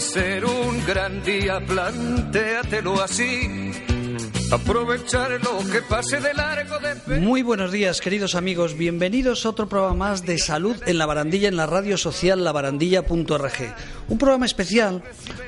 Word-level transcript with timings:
ser 0.00 0.44
un 0.44 0.84
gran 0.86 1.22
día, 1.22 1.60
plantéatelo 1.64 3.00
así. 3.02 3.72
Aprovechar 4.50 5.30
lo 5.42 5.58
que 5.70 5.80
pase 5.82 6.20
de 6.20 6.34
largo 6.34 6.76
de... 6.78 7.18
Muy 7.20 7.42
buenos 7.42 7.72
días, 7.72 8.00
queridos 8.00 8.34
amigos. 8.34 8.76
Bienvenidos 8.76 9.44
a 9.44 9.50
otro 9.50 9.68
programa 9.68 9.94
más 9.94 10.26
de 10.26 10.38
salud 10.38 10.76
en 10.86 10.98
la 10.98 11.06
barandilla 11.06 11.48
en 11.48 11.56
la 11.56 11.66
radio 11.66 11.96
social 11.96 12.44
labarandilla.org. 12.44 13.74
Un 14.08 14.18
programa 14.18 14.46
especial 14.46 15.02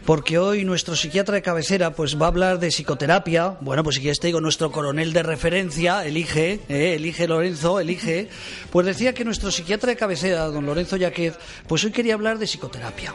porque 0.06 0.38
hoy 0.38 0.64
nuestro 0.64 0.96
psiquiatra 0.96 1.36
de 1.36 1.42
cabecera 1.42 1.92
pues 1.92 2.20
va 2.20 2.26
a 2.26 2.28
hablar 2.28 2.58
de 2.58 2.68
psicoterapia. 2.68 3.56
Bueno, 3.60 3.84
pues 3.84 3.96
si 3.96 4.02
quieres 4.02 4.18
te 4.18 4.28
digo, 4.28 4.40
nuestro 4.40 4.72
coronel 4.72 5.12
de 5.12 5.22
referencia, 5.22 6.04
elige, 6.04 6.60
eh, 6.68 6.94
elige 6.94 7.28
Lorenzo, 7.28 7.80
elige. 7.80 8.28
Pues 8.70 8.86
decía 8.86 9.12
que 9.12 9.24
nuestro 9.24 9.50
psiquiatra 9.50 9.90
de 9.90 9.96
cabecera, 9.96 10.46
don 10.46 10.66
Lorenzo 10.66 10.96
Yaquez, 10.96 11.38
pues 11.68 11.84
hoy 11.84 11.92
quería 11.92 12.14
hablar 12.14 12.38
de 12.38 12.46
psicoterapia 12.46 13.14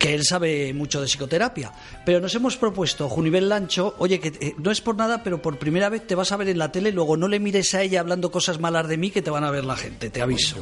que 0.00 0.14
él 0.14 0.24
sabe 0.24 0.72
mucho 0.72 0.98
de 1.02 1.06
psicoterapia. 1.06 1.72
Pero 2.06 2.20
nos 2.20 2.34
hemos 2.34 2.56
propuesto, 2.56 3.06
Junivel 3.10 3.50
Lancho, 3.50 3.94
oye, 3.98 4.18
que 4.18 4.28
eh, 4.40 4.54
no 4.56 4.70
es 4.70 4.80
por 4.80 4.96
nada, 4.96 5.22
pero 5.22 5.42
por 5.42 5.58
primera 5.58 5.90
vez 5.90 6.06
te 6.06 6.14
vas 6.14 6.32
a 6.32 6.38
ver 6.38 6.48
en 6.48 6.58
la 6.58 6.72
tele, 6.72 6.90
luego 6.90 7.18
no 7.18 7.28
le 7.28 7.38
mires 7.38 7.74
a 7.74 7.82
ella 7.82 8.00
hablando 8.00 8.30
cosas 8.30 8.58
malas 8.58 8.88
de 8.88 8.96
mí 8.96 9.10
que 9.10 9.20
te 9.20 9.28
van 9.28 9.44
a 9.44 9.50
ver 9.50 9.66
la 9.66 9.76
gente, 9.76 10.08
te 10.08 10.22
aviso. 10.22 10.56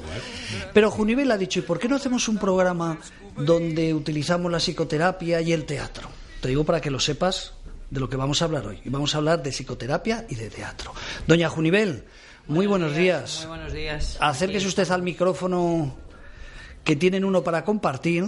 Pero 0.74 0.91
Junivel 0.91 1.30
ha 1.30 1.38
dicho, 1.38 1.61
¿y 1.61 1.62
por 1.62 1.78
qué 1.78 1.88
no 1.88 1.95
hacemos 1.95 2.27
un 2.27 2.37
programa 2.37 2.98
donde 3.37 3.95
utilizamos 3.95 4.51
la 4.51 4.59
psicoterapia 4.59 5.41
y 5.41 5.52
el 5.52 5.66
teatro? 5.66 6.09
Te 6.41 6.48
digo 6.48 6.64
para 6.64 6.80
que 6.80 6.91
lo 6.91 6.98
sepas 6.98 7.52
de 7.91 8.00
lo 8.00 8.09
que 8.09 8.16
vamos 8.16 8.42
a 8.42 8.47
hablar 8.47 8.66
hoy. 8.66 8.80
Y 8.84 8.91
vamos 8.91 9.14
a 9.14 9.19
hablar 9.19 9.41
de 9.41 9.52
psicoterapia 9.52 10.27
y 10.28 10.34
de 10.34 10.50
teatro. 10.50 10.92
Doña 11.28 11.48
Junivel, 11.48 12.02
muy 12.48 12.66
buenos, 12.66 12.97
días. 12.97 13.42
Muy 13.42 13.56
buenos 13.56 13.73
días. 13.73 14.16
Acérquese 14.19 14.66
usted 14.66 14.91
al 14.91 15.03
micrófono 15.03 15.94
que 16.83 16.97
tienen 16.97 17.25
uno 17.25 17.44
para 17.44 17.64
compartir. 17.64 18.25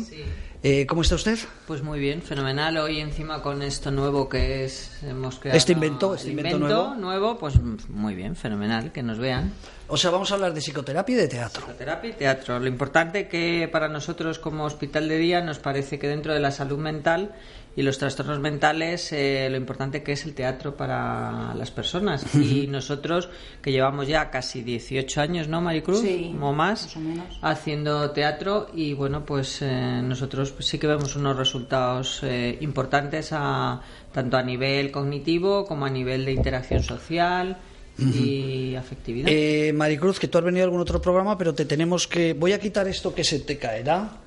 Eh, 0.63 0.85
¿Cómo 0.87 1.01
está 1.01 1.15
usted? 1.15 1.39
Pues 1.67 1.83
muy 1.83 1.99
bien, 1.99 2.21
fenomenal. 2.21 2.77
Hoy 2.77 3.01
encima 3.01 3.41
con 3.41 3.63
esto 3.63 3.91
nuevo 3.91 4.29
que 4.29 4.67
es 4.67 5.03
hemos 5.03 5.39
creado 5.39 5.57
Este 5.57 5.73
invento, 5.73 6.15
este 6.15 6.31
invento 6.31 6.95
nuevo. 6.97 7.39
pues 7.39 7.55
muy 7.89 8.15
bien, 8.15 8.37
fenomenal, 8.37 8.93
que 8.93 9.03
nos 9.03 9.17
vean. 9.17 9.55
O 9.89 9.97
sea, 9.97 10.11
vamos 10.11 10.31
a 10.31 10.35
hablar 10.35 10.53
de 10.53 10.61
psicoterapia 10.61 11.15
y 11.15 11.17
de 11.17 11.29
teatro. 11.29 11.63
Psicoterapia 11.63 12.11
y 12.11 12.13
teatro. 12.13 12.61
Lo 12.61 12.67
importante 12.69 13.27
que 13.27 13.71
para 13.73 13.89
nosotros 13.89 14.39
como 14.39 14.65
hospital 14.67 15.09
de 15.09 15.17
día 15.17 15.41
nos 15.41 15.59
parece 15.59 15.99
que 15.99 16.09
dentro 16.09 16.35
de 16.35 16.41
la 16.41 16.51
salud 16.51 16.79
mental 16.79 17.33
y 17.77 17.83
los 17.83 17.99
trastornos 17.99 18.41
mentales, 18.41 19.13
eh, 19.13 19.49
lo 19.51 19.57
importante 19.57 20.03
que 20.03 20.13
es 20.13 20.25
el 20.25 20.35
teatro 20.35 20.77
para 20.77 21.55
las 21.55 21.71
personas. 21.71 22.35
y 22.35 22.67
nosotros, 22.67 23.29
que 23.63 23.71
llevamos 23.71 24.09
ya 24.09 24.31
casi 24.31 24.63
18 24.63 25.21
años, 25.21 25.49
¿no, 25.49 25.61
Maricruz? 25.61 26.01
Sí, 26.01 26.35
o 26.41 26.53
más, 26.53 26.83
más 26.83 26.97
o 26.97 27.01
menos. 27.01 27.39
haciendo 27.43 28.11
teatro 28.11 28.69
y 28.75 28.95
bueno, 28.95 29.25
pues 29.25 29.63
eh, 29.63 30.01
nosotros 30.03 30.55
sí 30.59 30.79
que 30.79 30.87
vemos 30.87 31.15
unos 31.17 31.37
resultados 31.37 32.21
eh, 32.23 32.59
importantes 32.61 33.31
a, 33.33 33.81
tanto 34.13 34.37
a 34.37 34.43
nivel 34.43 34.91
cognitivo 34.91 35.65
como 35.65 35.87
a 35.87 35.91
nivel 35.91 36.25
de 36.25 36.33
interacción 36.33 36.83
social 36.83 37.57
y 37.99 38.75
afectividad. 38.77 39.29
Eh, 39.31 39.73
Maricruz, 39.75 40.19
que 40.19 40.29
tú 40.29 40.39
has 40.39 40.45
venido 40.45 40.65
a 40.65 40.67
algún 40.67 40.81
otro 40.81 41.01
programa, 41.01 41.37
pero 41.37 41.55
te 41.55 41.67
tenemos 41.67 42.07
que... 42.09 42.33
Voy 42.33 42.53
a 42.53 42.59
quitar 42.59 42.89
esto 42.89 43.15
que 43.15 43.25
se 43.25 43.41
te 43.41 43.59
caerá 43.59 44.20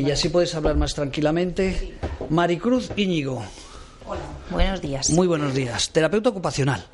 y 0.00 0.10
así 0.10 0.28
puedes 0.28 0.54
hablar 0.54 0.76
más 0.76 0.94
tranquilamente. 0.94 1.94
Maricruz 2.28 2.90
Íñigo. 2.96 3.44
Hola, 4.06 4.20
buenos 4.50 4.80
días. 4.80 5.10
Muy 5.10 5.26
buenos 5.26 5.54
días. 5.54 5.90
Terapeuta 5.90 6.30
ocupacional. 6.30 6.84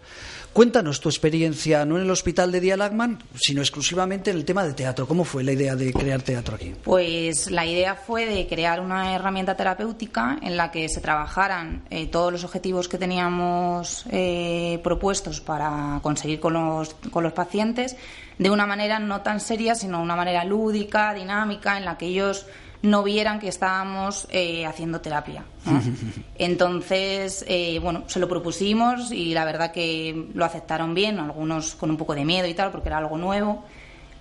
Cuéntanos 0.53 1.01
tu 1.01 1.09
experiencia, 1.09 1.85
no 1.85 1.97
en 1.97 2.03
el 2.03 2.11
hospital 2.11 2.51
de 2.51 2.61
Día 2.61 2.77
Lagman, 2.77 3.23
sino 3.37 3.61
exclusivamente 3.61 4.33
en 4.33 4.37
el 4.37 4.45
tema 4.45 4.65
de 4.65 4.73
teatro. 4.73 5.07
¿Cómo 5.07 5.23
fue 5.23 5.45
la 5.45 5.53
idea 5.53 5.77
de 5.77 5.93
crear 5.93 6.23
teatro 6.23 6.57
aquí? 6.57 6.75
Pues 6.83 7.53
la 7.53 7.65
idea 7.65 7.95
fue 7.95 8.27
de 8.27 8.49
crear 8.49 8.81
una 8.81 9.15
herramienta 9.15 9.57
terapéutica 9.57 10.39
en 10.43 10.57
la 10.57 10.73
que 10.73 10.89
se 10.89 11.01
trabajaran 11.01 11.85
eh, 11.89 12.09
todos 12.09 12.33
los 12.33 12.43
objetivos 12.43 12.89
que 12.89 12.99
teníamos 12.99 14.05
eh, 14.11 14.81
propuestos 14.83 15.41
para 15.41 16.01
conseguir 16.03 16.41
con 16.41 16.55
los, 16.55 16.95
con 17.13 17.23
los 17.23 17.33
pacientes 17.33 17.97
de 18.39 18.51
una 18.51 18.67
manera 18.67 18.99
no 18.99 19.21
tan 19.21 19.39
seria, 19.39 19.77
sino 19.77 20.03
una 20.03 20.17
manera 20.17 20.45
lúdica, 20.45 21.15
dinámica, 21.15 21.79
en 21.79 21.85
la 21.85 21.97
que 21.97 22.07
ellos 22.07 22.47
no 22.83 23.03
vieran 23.03 23.39
que 23.39 23.49
estábamos 23.49 24.27
eh, 24.31 24.65
haciendo 24.67 25.01
terapia. 25.01 25.45
¿no? 25.67 25.81
Entonces, 26.37 27.45
eh, 27.49 27.79
bueno, 27.81 28.05
se 28.07 28.19
lo 28.21 28.29
propusimos 28.29 29.13
y 29.13 29.35
la 29.35 29.45
verdad 29.45 29.73
que 29.73 30.29
lo 30.33 30.45
aceptaron 30.45 30.95
bien, 30.95 31.19
algunos 31.19 31.75
con 31.75 31.91
un 31.91 31.97
poco 31.97 32.15
de 32.15 32.25
miedo 32.25 32.47
y 32.47 32.55
tal, 32.55 32.71
porque 32.71 32.89
era 32.89 32.99
algo 32.99 33.19
nuevo. 33.19 33.65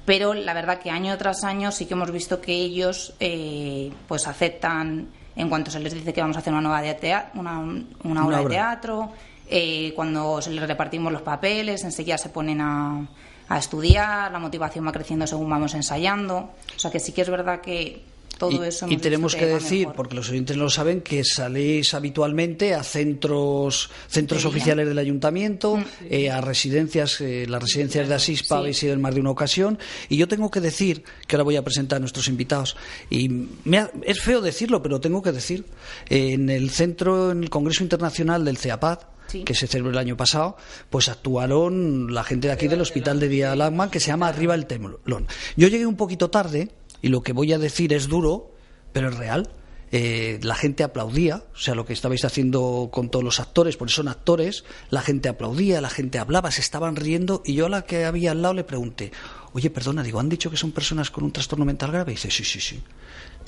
Pero 0.06 0.34
la 0.34 0.54
verdad 0.54 0.80
que 0.80 0.90
año 0.90 1.16
tras 1.18 1.44
año 1.44 1.72
sí 1.72 1.86
que 1.86 1.94
hemos 1.94 2.12
visto 2.12 2.42
que 2.42 2.54
ellos 2.54 3.14
eh, 3.20 3.92
pues 4.08 4.28
aceptan 4.28 5.08
en 5.36 5.50
cuanto 5.50 5.72
se 5.72 5.80
les 5.80 5.94
dice 5.94 6.12
que 6.12 6.20
vamos 6.20 6.36
a 6.36 6.40
hacer 6.40 6.52
una 6.52 6.62
nueva 6.62 6.82
de 6.82 6.98
una, 7.36 7.60
una 7.60 7.86
Una 8.04 8.26
obra 8.26 8.40
de 8.40 8.46
teatro, 8.48 9.10
eh, 9.48 9.94
cuando 9.96 10.42
se 10.42 10.52
les 10.52 10.68
repartimos 10.68 11.14
los 11.14 11.22
papeles, 11.22 11.84
enseguida 11.84 12.18
se 12.18 12.30
ponen 12.30 12.60
a, 12.60 13.08
a 13.48 13.58
estudiar, 13.58 14.32
la 14.32 14.40
motivación 14.40 14.86
va 14.86 14.92
creciendo 14.92 15.26
según 15.26 15.50
vamos 15.50 15.74
ensayando. 15.76 16.52
O 16.76 16.80
sea 16.80 16.92
que 16.92 17.00
sí 17.00 17.14
que 17.14 17.22
es 17.22 17.30
verdad 17.30 17.62
que 17.62 18.04
todo 18.40 18.66
y, 18.66 18.68
eso. 18.68 18.88
y 18.90 18.98
tenemos 18.98 19.36
que 19.36 19.46
decir, 19.46 19.82
mejor. 19.82 19.96
porque 19.96 20.16
los 20.16 20.28
oyentes 20.32 20.58
no 20.58 20.64
lo 20.64 20.70
saben, 20.72 21.02
que 21.02 21.24
saléis 21.24 21.94
habitualmente 21.94 22.74
a 22.74 22.82
centros 22.82 23.92
centros 24.08 24.42
De 24.42 24.48
oficiales 24.50 24.88
del 24.88 24.98
ayuntamiento, 24.98 25.78
eh, 26.10 26.32
a 26.32 26.42
residencias, 26.42 27.22
eh, 27.22 27.46
las 27.48 27.62
residencias 27.62 28.08
de 28.10 28.16
Asispa 28.16 28.56
Sí. 28.56 28.60
habéis 28.60 28.82
ido 28.84 28.94
en 28.94 29.02
más 29.02 29.14
de 29.14 29.22
una 29.22 29.30
ocasión. 29.30 29.78
Y 30.10 30.18
yo 30.18 30.28
tengo 30.28 30.50
que 30.50 30.62
decir, 30.62 31.04
que 31.28 31.36
ahora 31.36 31.44
voy 31.44 31.58
a 31.58 31.64
presentar 31.64 31.98
a 31.98 32.00
nuestros 32.00 32.28
invitados, 32.28 32.76
y 33.12 33.30
me 33.66 33.78
ha- 33.78 33.92
es 34.04 34.22
feo 34.22 34.42
decirlo, 34.42 34.82
pero 34.82 35.00
tengo 35.00 35.22
que 35.22 35.32
decir, 35.32 35.66
eh, 36.10 36.32
en 36.34 36.50
el 36.50 36.72
centro, 36.72 37.32
en 37.32 37.44
el 37.44 37.50
Congreso 37.50 37.84
Internacional 37.84 38.46
del 38.46 38.58
CEAPAD, 38.58 39.00
Sí. 39.28 39.44
que 39.44 39.54
se 39.54 39.68
celebró 39.68 39.92
el 39.92 39.98
año 40.00 40.18
pasado, 40.18 40.58
pues 40.90 41.08
actuaron 41.08 42.14
la 42.14 42.24
gente 42.24 42.48
de 42.48 42.54
aquí 42.54 42.68
del 42.68 42.82
Hospital 42.82 43.20
de 43.20 43.28
Día 43.30 43.56
Lagman, 43.56 43.92
que 43.92 44.00
se 44.00 44.08
llama 44.08 44.28
Arriba 44.28 44.56
el 44.56 44.66
Temblón. 44.66 45.28
Yo 45.56 45.68
llegué 45.68 45.86
un 45.86 45.96
poquito 45.98 46.32
tarde, 46.32 46.70
y 47.02 47.10
lo 47.10 47.22
que 47.22 47.34
voy 47.34 47.54
a 47.54 47.58
decir 47.58 47.94
es 47.94 48.08
duro, 48.08 48.52
pero 48.94 49.10
es 49.10 49.18
real. 49.18 49.50
Eh, 49.92 50.40
la 50.44 50.54
gente 50.54 50.84
aplaudía, 50.84 51.44
o 51.54 51.58
sea, 51.58 51.74
lo 51.74 51.86
que 51.86 51.94
estabais 51.94 52.24
haciendo 52.24 52.90
con 52.92 53.10
todos 53.10 53.26
los 53.26 53.40
actores, 53.40 53.76
porque 53.76 53.94
son 53.94 54.08
actores, 54.08 54.64
la 54.92 55.02
gente 55.02 55.30
aplaudía, 55.30 55.82
la 55.82 55.90
gente 55.90 56.20
hablaba, 56.20 56.52
se 56.52 56.62
estaban 56.62 56.96
riendo, 56.96 57.42
y 57.44 57.56
yo 57.56 57.66
a 57.66 57.70
la 57.70 57.82
que 57.82 58.06
había 58.06 58.32
al 58.32 58.44
lado 58.44 58.54
le 58.54 58.64
pregunté, 58.64 59.12
oye, 59.54 59.72
perdona, 59.72 60.04
digo, 60.04 60.20
¿han 60.20 60.30
dicho 60.30 60.52
que 60.52 60.58
son 60.58 60.72
personas 60.72 61.10
con 61.10 61.24
un 61.24 61.32
trastorno 61.32 61.66
mental 61.66 61.92
grave? 61.92 62.12
Y 62.12 62.16
dice, 62.16 62.30
sí, 62.30 62.44
sí, 62.44 62.60
sí. 62.60 62.84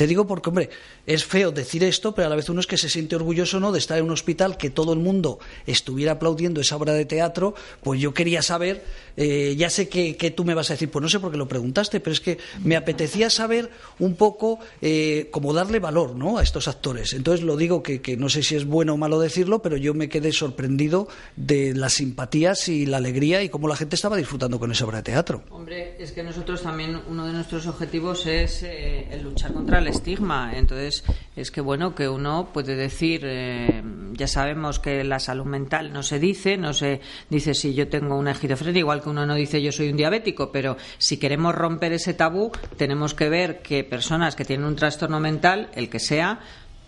Te 0.01 0.07
digo 0.07 0.25
porque, 0.25 0.49
hombre, 0.49 0.71
es 1.05 1.25
feo 1.25 1.51
decir 1.51 1.83
esto, 1.83 2.15
pero 2.15 2.25
a 2.25 2.29
la 2.31 2.35
vez 2.35 2.49
uno 2.49 2.59
es 2.59 2.65
que 2.65 2.75
se 2.75 2.89
siente 2.89 3.15
orgulloso 3.15 3.59
no 3.59 3.71
de 3.71 3.77
estar 3.77 3.99
en 3.99 4.05
un 4.05 4.09
hospital 4.09 4.57
que 4.57 4.71
todo 4.71 4.93
el 4.93 4.99
mundo 4.99 5.37
estuviera 5.67 6.13
aplaudiendo 6.13 6.59
esa 6.59 6.75
obra 6.75 6.93
de 6.93 7.05
teatro. 7.05 7.53
Pues 7.83 8.01
yo 8.01 8.11
quería 8.11 8.41
saber, 8.41 8.83
eh, 9.15 9.53
ya 9.55 9.69
sé 9.69 9.89
que, 9.89 10.17
que 10.17 10.31
tú 10.31 10.43
me 10.43 10.55
vas 10.55 10.71
a 10.71 10.73
decir, 10.73 10.89
pues 10.89 11.03
no 11.03 11.07
sé 11.07 11.19
por 11.19 11.29
qué 11.29 11.37
lo 11.37 11.47
preguntaste, 11.47 11.99
pero 11.99 12.13
es 12.13 12.19
que 12.19 12.39
me 12.63 12.75
apetecía 12.75 13.29
saber 13.29 13.69
un 13.99 14.15
poco 14.15 14.57
eh, 14.81 15.29
cómo 15.29 15.53
darle 15.53 15.77
valor 15.77 16.15
¿no? 16.15 16.39
a 16.39 16.41
estos 16.41 16.67
actores. 16.67 17.13
Entonces 17.13 17.45
lo 17.45 17.55
digo 17.55 17.83
que, 17.83 18.01
que 18.01 18.17
no 18.17 18.27
sé 18.27 18.41
si 18.41 18.55
es 18.55 18.65
bueno 18.65 18.95
o 18.95 18.97
malo 18.97 19.19
decirlo, 19.19 19.61
pero 19.61 19.77
yo 19.77 19.93
me 19.93 20.09
quedé 20.09 20.31
sorprendido 20.31 21.09
de 21.35 21.75
las 21.75 21.93
simpatías 21.93 22.69
y 22.69 22.87
la 22.87 22.97
alegría 22.97 23.43
y 23.43 23.49
cómo 23.49 23.67
la 23.67 23.75
gente 23.75 23.93
estaba 23.93 24.17
disfrutando 24.17 24.59
con 24.59 24.71
esa 24.71 24.83
obra 24.83 24.97
de 24.97 25.03
teatro. 25.03 25.43
Hombre, 25.51 25.95
es 25.99 26.11
que 26.11 26.23
nosotros 26.23 26.63
también 26.63 26.99
uno 27.07 27.27
de 27.27 27.33
nuestros 27.33 27.67
objetivos 27.67 28.25
es 28.25 28.63
eh, 28.63 29.07
el 29.11 29.21
luchar 29.21 29.53
contra 29.53 29.77
el 29.77 29.90
estigma. 29.91 30.51
Entonces, 30.55 31.03
es 31.35 31.51
que 31.51 31.61
bueno 31.61 31.93
que 31.93 32.09
uno 32.09 32.49
puede 32.51 32.75
decir, 32.75 33.21
eh, 33.23 33.83
ya 34.13 34.27
sabemos 34.27 34.79
que 34.79 35.03
la 35.03 35.19
salud 35.19 35.45
mental 35.45 35.93
no 35.93 36.03
se 36.03 36.19
dice, 36.19 36.57
no 36.57 36.73
se 36.73 37.01
dice 37.29 37.53
si 37.53 37.73
yo 37.73 37.87
tengo 37.87 38.17
una 38.17 38.31
esquizofrenia, 38.31 38.79
igual 38.79 39.01
que 39.01 39.09
uno 39.09 39.25
no 39.25 39.35
dice 39.35 39.61
yo 39.61 39.71
soy 39.71 39.89
un 39.89 39.97
diabético, 39.97 40.51
pero 40.51 40.77
si 40.97 41.17
queremos 41.17 41.53
romper 41.53 41.93
ese 41.93 42.13
tabú, 42.13 42.51
tenemos 42.77 43.13
que 43.13 43.29
ver 43.29 43.61
que 43.61 43.83
personas 43.83 44.35
que 44.35 44.45
tienen 44.45 44.65
un 44.65 44.75
trastorno 44.75 45.19
mental, 45.19 45.69
el 45.75 45.89
que 45.89 45.99
sea, 45.99 46.39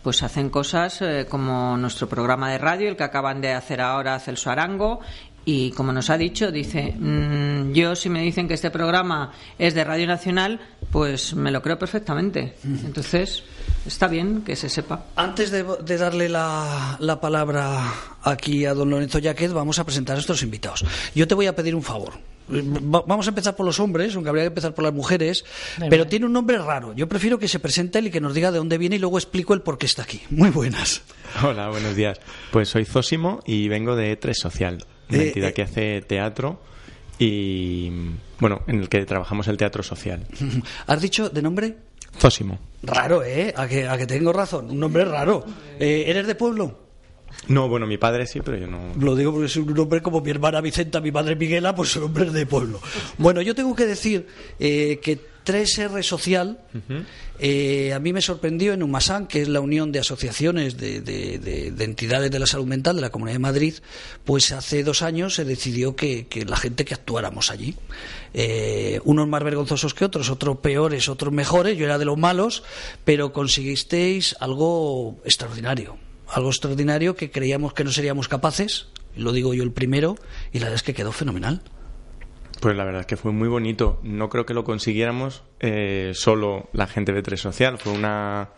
pues 0.03 0.21
hacen 0.21 0.49
cosas 0.49 1.01
eh, 1.01 1.25
como 1.29 1.77
nuestro 1.77 2.09
programa 2.09 2.51
de 2.51 2.57
radio, 2.57 2.89
el 2.89 2.97
que 2.97 3.05
acaban 3.05 3.39
de 3.39 3.53
hacer 3.53 3.79
ahora 3.79 4.19
Celso 4.19 4.51
Arango, 4.51 4.99
y 5.45 5.71
como 5.71 5.91
nos 5.91 6.09
ha 6.09 6.17
dicho, 6.17 6.51
dice, 6.51 6.93
mm, 6.97 7.73
yo 7.73 7.95
si 7.95 8.09
me 8.09 8.21
dicen 8.21 8.47
que 8.47 8.53
este 8.53 8.71
programa 8.71 9.33
es 9.59 9.73
de 9.73 9.83
Radio 9.83 10.07
Nacional, 10.07 10.59
pues 10.91 11.33
me 11.33 11.51
lo 11.51 11.61
creo 11.61 11.77
perfectamente. 11.79 12.53
Entonces, 12.63 13.43
está 13.85 14.07
bien 14.07 14.41
que 14.43 14.55
se 14.55 14.69
sepa. 14.69 15.05
Antes 15.15 15.51
de, 15.51 15.63
de 15.83 15.97
darle 15.97 16.29
la, 16.29 16.97
la 16.99 17.19
palabra 17.19 17.93
aquí 18.23 18.65
a 18.65 18.73
don 18.73 18.89
Lorenzo 18.89 19.19
Yaquez, 19.19 19.51
vamos 19.53 19.79
a 19.79 19.83
presentar 19.85 20.13
a 20.13 20.17
nuestros 20.17 20.43
invitados. 20.43 20.85
Yo 21.15 21.27
te 21.27 21.35
voy 21.35 21.47
a 21.47 21.55
pedir 21.55 21.75
un 21.75 21.83
favor. 21.83 22.13
Va- 22.49 23.03
Vamos 23.07 23.25
a 23.25 23.29
empezar 23.29 23.55
por 23.55 23.65
los 23.65 23.79
hombres, 23.79 24.13
aunque 24.15 24.29
habría 24.29 24.43
que 24.43 24.47
empezar 24.49 24.73
por 24.73 24.83
las 24.83 24.93
mujeres, 24.93 25.45
pero 25.89 26.07
tiene 26.07 26.25
un 26.25 26.33
nombre 26.33 26.57
raro. 26.57 26.93
Yo 26.93 27.07
prefiero 27.07 27.39
que 27.39 27.47
se 27.47 27.59
presente 27.59 27.99
él 27.99 28.07
y 28.07 28.11
que 28.11 28.19
nos 28.21 28.33
diga 28.33 28.51
de 28.51 28.57
dónde 28.59 28.77
viene 28.77 28.97
y 28.97 28.99
luego 28.99 29.17
explico 29.17 29.53
el 29.53 29.61
por 29.61 29.77
qué 29.77 29.85
está 29.85 30.03
aquí. 30.03 30.21
Muy 30.29 30.49
buenas. 30.49 31.01
Hola, 31.41 31.69
buenos 31.69 31.95
días. 31.95 32.19
Pues 32.51 32.69
soy 32.69 32.83
Zósimo 32.85 33.41
y 33.45 33.69
vengo 33.69 33.95
de 33.95 34.15
Tres 34.17 34.37
Social, 34.39 34.85
una 35.09 35.17
Eh, 35.19 35.27
entidad 35.27 35.49
eh. 35.49 35.53
que 35.53 35.61
hace 35.61 36.01
teatro 36.01 36.59
y, 37.19 37.91
bueno, 38.39 38.61
en 38.67 38.79
el 38.79 38.89
que 38.89 39.05
trabajamos 39.05 39.47
el 39.47 39.57
teatro 39.57 39.83
social. 39.83 40.25
¿Has 40.87 41.01
dicho 41.01 41.29
de 41.29 41.41
nombre? 41.41 41.75
Zósimo. 42.17 42.59
Raro, 42.83 43.23
¿eh? 43.23 43.53
A 43.57 43.67
que, 43.67 43.87
a 43.87 43.97
que 43.97 44.05
tengo 44.05 44.31
razón. 44.33 44.69
Un 44.69 44.79
nombre 44.79 45.03
raro. 45.05 45.43
Eh, 45.79 46.03
¿Eres 46.07 46.27
de 46.27 46.35
pueblo? 46.35 46.79
No, 47.47 47.67
bueno, 47.67 47.87
mi 47.87 47.97
padre 47.97 48.27
sí, 48.27 48.39
pero 48.45 48.57
yo 48.57 48.67
no. 48.67 48.93
Lo 48.99 49.15
digo 49.15 49.31
porque 49.31 49.47
es 49.47 49.55
un 49.57 49.73
nombre 49.73 50.01
como 50.01 50.21
mi 50.21 50.29
hermana 50.29 50.61
Vicenta, 50.61 51.01
mi 51.01 51.11
madre 51.11 51.35
Miguela, 51.35 51.73
pues 51.73 51.89
son 51.89 52.03
hombres 52.03 52.31
de 52.31 52.45
pueblo. 52.45 52.79
Bueno, 53.17 53.41
yo 53.41 53.55
tengo 53.55 53.75
que 53.75 53.85
decir 53.87 54.27
eh, 54.59 54.99
que 55.01 55.19
3R 55.43 56.03
Social 56.03 56.59
eh, 57.39 57.91
a 57.93 57.99
mí 57.99 58.13
me 58.13 58.21
sorprendió 58.21 58.73
en 58.73 58.83
UMASAN, 58.83 59.27
que 59.27 59.41
es 59.41 59.47
la 59.49 59.59
unión 59.59 59.91
de 59.91 59.99
asociaciones 59.99 60.77
de, 60.77 61.01
de- 61.01 61.39
de- 61.39 61.71
de 61.71 61.83
entidades 61.83 62.29
de 62.31 62.39
la 62.39 62.45
salud 62.47 62.65
mental 62.65 62.95
de 62.95 63.01
la 63.01 63.09
Comunidad 63.09 63.35
de 63.35 63.39
Madrid, 63.39 63.73
pues 64.23 64.51
hace 64.51 64.83
dos 64.83 65.01
años 65.01 65.35
se 65.35 65.43
decidió 65.45 65.95
que, 65.95 66.27
que 66.27 66.45
la 66.45 66.57
gente 66.57 66.85
que 66.85 66.93
actuáramos 66.93 67.49
allí. 67.51 67.75
Eh, 68.33 68.99
unos 69.03 69.27
más 69.27 69.43
vergonzosos 69.43 69.93
que 69.93 70.05
otros, 70.05 70.29
otros 70.29 70.57
peores, 70.59 71.09
otros 71.09 71.33
mejores, 71.33 71.77
yo 71.77 71.85
era 71.85 71.97
de 71.97 72.05
los 72.05 72.17
malos, 72.17 72.63
pero 73.03 73.33
conseguisteis 73.33 74.35
algo 74.39 75.19
extraordinario. 75.25 75.97
Algo 76.29 76.49
extraordinario 76.49 77.15
que 77.15 77.29
creíamos 77.31 77.73
que 77.73 77.83
no 77.83 77.91
seríamos 77.91 78.27
capaces, 78.27 78.87
lo 79.15 79.31
digo 79.33 79.53
yo 79.53 79.63
el 79.63 79.71
primero, 79.71 80.17
y 80.51 80.59
la 80.59 80.65
verdad 80.65 80.77
es 80.77 80.83
que 80.83 80.93
quedó 80.93 81.11
fenomenal. 81.11 81.61
Pues 82.63 82.77
la 82.77 82.85
verdad 82.85 83.01
es 83.01 83.07
que 83.07 83.17
fue 83.17 83.33
muy 83.33 83.49
bonito. 83.49 83.99
No 84.03 84.29
creo 84.29 84.45
que 84.45 84.53
lo 84.53 84.63
consiguiéramos 84.63 85.43
eh, 85.59 86.11
solo 86.13 86.69
la 86.71 86.87
gente 86.87 87.11
de 87.11 87.21
Tres 87.21 87.41
Social. 87.41 87.77
Fue 87.77 87.91
una, 87.91 88.51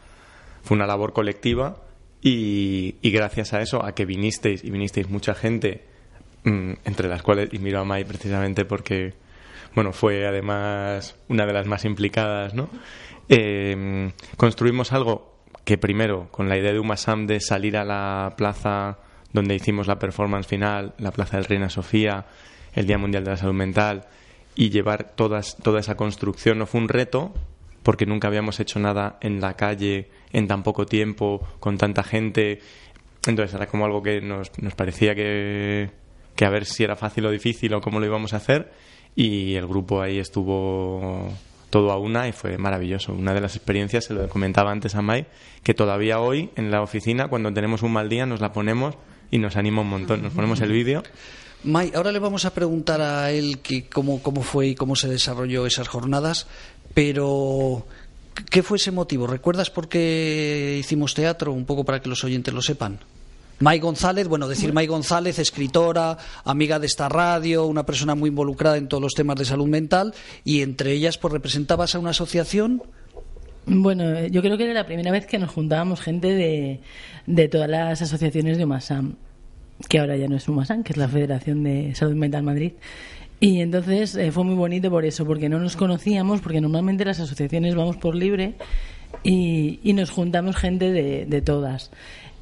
fue 0.62 0.78
una 0.78 0.86
labor 0.86 1.12
colectiva 1.12 1.78
y, 2.22 2.98
gracias 3.02 3.54
a 3.54 3.64
eso, 3.64 3.84
a 3.84 3.96
que 3.96 4.06
vinisteis 4.06 4.64
y 4.64 4.70
vinisteis 4.70 5.10
mucha 5.10 5.34
gente, 5.34 5.86
mm, 6.44 6.74
entre 6.86 7.10
las 7.10 7.24
cuales, 7.24 7.50
y 7.52 7.58
miro 7.58 7.80
a 7.80 7.84
Mai 7.84 8.04
precisamente 8.04 8.64
porque, 8.64 9.16
bueno, 9.74 9.92
fue 9.92 10.28
además 10.28 11.16
una 11.28 11.48
de 11.48 11.54
las 11.54 11.66
más 11.66 11.84
implicadas, 11.84 12.54
¿no? 12.54 12.70
Eh, 13.28 14.12
construimos 14.38 14.94
algo 14.94 15.40
que 15.64 15.80
primero, 15.80 16.28
con 16.30 16.48
la 16.48 16.60
idea 16.60 16.74
de 16.74 16.80
Umasam 16.80 17.26
de 17.26 17.40
salir 17.40 17.76
a 17.76 17.84
la 17.84 18.36
plaza 18.38 19.00
donde 19.34 19.56
hicimos 19.56 19.88
la 19.88 19.98
performance 19.98 20.46
final, 20.46 20.94
la 21.00 21.10
plaza 21.10 21.38
del 21.38 21.46
Reina 21.46 21.72
Sofía, 21.72 22.28
el 22.76 22.86
Día 22.86 22.98
Mundial 22.98 23.24
de 23.24 23.32
la 23.32 23.38
Salud 23.38 23.54
Mental, 23.54 24.06
y 24.56 24.70
llevar 24.70 25.16
todas, 25.16 25.58
toda 25.58 25.80
esa 25.80 25.96
construcción 25.96 26.60
no 26.60 26.66
fue 26.66 26.82
un 26.82 26.88
reto, 26.88 27.34
porque 27.84 28.06
nunca 28.06 28.28
habíamos 28.28 28.60
hecho 28.60 28.80
nada 28.80 29.18
en 29.22 29.42
la 29.42 29.56
calle 29.56 30.10
en 30.32 30.48
tan 30.48 30.64
poco 30.64 30.86
tiempo, 30.86 31.46
con 31.60 31.78
tanta 31.78 32.04
gente. 32.04 32.60
Entonces 33.28 33.54
era 33.54 33.68
como 33.68 33.86
algo 33.86 34.02
que 34.02 34.22
nos, 34.22 34.52
nos 34.60 34.74
parecía 34.74 35.14
que, 35.14 35.92
que 36.36 36.46
a 36.46 36.50
ver 36.50 36.66
si 36.66 36.84
era 36.84 36.96
fácil 36.96 37.26
o 37.28 37.32
difícil 37.32 37.74
o 37.74 37.82
cómo 37.82 38.00
lo 38.00 38.06
íbamos 38.06 38.34
a 38.34 38.38
hacer. 38.38 38.72
Y 39.16 39.56
el 39.56 39.68
grupo 39.68 40.02
ahí 40.02 40.18
estuvo 40.18 41.32
todo 41.70 41.92
a 41.92 42.00
una 42.00 42.28
y 42.28 42.32
fue 42.32 42.58
maravilloso. 42.58 43.14
Una 43.14 43.34
de 43.34 43.42
las 43.42 43.56
experiencias, 43.56 44.06
se 44.06 44.14
lo 44.14 44.28
comentaba 44.30 44.72
antes 44.72 44.96
a 44.96 45.02
Mai, 45.02 45.28
que 45.64 45.74
todavía 45.74 46.20
hoy 46.20 46.50
en 46.56 46.72
la 46.72 46.82
oficina, 46.82 47.28
cuando 47.28 47.54
tenemos 47.54 47.84
un 47.84 47.94
mal 47.94 48.10
día, 48.10 48.26
nos 48.26 48.42
la 48.42 48.52
ponemos 48.52 48.98
y 49.30 49.38
nos 49.38 49.58
anima 49.58 49.82
un 49.82 49.90
montón. 49.90 50.24
Nos 50.24 50.34
ponemos 50.34 50.60
el 50.62 50.72
vídeo. 50.72 51.04
Mai, 51.66 51.92
ahora 51.96 52.12
le 52.12 52.20
vamos 52.20 52.46
a 52.46 52.54
preguntar 52.54 53.02
a 53.02 53.32
él 53.32 53.58
que 53.58 53.88
cómo, 53.90 54.22
cómo 54.22 54.44
fue 54.44 54.68
y 54.68 54.76
cómo 54.76 54.96
se 54.96 55.10
desarrolló 55.10 55.66
esas 55.66 55.88
jornadas, 55.88 56.46
pero 56.94 57.88
¿qué 58.52 58.62
fue 58.62 58.78
ese 58.78 58.92
motivo? 58.92 59.26
¿Recuerdas 59.26 59.72
por 59.72 59.90
qué 59.90 60.78
hicimos 60.80 61.16
teatro? 61.16 61.52
Un 61.52 61.66
poco 61.66 61.84
para 61.84 62.02
que 62.02 62.10
los 62.10 62.24
oyentes 62.24 62.54
lo 62.54 62.62
sepan. 62.62 63.00
Mai 63.60 63.80
González, 63.80 64.28
bueno, 64.28 64.48
decir 64.48 64.74
Mai 64.74 64.86
González, 64.86 65.40
escritora, 65.40 66.20
amiga 66.44 66.78
de 66.78 66.86
esta 66.86 67.10
radio, 67.10 67.66
una 67.66 67.84
persona 67.84 68.14
muy 68.14 68.30
involucrada 68.30 68.78
en 68.78 68.88
todos 68.88 69.02
los 69.02 69.16
temas 69.16 69.38
de 69.38 69.46
salud 69.46 69.68
mental, 69.68 70.14
y 70.44 70.62
entre 70.62 70.92
ellas, 70.92 71.18
pues 71.18 71.34
representabas 71.34 71.96
a 71.96 72.00
una 72.00 72.12
asociación. 72.12 72.84
Bueno, 73.66 74.04
eh, 74.14 74.30
yo 74.30 74.42
creo 74.42 74.56
que 74.58 74.66
era 74.66 74.74
la 74.74 74.86
primera 74.86 75.10
vez 75.10 75.26
que 75.26 75.40
nos 75.40 75.50
juntábamos 75.50 76.00
gente 76.00 76.28
de, 76.28 76.82
de 77.26 77.48
todas 77.48 77.70
las 77.70 78.04
asociaciones 78.04 78.58
de 78.60 78.66
UMASAM, 78.66 79.16
que 79.90 80.00
ahora 80.00 80.16
ya 80.18 80.28
no 80.28 80.36
es 80.36 80.48
UMASAM, 80.48 80.84
que 80.84 80.94
es 80.94 80.98
la 80.98 81.08
Federación 81.08 81.64
de 81.64 81.94
Salud 81.96 82.16
Mental 82.16 82.44
Madrid. 82.44 82.74
Y 83.40 83.62
entonces 83.62 84.16
eh, 84.16 84.32
fue 84.32 84.44
muy 84.44 84.56
bonito 84.56 84.90
por 84.90 85.06
eso, 85.06 85.26
porque 85.26 85.50
no 85.50 85.60
nos 85.60 85.76
conocíamos, 85.76 86.42
porque 86.42 86.62
normalmente 86.62 87.06
las 87.06 87.20
asociaciones 87.20 87.76
vamos 87.76 87.98
por 87.98 88.16
libre 88.16 88.54
y, 89.24 89.80
nos 89.94 90.10
juntamos 90.10 90.56
gente 90.56 90.92
de, 90.92 91.42
todas. 91.42 91.92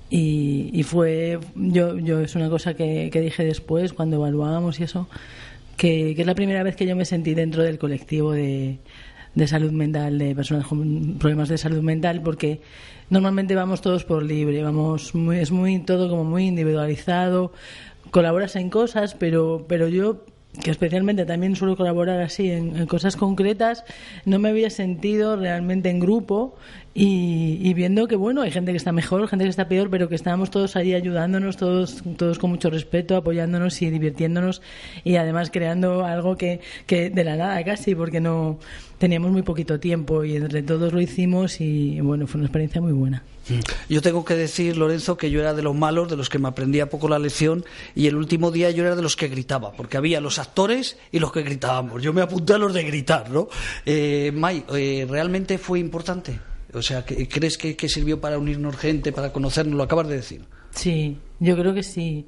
Y, 0.10 0.84
fue, 0.84 1.40
yo, 1.56 1.98
yo 1.98 2.20
es 2.20 2.36
una 2.36 2.50
cosa 2.50 2.76
que, 2.76 3.10
dije 3.10 3.44
después, 3.44 3.94
cuando 3.94 4.18
evaluábamos 4.18 4.80
y 4.80 4.84
eso, 4.84 5.10
que 5.76 6.12
es 6.12 6.26
la 6.26 6.36
primera 6.36 6.62
vez 6.62 6.76
que 6.76 6.86
yo 6.86 6.96
me 6.96 7.06
sentí 7.06 7.34
dentro 7.34 7.64
del 7.64 7.80
colectivo 7.80 8.32
de, 8.32 8.78
de 9.36 9.48
salud 9.48 9.72
mental, 9.72 10.18
de 10.18 10.36
personas 10.36 10.68
con 10.68 11.18
problemas 11.20 11.50
de 11.50 11.58
salud 11.58 11.82
mental, 11.82 12.22
porque 12.22 12.62
normalmente 13.10 13.56
vamos 13.56 13.82
todos 13.82 14.06
por 14.06 14.24
libre, 14.24 14.64
vamos 14.64 15.16
muy, 15.16 15.40
es 15.40 15.52
muy 15.52 15.80
todo 15.80 16.10
como 16.10 16.24
muy 16.24 16.48
individualizado, 16.48 17.52
colaboras 18.12 18.56
en 18.56 18.70
cosas, 18.70 19.16
pero, 19.16 19.66
pero 19.68 19.88
yo 19.88 20.26
que 20.62 20.70
especialmente 20.70 21.26
también 21.26 21.56
suelo 21.56 21.76
colaborar 21.76 22.22
así 22.22 22.52
en, 22.52 22.86
cosas 22.86 23.16
concretas, 23.16 23.84
no 24.26 24.38
me 24.38 24.50
había 24.50 24.70
sentido 24.70 25.36
realmente 25.36 25.90
en 25.90 26.00
grupo 26.00 26.56
y, 26.94 27.58
y 27.60 27.74
viendo 27.74 28.08
que 28.08 28.16
bueno, 28.16 28.44
hay 28.44 28.52
gente 28.52 28.72
que 28.72 28.78
está 28.78 28.92
mejor, 28.92 29.28
gente 29.28 29.46
que 29.46 29.50
está 29.50 29.68
peor, 29.68 29.90
pero 29.90 30.10
que 30.10 30.16
estábamos 30.16 30.52
todos 30.52 30.76
ahí 30.76 30.94
ayudándonos, 30.94 31.58
todos, 31.58 32.04
todos 32.18 32.38
con 32.38 32.52
mucho 32.52 32.70
respeto, 32.70 33.18
apoyándonos 33.18 33.82
y 33.82 33.90
divirtiéndonos 33.90 34.62
y 35.04 35.16
además 35.16 35.50
creando 35.52 36.06
algo 36.06 36.38
que, 36.38 36.60
que 36.86 37.10
de 37.10 37.24
la 37.24 37.36
nada 37.36 37.64
casi, 37.64 37.96
porque 37.96 38.22
no 38.22 38.60
teníamos 39.04 39.32
muy 39.34 39.42
poquito 39.42 39.82
tiempo 39.82 40.24
y 40.24 40.38
entre 40.38 40.64
todos 40.64 40.94
lo 40.94 41.02
hicimos 41.02 41.60
y 41.60 42.00
bueno, 42.00 42.26
fue 42.26 42.40
una 42.40 42.48
experiencia 42.48 42.80
muy 42.80 42.94
buena. 42.94 43.22
Yo 43.90 44.02
tengo 44.02 44.24
que 44.24 44.34
decir, 44.34 44.78
Lorenzo, 44.78 45.18
que 45.18 45.30
yo 45.30 45.42
era 45.42 45.54
de 45.54 45.62
los 45.62 45.76
malos, 45.76 46.08
de 46.10 46.16
los 46.16 46.30
que 46.30 46.40
me 46.40 46.48
aprendía 46.48 46.90
poco 46.90 47.10
la 47.10 47.20
lección, 47.20 47.66
y 47.96 48.08
el 48.08 48.16
último 48.16 48.50
día 48.50 48.72
yo 48.72 48.86
era 48.86 48.96
de 48.96 49.02
los 49.02 49.18
que 49.18 49.28
gritaba, 49.28 49.74
porque 49.74 49.98
había 49.98 50.22
los 50.22 50.40
actores 50.40 50.98
y 51.12 51.20
los 51.20 51.34
que 51.34 51.42
gritábamos. 51.42 52.02
Yo 52.02 52.14
me 52.14 52.22
apunté 52.22 52.54
a 52.54 52.58
los 52.58 52.74
de 52.74 52.84
gritar, 52.84 53.30
¿no? 53.30 53.50
Eh, 53.86 54.32
May, 54.34 54.64
eh, 54.74 55.06
¿realmente 55.10 55.58
fue 55.58 55.80
importante? 55.80 56.40
O 56.74 56.82
sea, 56.82 57.04
¿que- 57.04 57.28
¿crees 57.28 57.58
que, 57.58 57.76
que 57.76 57.90
sirvió 57.90 58.22
para 58.22 58.40
unirnos 58.40 58.78
gente, 58.78 59.12
para 59.12 59.34
conocernos? 59.34 59.76
Lo 59.76 59.84
acabas 59.84 60.08
de 60.08 60.16
decir. 60.16 60.46
Sí, 60.72 61.18
yo 61.42 61.58
creo 61.58 61.74
que 61.74 61.84
sí. 61.84 62.26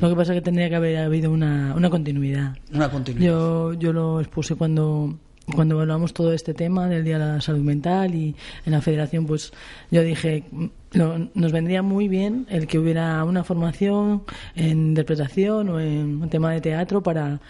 Lo 0.00 0.08
que 0.08 0.16
pasa 0.16 0.32
es 0.32 0.38
que 0.38 0.44
tendría 0.44 0.70
que 0.70 0.76
haber 0.76 0.96
habido 0.96 1.30
una, 1.30 1.74
una 1.76 1.90
continuidad. 1.90 2.56
Una 2.72 2.90
continuidad. 2.90 3.26
Yo, 3.30 3.74
yo 3.74 3.92
lo 3.92 4.20
expuse 4.20 4.54
cuando, 4.54 5.18
cuando 5.54 5.74
evaluamos 5.74 6.14
todo 6.14 6.32
este 6.32 6.54
tema 6.54 6.88
del 6.88 7.04
Día 7.04 7.18
de 7.18 7.24
la 7.34 7.40
Salud 7.40 7.60
Mental 7.62 8.14
y 8.14 8.34
en 8.64 8.72
la 8.72 8.80
federación, 8.80 9.26
pues 9.26 9.52
yo 9.90 10.02
dije, 10.02 10.44
mm, 10.50 10.64
no- 10.94 11.28
nos 11.34 11.52
vendría 11.52 11.82
muy 11.82 12.08
bien 12.08 12.46
el 12.48 12.66
que 12.66 12.78
hubiera 12.78 13.22
una 13.24 13.44
formación 13.44 14.22
en 14.56 14.88
interpretación 14.88 15.68
o 15.68 15.80
en 15.80 16.22
un 16.22 16.28
tema 16.30 16.52
de 16.52 16.60
teatro 16.60 17.02
para 17.02 17.40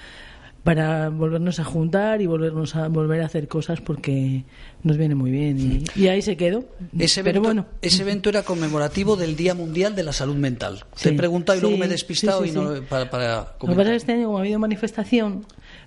para 0.64 1.10
volvernos 1.10 1.60
a 1.60 1.64
juntar 1.64 2.22
y 2.22 2.26
volvernos 2.26 2.74
a 2.74 2.88
volver 2.88 3.20
a 3.20 3.26
hacer 3.26 3.48
cosas 3.48 3.82
porque 3.82 4.44
nos 4.82 4.96
viene 4.96 5.14
muy 5.14 5.30
bien 5.30 5.84
y, 5.94 6.00
y 6.00 6.08
ahí 6.08 6.22
se 6.22 6.38
quedó 6.38 6.64
Ese 6.98 7.22
pero 7.22 7.40
evento, 7.40 7.48
bueno 7.48 7.66
ese 7.82 8.00
evento 8.00 8.30
era 8.30 8.44
conmemorativo 8.44 9.14
del 9.16 9.36
Día 9.36 9.54
Mundial 9.54 9.94
de 9.94 10.04
la 10.04 10.14
Salud 10.14 10.36
Mental. 10.36 10.84
Te 11.02 11.10
he 11.10 11.12
preguntado 11.12 11.58
y 11.58 11.60
luego 11.60 11.76
me 11.76 11.84
he 11.84 11.88
despistado 11.88 12.42
sí, 12.44 12.48
y 12.48 12.52
no 12.52 12.80
para, 12.88 13.10
para 13.10 13.36
Lo 13.40 13.44
que 13.44 13.58
comentar. 13.58 13.84
pasa 13.84 13.88
es 13.90 13.90
que 13.90 13.96
este 13.96 14.12
año, 14.14 14.24
como 14.24 14.38
ha 14.38 14.40
habido 14.40 14.58
manifestación, 14.58 15.44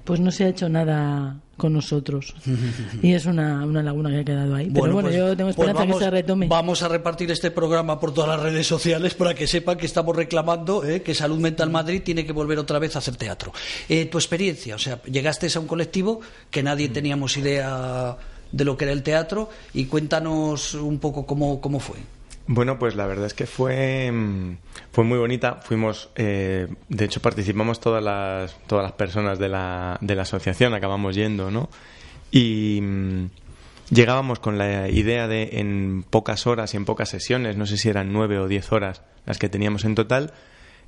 pues 0.08 0.22
no 0.22 0.32
se 0.32 0.46
ha 0.46 0.48
hecho 0.48 0.70
nada 0.70 1.36
con 1.58 1.74
nosotros. 1.74 2.34
y 3.04 3.12
es 3.12 3.26
una, 3.26 3.66
una 3.66 3.84
laguna 3.84 4.10
que 4.10 4.20
ha 4.20 4.24
quedado 4.24 4.56
ahí. 4.56 4.70
Pero 4.74 4.94
bueno, 4.94 5.10
pues- 5.10 5.16
yo 5.18 5.36
tengo 5.36 5.50
pues 5.50 5.58
esperanza 5.58 5.82
vamos, 5.82 5.98
que 5.98 6.04
se 6.06 6.10
retome. 6.10 6.48
Vamos 6.48 6.82
a 6.82 6.88
repartir 6.88 7.30
este 7.30 7.52
programa 7.52 8.00
por 8.00 8.14
todas 8.14 8.30
las 8.30 8.40
redes 8.40 8.66
sociales 8.66 9.16
para 9.16 9.34
que 9.34 9.48
sepan 9.48 9.78
que 9.78 9.86
estamos 9.86 10.16
reclamando 10.16 10.86
eh, 10.86 11.02
que 11.02 11.14
Salud 11.14 11.40
Mental 11.40 11.70
Madrid 11.70 12.02
tiene 12.06 12.26
que 12.26 12.32
volver 12.32 12.58
otra 12.58 12.80
vez 12.80 12.96
a 12.96 13.00
hacer 13.00 13.18
teatro. 13.18 13.52
Eh, 13.90 14.06
tu 14.06 14.18
experiencia, 14.18 14.76
o 14.76 14.80
sea, 14.80 15.02
llegaste 15.04 15.50
a 15.54 15.60
un 15.60 15.68
colectivo 15.68 16.22
que 16.50 16.64
nadie 16.64 16.88
teníamos 16.88 17.36
idea 17.36 18.16
de 18.50 18.64
lo 18.64 18.78
que 18.78 18.86
era 18.86 18.94
el 18.94 19.04
teatro 19.04 19.50
y 19.74 19.86
cuéntanos 19.86 20.74
un 20.74 21.00
poco 21.00 21.26
cómo, 21.26 21.60
cómo 21.60 21.82
fue. 21.82 21.98
Bueno, 22.48 22.80
pues 22.80 22.96
la 22.96 23.06
verdad 23.06 23.26
es 23.26 23.34
que 23.34 23.46
fue, 23.46 24.10
mm, 24.10 24.58
fue 24.92 25.04
muy 25.04 25.18
bonita. 25.18 25.56
Fuimos, 25.56 26.10
eh, 26.16 26.68
de 26.88 27.06
hecho, 27.06 27.22
participamos 27.22 27.82
todas 27.82 28.02
las, 28.02 28.58
todas 28.68 28.84
las 28.84 28.94
personas 28.94 29.38
de 29.38 29.50
la, 29.50 29.98
de 30.00 30.16
la 30.16 30.22
asociación, 30.22 30.74
acabamos 30.74 31.16
yendo, 31.16 31.52
¿no? 31.52 31.70
Y 32.32 32.80
mm, 32.82 33.26
llegábamos 33.90 34.40
con 34.40 34.58
la 34.58 34.88
idea 34.90 35.28
de 35.28 35.60
en 35.60 36.04
pocas 36.10 36.48
horas 36.48 36.74
y 36.74 36.78
en 36.78 36.86
pocas 36.86 37.10
sesiones, 37.10 37.58
no 37.58 37.66
sé 37.66 37.78
si 37.78 37.90
eran 37.90 38.14
nueve 38.14 38.40
o 38.40 38.48
diez 38.48 38.72
horas 38.72 39.04
las 39.26 39.38
que 39.40 39.50
teníamos 39.50 39.84
en 39.84 39.96
total, 39.96 40.34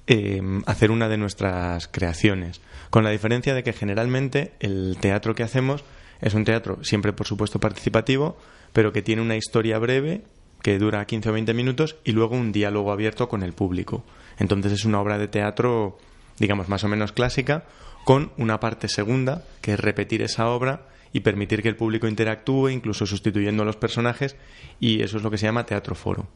eh, 0.08 0.42
hacer 0.66 0.92
una 0.92 1.10
de 1.10 1.18
nuestras 1.18 1.90
creaciones. 1.90 2.62
Con 2.90 3.04
la 3.04 3.10
diferencia 3.10 3.54
de 3.54 3.64
que 3.64 3.74
generalmente 3.74 4.54
el 4.62 4.98
teatro 5.02 5.36
que 5.36 5.44
hacemos 5.44 5.84
es 6.22 6.34
un 6.34 6.46
teatro 6.46 6.84
siempre, 6.86 7.12
por 7.12 7.28
supuesto, 7.28 7.60
participativo, 7.60 8.38
pero 8.72 8.94
que 8.94 9.02
tiene 9.02 9.22
una 9.22 9.36
historia 9.36 9.78
breve 9.78 10.24
que 10.62 10.78
dura 10.78 11.06
15 11.06 11.30
o 11.30 11.34
20 11.34 11.54
minutos 11.54 11.98
y 12.04 12.12
luego 12.12 12.36
un 12.36 12.52
diálogo 12.52 12.92
abierto 12.92 13.30
con 13.30 13.44
el 13.44 13.54
público. 13.54 14.04
Entonces 14.38 14.72
es 14.72 14.86
una 14.86 15.02
obra 15.02 15.18
de 15.18 15.28
teatro 15.28 15.98
digamos, 16.40 16.70
más 16.70 16.84
o 16.84 16.88
menos 16.88 17.12
clásica, 17.12 17.66
con 18.06 18.32
una 18.38 18.60
parte 18.60 18.88
segunda, 18.88 19.44
que 19.62 19.74
es 19.74 19.80
repetir 19.80 20.22
esa 20.22 20.48
obra 20.48 20.88
y 21.12 21.20
permitir 21.20 21.62
que 21.62 21.70
el 21.70 21.76
público 21.76 22.08
interactúe, 22.08 22.70
incluso 22.70 23.06
sustituyendo 23.06 23.64
a 23.64 23.66
los 23.66 23.76
personajes, 23.76 24.36
y 24.80 25.02
eso 25.02 25.18
es 25.18 25.24
lo 25.24 25.30
que 25.30 25.38
se 25.38 25.46
llama 25.46 25.66
teatro 25.66 25.96
foro. 25.96 26.28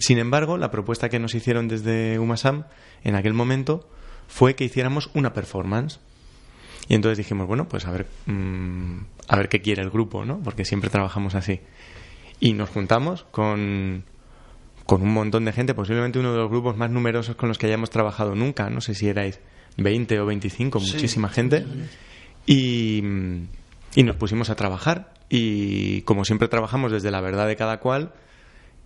Sin 0.00 0.18
embargo, 0.18 0.58
la 0.58 0.70
propuesta 0.70 1.08
que 1.08 1.18
nos 1.18 1.34
hicieron 1.34 1.68
desde 1.68 2.18
Umasam 2.18 2.64
en 3.04 3.14
aquel 3.14 3.34
momento 3.34 3.88
fue 4.26 4.54
que 4.54 4.64
hiciéramos 4.64 5.10
una 5.14 5.32
performance. 5.32 6.00
Y 6.88 6.94
entonces 6.94 7.18
dijimos, 7.18 7.46
bueno, 7.46 7.68
pues 7.68 7.86
a 7.86 7.90
ver, 7.90 8.06
mm, 8.26 8.98
a 9.28 9.36
ver 9.36 9.48
qué 9.48 9.62
quiere 9.62 9.82
el 9.82 9.90
grupo, 9.90 10.24
¿no? 10.24 10.40
Porque 10.40 10.64
siempre 10.64 10.90
trabajamos 10.90 11.34
así. 11.34 11.60
Y 12.40 12.54
nos 12.54 12.70
juntamos 12.70 13.24
con, 13.30 14.04
con 14.86 15.02
un 15.02 15.12
montón 15.12 15.44
de 15.44 15.52
gente, 15.52 15.74
posiblemente 15.74 16.18
uno 16.18 16.32
de 16.32 16.38
los 16.38 16.50
grupos 16.50 16.76
más 16.76 16.90
numerosos 16.90 17.36
con 17.36 17.48
los 17.48 17.58
que 17.58 17.66
hayamos 17.66 17.90
trabajado 17.90 18.34
nunca. 18.34 18.68
No 18.70 18.80
sé 18.80 18.94
si 18.94 19.08
erais 19.08 19.40
20 19.76 20.20
o 20.20 20.26
25, 20.26 20.80
muchísima 20.80 21.28
gente. 21.28 21.64
Y, 22.46 23.02
y 23.94 24.02
nos 24.02 24.16
pusimos 24.16 24.50
a 24.50 24.56
trabajar. 24.56 25.14
Y 25.28 26.02
como 26.02 26.24
siempre 26.24 26.48
trabajamos 26.48 26.92
desde 26.92 27.10
la 27.10 27.20
verdad 27.20 27.46
de 27.46 27.56
cada 27.56 27.80
cual, 27.80 28.12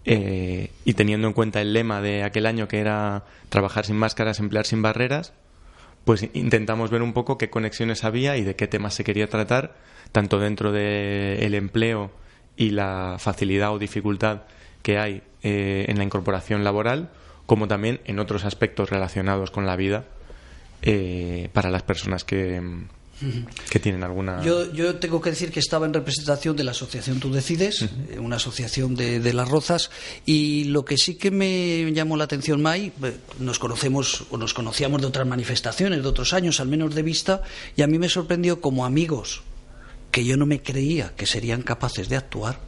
eh, 0.05 0.71
y 0.85 0.95
teniendo 0.95 1.27
en 1.27 1.35
cuenta 1.35 1.61
el 1.61 1.73
lema 1.73 2.01
de 2.01 2.23
aquel 2.23 2.47
año 2.47 2.69
que 2.69 2.79
era 2.79 3.25
trabajar 3.49 3.85
sin 3.85 3.97
máscaras, 3.97 4.39
emplear 4.39 4.65
sin 4.65 4.81
barreras, 4.81 5.33
pues 6.05 6.29
intentamos 6.33 6.91
ver 6.91 7.03
un 7.03 7.13
poco 7.13 7.37
qué 7.37 7.51
conexiones 7.51 8.05
había 8.05 8.37
y 8.37 8.45
de 8.45 8.55
qué 8.55 8.69
temas 8.69 8.95
se 8.95 9.03
quería 9.03 9.29
tratar, 9.29 9.75
tanto 10.13 10.39
dentro 10.39 10.71
del 10.71 11.55
empleo 11.55 12.13
y 12.57 12.71
la 12.71 13.17
facilidad 13.19 13.73
o 13.73 13.79
dificultad 13.79 14.43
que 14.83 14.99
hay 14.99 15.23
eh, 15.43 15.87
en 15.89 15.99
la 15.99 16.05
incorporación 16.05 16.65
laboral, 16.65 17.11
como 17.47 17.69
también 17.69 18.01
en 18.05 18.19
otros 18.19 18.45
aspectos 18.45 18.91
relacionados 18.91 19.51
con 19.51 19.67
la 19.67 19.77
vida 19.77 20.05
eh, 20.83 21.49
para 21.53 21.71
las 21.71 21.83
personas 21.83 22.25
que, 22.25 22.61
que 23.71 23.79
tienen 23.79 24.05
alguna. 24.05 24.43
Yo, 24.43 24.73
yo 24.73 24.97
tengo 24.97 25.21
que 25.21 25.31
decir 25.31 25.51
que 25.51 25.61
estaba 25.61 25.87
en 25.87 25.95
representación 25.95 26.55
de 26.55 26.65
la 26.65 26.73
asociación 26.73 27.19
Tú 27.19 27.33
Decides, 27.33 27.83
eh, 27.83 28.19
una 28.19 28.37
asociación 28.37 28.95
de, 28.95 29.21
de, 29.21 29.33
Las 29.33 29.49
Rozas, 29.49 29.91
y 30.27 30.65
lo 30.65 30.85
que 30.85 30.99
sí 30.99 31.17
que 31.17 31.31
me 31.31 31.91
llamó 31.93 32.17
la 32.17 32.25
atención, 32.25 32.61
May, 32.61 32.93
eh, 33.03 33.17
nos 33.39 33.59
conocemos 33.59 34.27
o 34.31 34.37
nos 34.37 34.53
conocíamos 34.53 35.01
de 35.01 35.07
otras 35.07 35.27
manifestaciones, 35.27 36.03
de 36.03 36.09
otros 36.09 36.33
años, 36.35 36.61
al 36.61 36.69
menos 36.69 36.95
de 36.95 37.03
vista, 37.03 37.43
y 37.75 37.83
a 37.83 37.87
mí 37.87 37.99
me 37.99 38.09
sorprendió 38.09 38.61
como 38.61 38.85
amigos 38.85 39.43
que 40.17 40.25
yo 40.25 40.39
no 40.39 40.47
me 40.47 40.63
creía 40.63 41.13
que 41.15 41.27
serían 41.27 41.61
capaces 41.61 42.09
de 42.09 42.17
actuar 42.17 42.59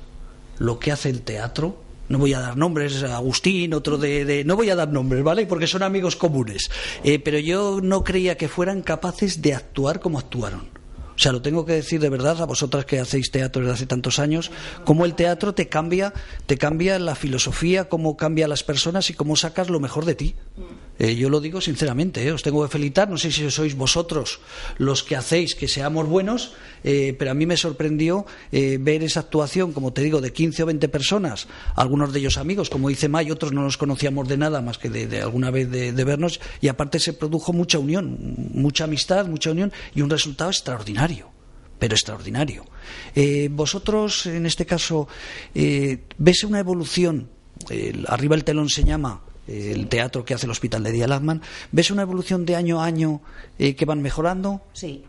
lo 0.58 0.78
que 0.78 0.92
hace 0.92 1.08
el 1.08 1.22
teatro 1.22 1.80
no 2.10 2.18
voy 2.18 2.34
a 2.34 2.40
dar 2.40 2.58
nombres, 2.58 3.02
Agustín, 3.02 3.72
otro 3.72 3.96
de, 3.96 4.42
no 4.44 4.54
voy 4.54 4.68
a 4.68 4.76
dar 4.76 4.92
nombres, 4.92 5.22
¿vale? 5.22 5.46
Porque 5.46 5.66
son 5.66 5.82
amigos 5.82 6.14
comunes. 6.14 6.70
Eh, 7.04 7.18
pero 7.18 7.38
yo 7.38 7.80
no 7.82 8.04
creía 8.04 8.36
que 8.36 8.48
fueran 8.48 8.82
capaces 8.82 9.40
de 9.40 9.54
actuar 9.54 9.98
como 10.00 10.18
actuaron. 10.18 10.77
O 11.18 11.20
sea, 11.20 11.32
lo 11.32 11.42
tengo 11.42 11.66
que 11.66 11.72
decir 11.72 12.00
de 12.00 12.10
verdad 12.10 12.40
a 12.40 12.46
vosotras 12.46 12.84
que 12.84 13.00
hacéis 13.00 13.32
teatro 13.32 13.62
desde 13.62 13.74
hace 13.74 13.86
tantos 13.86 14.20
años, 14.20 14.52
cómo 14.84 15.04
el 15.04 15.16
teatro 15.16 15.52
te 15.52 15.68
cambia, 15.68 16.14
te 16.46 16.56
cambia 16.56 16.96
la 17.00 17.16
filosofía, 17.16 17.88
cómo 17.88 18.16
cambia 18.16 18.44
a 18.44 18.48
las 18.48 18.62
personas 18.62 19.10
y 19.10 19.14
cómo 19.14 19.34
sacas 19.34 19.68
lo 19.68 19.80
mejor 19.80 20.04
de 20.04 20.14
ti. 20.14 20.36
Eh, 21.00 21.16
yo 21.16 21.28
lo 21.28 21.40
digo 21.40 21.60
sinceramente, 21.60 22.24
eh, 22.24 22.30
os 22.30 22.44
tengo 22.44 22.62
que 22.62 22.70
felicitar. 22.70 23.10
No 23.10 23.18
sé 23.18 23.32
si 23.32 23.50
sois 23.50 23.74
vosotros 23.74 24.38
los 24.78 25.02
que 25.02 25.16
hacéis 25.16 25.56
que 25.56 25.66
seamos 25.66 26.06
buenos, 26.06 26.52
eh, 26.84 27.16
pero 27.18 27.32
a 27.32 27.34
mí 27.34 27.46
me 27.46 27.56
sorprendió 27.56 28.24
eh, 28.52 28.78
ver 28.80 29.02
esa 29.02 29.20
actuación, 29.20 29.72
como 29.72 29.92
te 29.92 30.02
digo, 30.02 30.20
de 30.20 30.32
15 30.32 30.62
o 30.62 30.66
20 30.66 30.88
personas, 30.88 31.48
algunos 31.74 32.12
de 32.12 32.20
ellos 32.20 32.38
amigos, 32.38 32.70
como 32.70 32.88
dice 32.88 33.08
May, 33.08 33.30
otros 33.30 33.52
no 33.52 33.62
nos 33.62 33.76
conocíamos 33.76 34.28
de 34.28 34.36
nada 34.36 34.60
más 34.60 34.78
que 34.78 34.88
de, 34.88 35.06
de 35.06 35.22
alguna 35.22 35.50
vez 35.50 35.70
de, 35.70 35.92
de, 35.92 36.04
vernos, 36.04 36.40
y 36.60 36.68
aparte 36.68 37.00
se 37.00 37.12
produjo 37.12 37.52
mucha 37.52 37.78
unión, 37.78 38.36
mucha 38.52 38.84
amistad, 38.84 39.26
mucha 39.26 39.50
unión 39.50 39.72
y 39.94 40.02
un 40.02 40.10
resultado 40.10 40.50
extraordinario 40.50 41.07
pero 41.78 41.94
extraordinario. 41.94 42.64
Eh, 43.14 43.48
vosotros, 43.50 44.26
en 44.26 44.46
este 44.46 44.66
caso, 44.66 45.08
eh, 45.54 46.04
¿ves 46.18 46.44
una 46.44 46.58
evolución? 46.58 47.30
arriba 48.06 48.36
el 48.36 48.44
telón 48.44 48.68
se 48.68 48.84
llama 48.84 49.20
el 49.48 49.88
teatro 49.88 50.24
que 50.24 50.34
hace 50.34 50.46
el 50.46 50.50
Hospital 50.50 50.82
de 50.82 50.92
Día 50.92 51.08
Lagman. 51.08 51.42
¿Ves 51.72 51.90
una 51.90 52.02
evolución 52.02 52.44
de 52.44 52.56
año 52.56 52.80
a 52.80 52.84
año 52.84 53.20
eh, 53.58 53.74
que 53.74 53.84
van 53.84 54.02
mejorando? 54.02 54.62
Sí. 54.72 55.04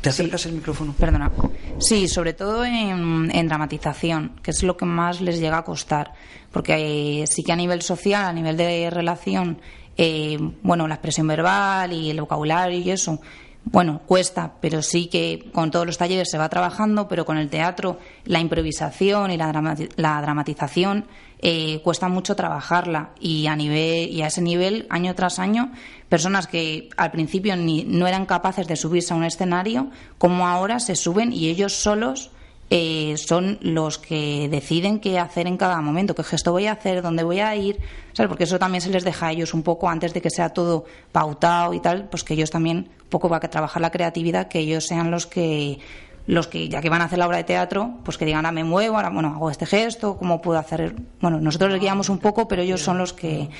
¿Te 0.00 0.08
acercas 0.08 0.42
sí. 0.42 0.48
el 0.48 0.56
micrófono? 0.56 0.94
Perdona. 0.98 1.30
Sí, 1.78 2.08
sobre 2.08 2.32
todo 2.32 2.64
en, 2.64 3.30
en, 3.32 3.48
dramatización, 3.48 4.40
que 4.42 4.50
es 4.50 4.62
lo 4.62 4.76
que 4.76 4.84
más 4.84 5.20
les 5.20 5.38
llega 5.38 5.58
a 5.58 5.64
costar. 5.64 6.12
Porque 6.50 7.22
eh, 7.22 7.26
sí 7.26 7.42
que 7.42 7.52
a 7.52 7.56
nivel 7.56 7.82
social, 7.82 8.24
a 8.24 8.32
nivel 8.32 8.56
de 8.56 8.90
relación, 8.90 9.60
eh, 9.96 10.38
bueno, 10.62 10.88
la 10.88 10.94
expresión 10.94 11.26
verbal 11.26 11.92
y 11.92 12.10
el 12.10 12.20
vocabulario 12.20 12.78
y 12.78 12.90
eso, 12.90 13.20
bueno, 13.64 14.02
cuesta, 14.06 14.52
pero 14.60 14.82
sí 14.82 15.06
que 15.06 15.50
con 15.52 15.70
todos 15.70 15.86
los 15.86 15.98
talleres 15.98 16.30
se 16.30 16.38
va 16.38 16.48
trabajando, 16.48 17.08
pero 17.08 17.24
con 17.24 17.38
el 17.38 17.48
teatro 17.48 17.98
la 18.24 18.40
improvisación 18.40 19.30
y 19.30 19.36
la, 19.36 19.76
la 19.96 20.20
dramatización 20.20 21.06
eh, 21.40 21.80
cuesta 21.82 22.08
mucho 22.08 22.36
trabajarla. 22.36 23.10
Y 23.20 23.46
a 23.46 23.56
nivel 23.56 24.10
y 24.10 24.22
a 24.22 24.28
ese 24.28 24.42
nivel 24.42 24.86
año 24.90 25.14
tras 25.14 25.38
año 25.38 25.72
personas 26.08 26.46
que 26.46 26.88
al 26.96 27.10
principio 27.10 27.56
ni, 27.56 27.84
no 27.84 28.06
eran 28.06 28.26
capaces 28.26 28.66
de 28.66 28.76
subirse 28.76 29.12
a 29.12 29.16
un 29.16 29.24
escenario 29.24 29.90
como 30.18 30.46
ahora 30.46 30.78
se 30.78 30.94
suben 30.94 31.32
y 31.32 31.48
ellos 31.48 31.72
solos 31.72 32.30
eh, 32.70 33.16
son 33.18 33.58
los 33.60 33.98
que 33.98 34.48
deciden 34.48 34.98
qué 34.98 35.18
hacer 35.18 35.46
en 35.46 35.56
cada 35.56 35.80
momento, 35.80 36.14
qué 36.14 36.24
gesto 36.24 36.52
voy 36.52 36.66
a 36.66 36.72
hacer, 36.72 37.02
dónde 37.02 37.22
voy 37.22 37.40
a 37.40 37.54
ir, 37.54 37.78
¿sabes? 38.12 38.28
Porque 38.28 38.44
eso 38.44 38.58
también 38.58 38.80
se 38.80 38.90
les 38.90 39.04
deja 39.04 39.26
a 39.26 39.32
ellos 39.32 39.52
un 39.54 39.62
poco 39.62 39.88
antes 39.88 40.14
de 40.14 40.22
que 40.22 40.30
sea 40.30 40.48
todo 40.48 40.84
pautado 41.12 41.74
y 41.74 41.80
tal, 41.80 42.08
pues 42.08 42.24
que 42.24 42.34
ellos 42.34 42.50
también 42.50 42.90
un 43.02 43.08
poco 43.10 43.28
va 43.28 43.36
a 43.36 43.40
trabajar 43.40 43.82
la 43.82 43.90
creatividad, 43.90 44.48
que 44.48 44.60
ellos 44.60 44.86
sean 44.86 45.10
los 45.10 45.26
que 45.26 45.78
los 46.26 46.46
que 46.46 46.70
ya 46.70 46.80
que 46.80 46.88
van 46.88 47.02
a 47.02 47.04
hacer 47.04 47.18
la 47.18 47.26
obra 47.26 47.36
de 47.36 47.44
teatro, 47.44 47.98
pues 48.02 48.16
que 48.16 48.24
digan, 48.24 48.46
ahora 48.46 48.52
me 48.52 48.64
muevo, 48.64 48.96
ahora 48.96 49.10
bueno, 49.10 49.28
hago 49.28 49.50
este 49.50 49.66
gesto, 49.66 50.16
cómo 50.16 50.40
puedo 50.40 50.58
hacer, 50.58 50.94
bueno, 51.20 51.38
nosotros 51.38 51.70
les 51.70 51.82
guiamos 51.82 52.08
un 52.08 52.18
poco, 52.18 52.48
pero 52.48 52.62
ellos 52.62 52.80
son 52.80 52.96
los 52.96 53.12
que 53.12 53.50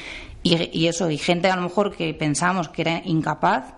y, 0.43 0.79
y 0.79 0.89
eso, 0.89 1.11
y 1.11 1.19
gente 1.19 1.51
a 1.51 1.57
lo 1.57 1.63
mejor 1.63 1.95
que 1.95 2.15
pensamos 2.15 2.71
que 2.71 2.83
era 2.83 3.03
incapaz 3.05 3.75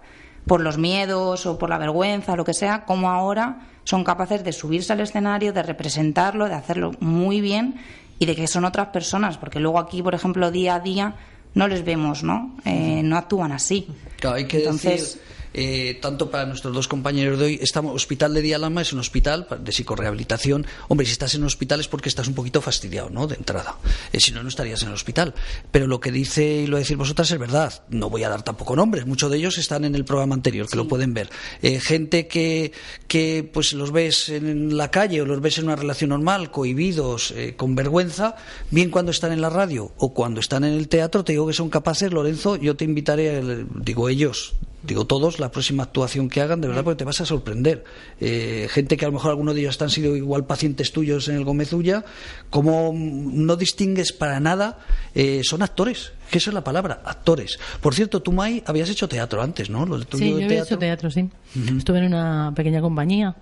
por 0.47 0.61
los 0.61 0.79
miedos 0.79 1.45
o 1.47 1.59
por 1.59 1.69
la 1.69 1.79
vergüenza, 1.79 2.33
o 2.33 2.37
lo 2.37 2.45
que 2.45 2.55
sea, 2.55 2.85
como 2.85 3.11
ahora 3.11 3.69
son 3.85 4.05
capaces 4.05 4.45
de 4.45 4.53
subirse 4.53 4.93
al 4.93 5.01
escenario, 5.01 5.53
de 5.53 5.63
representarlo, 5.63 6.49
de 6.49 6.55
hacerlo 6.55 6.93
muy 7.01 7.41
bien 7.41 7.77
y 8.19 8.27
de 8.27 8.35
que 8.35 8.47
son 8.47 8.65
otras 8.65 8.89
personas, 8.89 9.39
porque 9.39 9.61
luego 9.61 9.79
aquí, 9.79 10.03
por 10.03 10.15
ejemplo, 10.15 10.51
día 10.51 10.77
a 10.77 10.81
día 10.81 11.15
no 11.55 11.69
les 11.69 11.85
vemos, 11.85 12.23
¿no? 12.23 12.57
Eh, 12.65 13.01
no 13.03 13.17
actúan 13.17 13.53
así. 13.53 13.89
Claro, 14.21 14.37
hay 14.37 14.47
que 14.47 14.59
Entonces, 14.59 15.15
decir 15.15 15.36
eh, 15.59 15.99
tanto 16.03 16.31
para 16.31 16.45
nuestros 16.45 16.75
dos 16.75 16.87
compañeros 16.87 17.39
de 17.39 17.47
hoy, 17.47 17.59
estamos, 17.63 17.95
Hospital 17.95 18.35
de 18.35 18.43
Día 18.43 18.59
Lama 18.59 18.83
es 18.83 18.93
un 18.93 18.99
hospital 18.99 19.47
de 19.59 19.73
psicorehabilitación. 19.73 20.67
Hombre, 20.89 21.07
si 21.07 21.13
estás 21.13 21.35
en 21.35 21.41
un 21.41 21.47
hospital 21.47 21.81
es 21.81 21.89
porque 21.89 22.11
estás 22.11 22.29
un 22.29 22.35
poquito 22.35 22.61
fastidiado, 22.61 23.09
¿no? 23.09 23.27
De 23.27 23.37
entrada. 23.37 23.79
Eh, 24.13 24.21
si 24.21 24.33
no, 24.33 24.43
no 24.43 24.51
estarías 24.51 24.83
en 24.83 24.89
el 24.89 24.95
hospital. 24.95 25.33
Pero 25.71 25.87
lo 25.87 25.99
que 25.99 26.13
dice 26.13 26.45
y 26.45 26.67
lo 26.67 26.77
decir 26.77 26.99
vosotras 26.99 27.31
es 27.31 27.39
verdad. 27.39 27.83
No 27.89 28.11
voy 28.11 28.23
a 28.25 28.29
dar 28.29 28.43
tampoco 28.43 28.77
nombres. 28.77 29.07
Muchos 29.07 29.31
de 29.31 29.39
ellos 29.39 29.57
están 29.57 29.87
en 29.87 29.95
el 29.95 30.05
programa 30.05 30.35
anterior, 30.35 30.67
que 30.67 30.73
sí. 30.73 30.77
lo 30.77 30.89
pueden 30.89 31.15
ver. 31.15 31.31
Eh, 31.63 31.81
gente 31.81 32.27
que, 32.29 32.73
que 33.09 33.49
pues 33.51 33.73
los 33.73 33.93
ves 33.93 34.29
en 34.29 34.77
la 34.77 34.91
calle 34.91 35.23
o 35.23 35.25
los 35.25 35.41
ves 35.41 35.57
en 35.57 35.65
una 35.65 35.77
relación 35.77 36.11
normal, 36.11 36.51
cohibidos, 36.51 37.31
eh, 37.31 37.55
con 37.57 37.75
vergüenza, 37.75 38.37
bien 38.71 38.91
cuando 38.91 39.11
están 39.11 39.33
en 39.33 39.41
la 39.41 39.49
radio 39.49 39.91
o 39.97 40.13
cuando 40.13 40.41
están 40.41 40.65
en 40.65 40.75
el 40.75 40.89
teatro, 40.89 41.25
te 41.25 41.33
digo 41.33 41.47
que 41.47 41.55
son 41.55 41.71
capaces, 41.71 42.13
Lorenzo, 42.13 42.57
yo 42.57 42.77
te 42.77 42.85
invitaré, 42.85 43.65
digo 43.75 44.11
ellos, 44.11 44.55
digo 44.87 45.07
todos, 45.07 45.39
la 45.39 45.51
próxima 45.51 45.83
actuación 45.83 46.29
que 46.29 46.41
hagan, 46.41 46.61
de 46.61 46.69
verdad, 46.69 46.85
porque 46.85 46.99
te 46.99 47.05
vas 47.05 47.21
a 47.21 47.27
sorprender. 47.27 47.85
Eh, 48.21 48.69
gente 48.71 48.97
que 48.97 49.05
a 49.05 49.09
lo 49.09 49.13
mejor 49.13 49.31
algunos 49.31 49.55
de 49.55 49.63
ellos 49.63 49.81
han 49.83 49.91
sido 49.91 50.17
igual 50.17 50.47
pacientes 50.47 50.93
tuyos 50.93 51.29
en 51.29 51.37
el 51.37 51.45
Gómezulla, 51.45 52.05
como 52.51 52.93
no 52.95 53.57
distingues 53.57 54.13
para 54.13 54.41
nada, 54.41 54.79
eh, 55.15 55.43
son 55.45 55.63
actores, 55.63 56.13
que 56.31 56.39
eso 56.39 56.51
es 56.51 56.55
la 56.55 56.65
palabra, 56.65 57.01
actores. 57.05 57.59
Por 57.81 57.95
cierto, 57.95 58.21
tú, 58.21 58.33
May, 58.33 58.63
habías 58.67 58.91
hecho 58.91 59.09
teatro 59.09 59.43
antes, 59.43 59.71
¿no? 59.71 59.87
Lo 59.87 59.99
sí, 59.99 60.07
yo 60.31 60.35
había 60.37 60.49
teatro. 60.49 60.65
hecho 60.65 60.79
teatro, 60.79 61.11
sí. 61.11 61.21
Uh 61.23 61.59
-huh. 61.59 61.79
Estuve 61.79 61.99
en 61.99 62.07
una 62.07 62.53
pequeña 62.55 62.81
compañía, 62.81 63.37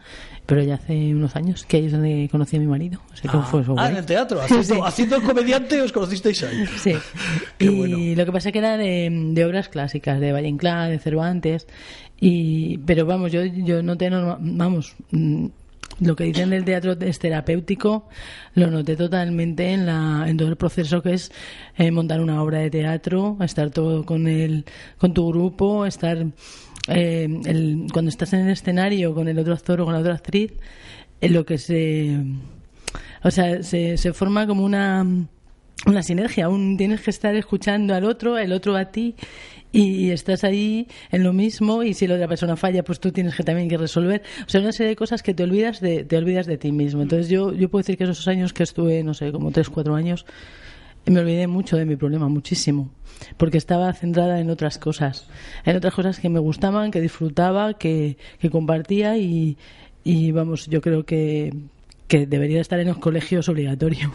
pero 0.47 0.62
ya 0.62 0.75
hace 0.75 1.14
unos 1.14 1.37
años, 1.37 1.64
que 1.64 1.79
ahí 1.79 1.87
es 1.87 1.93
donde 1.93 2.29
conocí 2.31 2.57
a 2.57 2.61
mi 2.61 2.67
marido. 2.67 3.00
O 3.12 3.17
sea, 3.17 3.31
ah, 3.33 3.49
fue 3.50 3.62
eso, 3.62 3.75
ah 3.79 3.91
en 3.91 3.97
el 3.97 4.07
teatro, 4.07 4.41
haciendo, 4.43 4.75
sí. 4.75 4.81
haciendo 4.85 5.17
el 5.17 5.23
comediante 5.23 5.81
os 5.81 5.93
conocisteis 5.93 6.43
ahí. 6.43 6.64
Sí. 6.79 6.95
y 7.59 7.69
bueno. 7.69 7.99
lo 8.17 8.26
que 8.26 8.33
pasa 8.33 8.49
es 8.50 8.53
que 8.53 8.59
era 8.59 8.76
de, 8.76 9.09
de 9.33 9.45
obras 9.45 9.69
clásicas, 9.69 10.21
de 10.21 10.33
Valle 10.33 10.49
Inclán, 10.49 10.91
de 10.91 10.99
Cervantes, 10.99 11.67
y, 12.21 12.79
pero 12.79 13.07
vamos, 13.07 13.33
yo, 13.33 13.45
yo 13.45 13.83
noté, 13.83 14.11
vamos, 14.11 14.95
mm, 15.11 15.47
lo 16.01 16.17
que 16.17 16.25
dicen 16.25 16.51
del 16.51 16.65
teatro 16.65 16.93
es 17.01 17.19
terapéutico, 17.19 18.09
lo 18.55 18.71
noté 18.71 18.97
totalmente 18.97 19.73
en, 19.73 19.87
la, 19.87 20.25
en 20.27 20.37
todo 20.37 20.49
el 20.49 20.57
proceso 20.57 21.03
que 21.03 21.15
es 21.15 21.31
eh, 21.77 21.91
montar 21.91 22.21
una 22.21 22.43
obra 22.43 22.59
de 22.59 22.71
teatro, 22.71 23.37
estar 23.41 23.71
todo 23.71 24.05
con, 24.05 24.27
el, 24.27 24.65
con 24.99 25.15
tu 25.15 25.29
grupo, 25.29 25.87
estar 25.87 26.27
eh, 26.89 27.29
el, 27.45 27.87
cuando 27.93 28.09
estás 28.09 28.33
en 28.33 28.41
el 28.41 28.51
escenario 28.51 29.15
con 29.15 29.29
el 29.29 29.39
otro 29.39 29.55
actor 29.55 29.81
o 29.81 29.85
con 29.85 29.95
la 29.95 30.01
otra 30.01 30.15
actriz, 30.15 30.53
en 31.21 31.33
lo 31.33 31.45
que 31.45 31.59
se. 31.59 32.19
O 33.23 33.31
sea, 33.31 33.63
se, 33.63 33.97
se 33.97 34.13
forma 34.13 34.47
como 34.47 34.65
una 34.65 35.07
una 35.87 36.03
sinergia, 36.03 36.49
un 36.49 36.76
tienes 36.76 37.00
que 37.03 37.11
estar 37.11 37.35
escuchando 37.35 37.95
al 37.95 38.05
otro, 38.05 38.38
el 38.38 38.53
otro 38.53 38.76
a 38.76 38.87
ti 38.87 39.14
y 39.75 40.11
estás 40.11 40.45
ahí 40.45 40.87
en 41.11 41.25
lo 41.25 41.33
mismo 41.33 41.83
y 41.83 41.95
si 41.95 42.07
la 42.07 42.14
otra 42.14 42.29
persona 42.29 42.57
falla 42.57 42.85
pues 42.85 43.00
tú 43.00 43.11
tienes 43.11 43.35
que 43.35 43.43
también 43.43 43.69
que 43.69 43.76
resolver. 43.76 44.23
O 44.47 44.49
sea 44.49 44.61
una 44.61 44.73
serie 44.73 44.91
de 44.91 44.97
cosas 44.97 45.23
que 45.23 45.35
te 45.35 45.43
olvidas 45.43 45.81
de 45.81 46.05
te 46.05 46.17
olvidas 46.17 46.47
de 46.47 46.59
ti 46.59 46.71
mismo. 46.71 47.03
Entonces 47.03 47.29
yo 47.29 47.53
yo 47.53 47.69
puedo 47.69 47.81
decir 47.81 47.99
que 47.99 48.05
esos 48.05 48.29
años 48.29 48.53
que 48.53 48.62
estuve 48.62 49.03
no 49.03 49.14
sé 49.14 49.33
como 49.33 49.50
tres 49.50 49.69
cuatro 49.69 49.97
años 49.97 50.25
me 51.07 51.21
olvidé 51.21 51.47
mucho 51.49 51.76
de 51.76 51.85
mi 51.85 51.97
problema 51.97 52.29
muchísimo 52.29 52.91
porque 53.37 53.59
estaba 53.59 53.93
centrada 53.93 54.41
en 54.41 54.49
otras 54.49 54.79
cosas 54.79 55.29
en 55.64 55.76
otras 55.76 55.93
cosas 55.93 56.19
que 56.19 56.29
me 56.29 56.38
gustaban 56.38 56.91
que 56.91 57.00
disfrutaba 57.00 57.75
que, 57.75 58.17
que 58.38 58.50
compartía 58.50 59.19
y, 59.19 59.59
y 60.03 60.33
vamos 60.33 60.67
yo 60.67 60.81
creo 60.81 61.05
que 61.05 61.53
que 62.09 62.26
debería 62.26 62.61
estar 62.61 62.79
en 62.81 62.88
los 62.88 62.99
colegios 62.99 63.49
obligatorio 63.49 64.12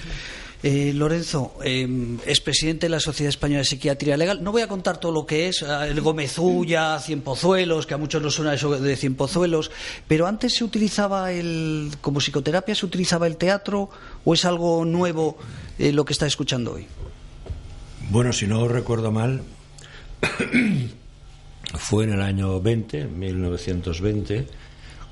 eh, 0.62 0.92
Lorenzo 0.94 1.54
eh, 1.64 2.18
es 2.24 2.40
presidente 2.40 2.86
de 2.86 2.90
la 2.90 3.00
Sociedad 3.00 3.30
Española 3.30 3.58
de 3.58 3.64
Psiquiatría 3.64 4.16
Legal. 4.16 4.44
No 4.44 4.52
voy 4.52 4.62
a 4.62 4.68
contar 4.68 4.98
todo 4.98 5.10
lo 5.10 5.26
que 5.26 5.48
es, 5.48 5.62
el 5.62 6.00
Gomezulla, 6.00 7.00
Cien 7.00 7.20
Pozuelos, 7.20 7.86
que 7.86 7.94
a 7.94 7.98
muchos 7.98 8.22
nos 8.22 8.34
suena 8.34 8.54
eso 8.54 8.70
de 8.78 8.96
Cien 8.96 9.16
Pozuelos, 9.16 9.72
pero 10.06 10.26
antes 10.28 10.54
se 10.54 10.62
utilizaba 10.62 11.32
el, 11.32 11.90
como 12.00 12.20
psicoterapia, 12.20 12.76
se 12.76 12.86
utilizaba 12.86 13.26
el 13.26 13.36
teatro 13.36 13.90
o 14.24 14.34
es 14.34 14.44
algo 14.44 14.84
nuevo 14.84 15.36
eh, 15.78 15.90
lo 15.90 16.04
que 16.04 16.12
está 16.12 16.26
escuchando 16.26 16.74
hoy. 16.74 16.86
Bueno, 18.10 18.32
si 18.32 18.46
no 18.46 18.68
recuerdo 18.68 19.10
mal, 19.10 19.42
fue 21.74 22.04
en 22.04 22.12
el 22.12 22.22
año 22.22 22.60
20, 22.60 23.06
1920, 23.06 24.46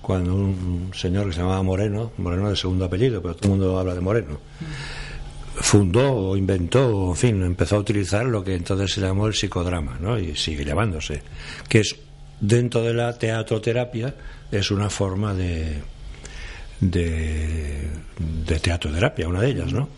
cuando 0.01 0.35
un 0.35 0.93
señor 0.95 1.27
que 1.27 1.33
se 1.33 1.41
llamaba 1.41 1.63
Moreno, 1.65 2.13
Moreno 2.19 2.51
de 2.51 2.57
segundo 2.57 2.85
apellido, 2.85 3.21
pero 3.21 3.35
todo 3.35 3.53
el 3.53 3.59
mundo 3.59 3.79
habla 3.79 3.95
de 3.95 4.01
Moreno 4.01 4.39
fundó 5.61 6.13
o 6.13 6.37
inventó, 6.37 7.11
en 7.11 7.17
fin, 7.17 7.43
empezó 7.43 7.77
a 7.77 7.81
utilizar 7.81 8.25
lo 8.25 8.43
que 8.43 8.55
entonces 8.55 8.93
se 8.93 9.01
llamó 9.01 9.27
el 9.27 9.35
psicodrama, 9.35 9.99
¿no? 10.01 10.19
Y 10.19 10.35
sigue 10.35 10.65
llamándose, 10.65 11.23
que 11.69 11.81
es 11.81 11.97
dentro 12.41 12.83
de 12.83 12.95
la 12.95 13.17
teatroterapia 13.19 14.15
es 14.51 14.71
una 14.71 14.89
forma 14.89 15.35
de 15.35 15.83
de, 16.81 17.91
de 18.19 18.59
teatroterapia, 18.59 19.29
una 19.29 19.43
de 19.43 19.51
ellas, 19.51 19.73
¿no? 19.73 19.89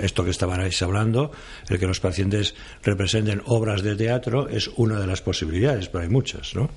Esto 0.00 0.24
que 0.24 0.30
estaban 0.30 0.60
hablando, 0.80 1.30
el 1.68 1.78
que 1.78 1.86
los 1.86 2.00
pacientes 2.00 2.54
representen 2.82 3.40
obras 3.46 3.82
de 3.82 3.94
teatro 3.94 4.48
es 4.48 4.68
una 4.76 4.98
de 4.98 5.06
las 5.06 5.22
posibilidades, 5.22 5.88
pero 5.88 6.02
hay 6.02 6.10
muchas, 6.10 6.54
¿no? 6.54 6.70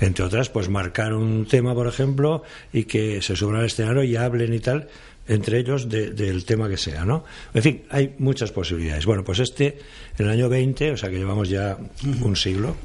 Entre 0.00 0.24
otras, 0.24 0.48
pues 0.50 0.68
marcar 0.68 1.14
un 1.14 1.46
tema, 1.46 1.74
por 1.74 1.86
ejemplo, 1.86 2.42
y 2.72 2.84
que 2.84 3.22
se 3.22 3.36
suban 3.36 3.56
al 3.56 3.66
escenario 3.66 4.02
y 4.02 4.16
hablen 4.16 4.52
y 4.52 4.60
tal, 4.60 4.88
entre 5.28 5.58
ellos 5.58 5.88
del 5.88 6.44
tema 6.44 6.68
que 6.68 6.76
sea, 6.76 7.04
¿no? 7.04 7.24
En 7.54 7.62
fin, 7.62 7.82
hay 7.90 8.14
muchas 8.18 8.52
posibilidades. 8.52 9.06
Bueno, 9.06 9.24
pues 9.24 9.40
este, 9.40 9.78
en 10.18 10.26
el 10.26 10.30
año 10.30 10.48
20, 10.48 10.92
o 10.92 10.96
sea 10.96 11.10
que 11.10 11.18
llevamos 11.18 11.48
ya 11.48 11.76
un 12.22 12.36
siglo, 12.36 12.76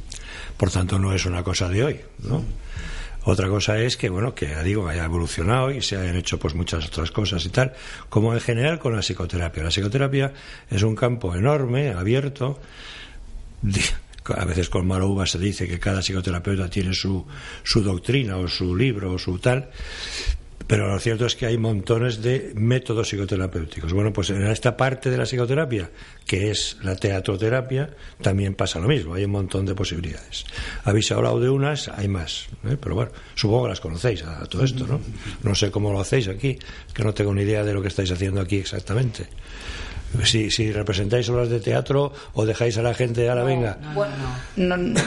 por 0.58 0.72
tanto 0.72 1.00
no 1.00 1.14
es 1.14 1.26
una 1.26 1.44
cosa 1.44 1.70
de 1.70 1.84
hoy, 1.84 2.00
¿no? 2.24 2.44
Otra 3.24 3.50
cosa 3.50 3.78
es 3.78 3.98
que, 3.98 4.10
bueno, 4.10 4.34
que 4.34 4.56
digo, 4.64 4.88
haya 4.88 5.06
evolucionado 5.06 5.70
y 5.70 5.82
se 5.82 5.96
hayan 5.96 6.16
hecho 6.16 6.40
pues 6.40 6.56
muchas 6.56 6.88
otras 6.88 7.12
cosas 7.12 7.46
y 7.46 7.50
tal, 7.50 7.74
como 8.10 8.34
en 8.34 8.40
general 8.40 8.80
con 8.80 8.96
la 8.96 9.02
psicoterapia. 9.02 9.64
La 9.64 9.70
psicoterapia 9.70 10.34
es 10.70 10.82
un 10.82 10.96
campo 10.96 11.36
enorme, 11.36 11.90
abierto. 11.90 12.60
A 14.26 14.46
veces 14.46 14.70
con 14.70 14.88
mala 14.88 15.06
uva 15.06 15.28
se 15.28 15.38
dice 15.38 15.68
que 15.68 15.80
cada 15.80 16.02
psicoterapeuta 16.02 16.68
tiene 16.70 16.96
su, 16.96 17.26
su 17.64 17.84
doctrina 17.84 18.38
o 18.38 18.48
su 18.48 18.76
libro 18.76 19.14
o 19.14 19.20
su 19.20 19.38
tal, 19.38 19.70
pero 20.68 20.88
lo 20.88 21.00
cierto 21.00 21.26
es 21.26 21.36
que 21.36 21.46
hay 21.46 21.58
montones 21.58 22.22
de 22.22 22.52
métodos 22.56 23.10
psicoterapéuticos. 23.10 23.94
Bueno, 23.94 24.14
pues 24.14 24.30
en 24.30 24.46
esta 24.48 24.76
parte 24.78 25.10
de 25.10 25.18
la 25.18 25.26
psicoterapia, 25.26 25.90
que 26.26 26.52
es 26.52 26.78
la 26.84 26.96
teatroterapia, 26.96 27.90
también 28.22 28.56
pasa 28.56 28.80
lo 28.80 28.88
mismo, 28.88 29.14
hay 29.14 29.26
un 29.26 29.32
montón 29.32 29.66
de 29.66 29.76
posibilidades. 29.76 30.46
Habéis 30.84 31.12
hablado 31.12 31.40
de 31.40 31.50
unas, 31.50 31.88
hay 31.90 32.08
más, 32.08 32.48
¿eh? 32.66 32.78
pero 32.82 32.96
bueno, 32.96 33.12
supongo 33.36 33.64
que 33.64 33.70
las 33.70 33.82
conocéis 33.82 34.24
a, 34.24 34.46
todo 34.46 34.64
esto, 34.64 34.88
¿no? 34.88 35.00
No 35.44 35.56
sé 35.56 35.72
cómo 35.72 35.92
lo 35.92 36.00
hacéis 36.00 36.28
aquí, 36.28 36.58
que 36.94 37.04
no 37.04 37.14
tengo 37.14 37.34
ni 37.34 37.44
idea 37.44 37.64
de 37.64 37.74
lo 37.74 37.82
que 37.82 37.88
estáis 37.88 38.12
haciendo 38.12 38.42
aquí 38.42 38.58
exactamente 38.58 39.28
si, 40.24 40.52
si 40.52 40.72
representáis 40.72 41.30
obras 41.30 41.50
de 41.50 41.60
teatro 41.60 42.14
o 42.34 42.46
dejáis 42.46 42.78
a 42.78 42.82
la 42.82 42.94
gente 42.94 43.30
a 43.30 43.36
la 43.36 43.44
venga. 43.44 43.78
bueno, 43.94 44.14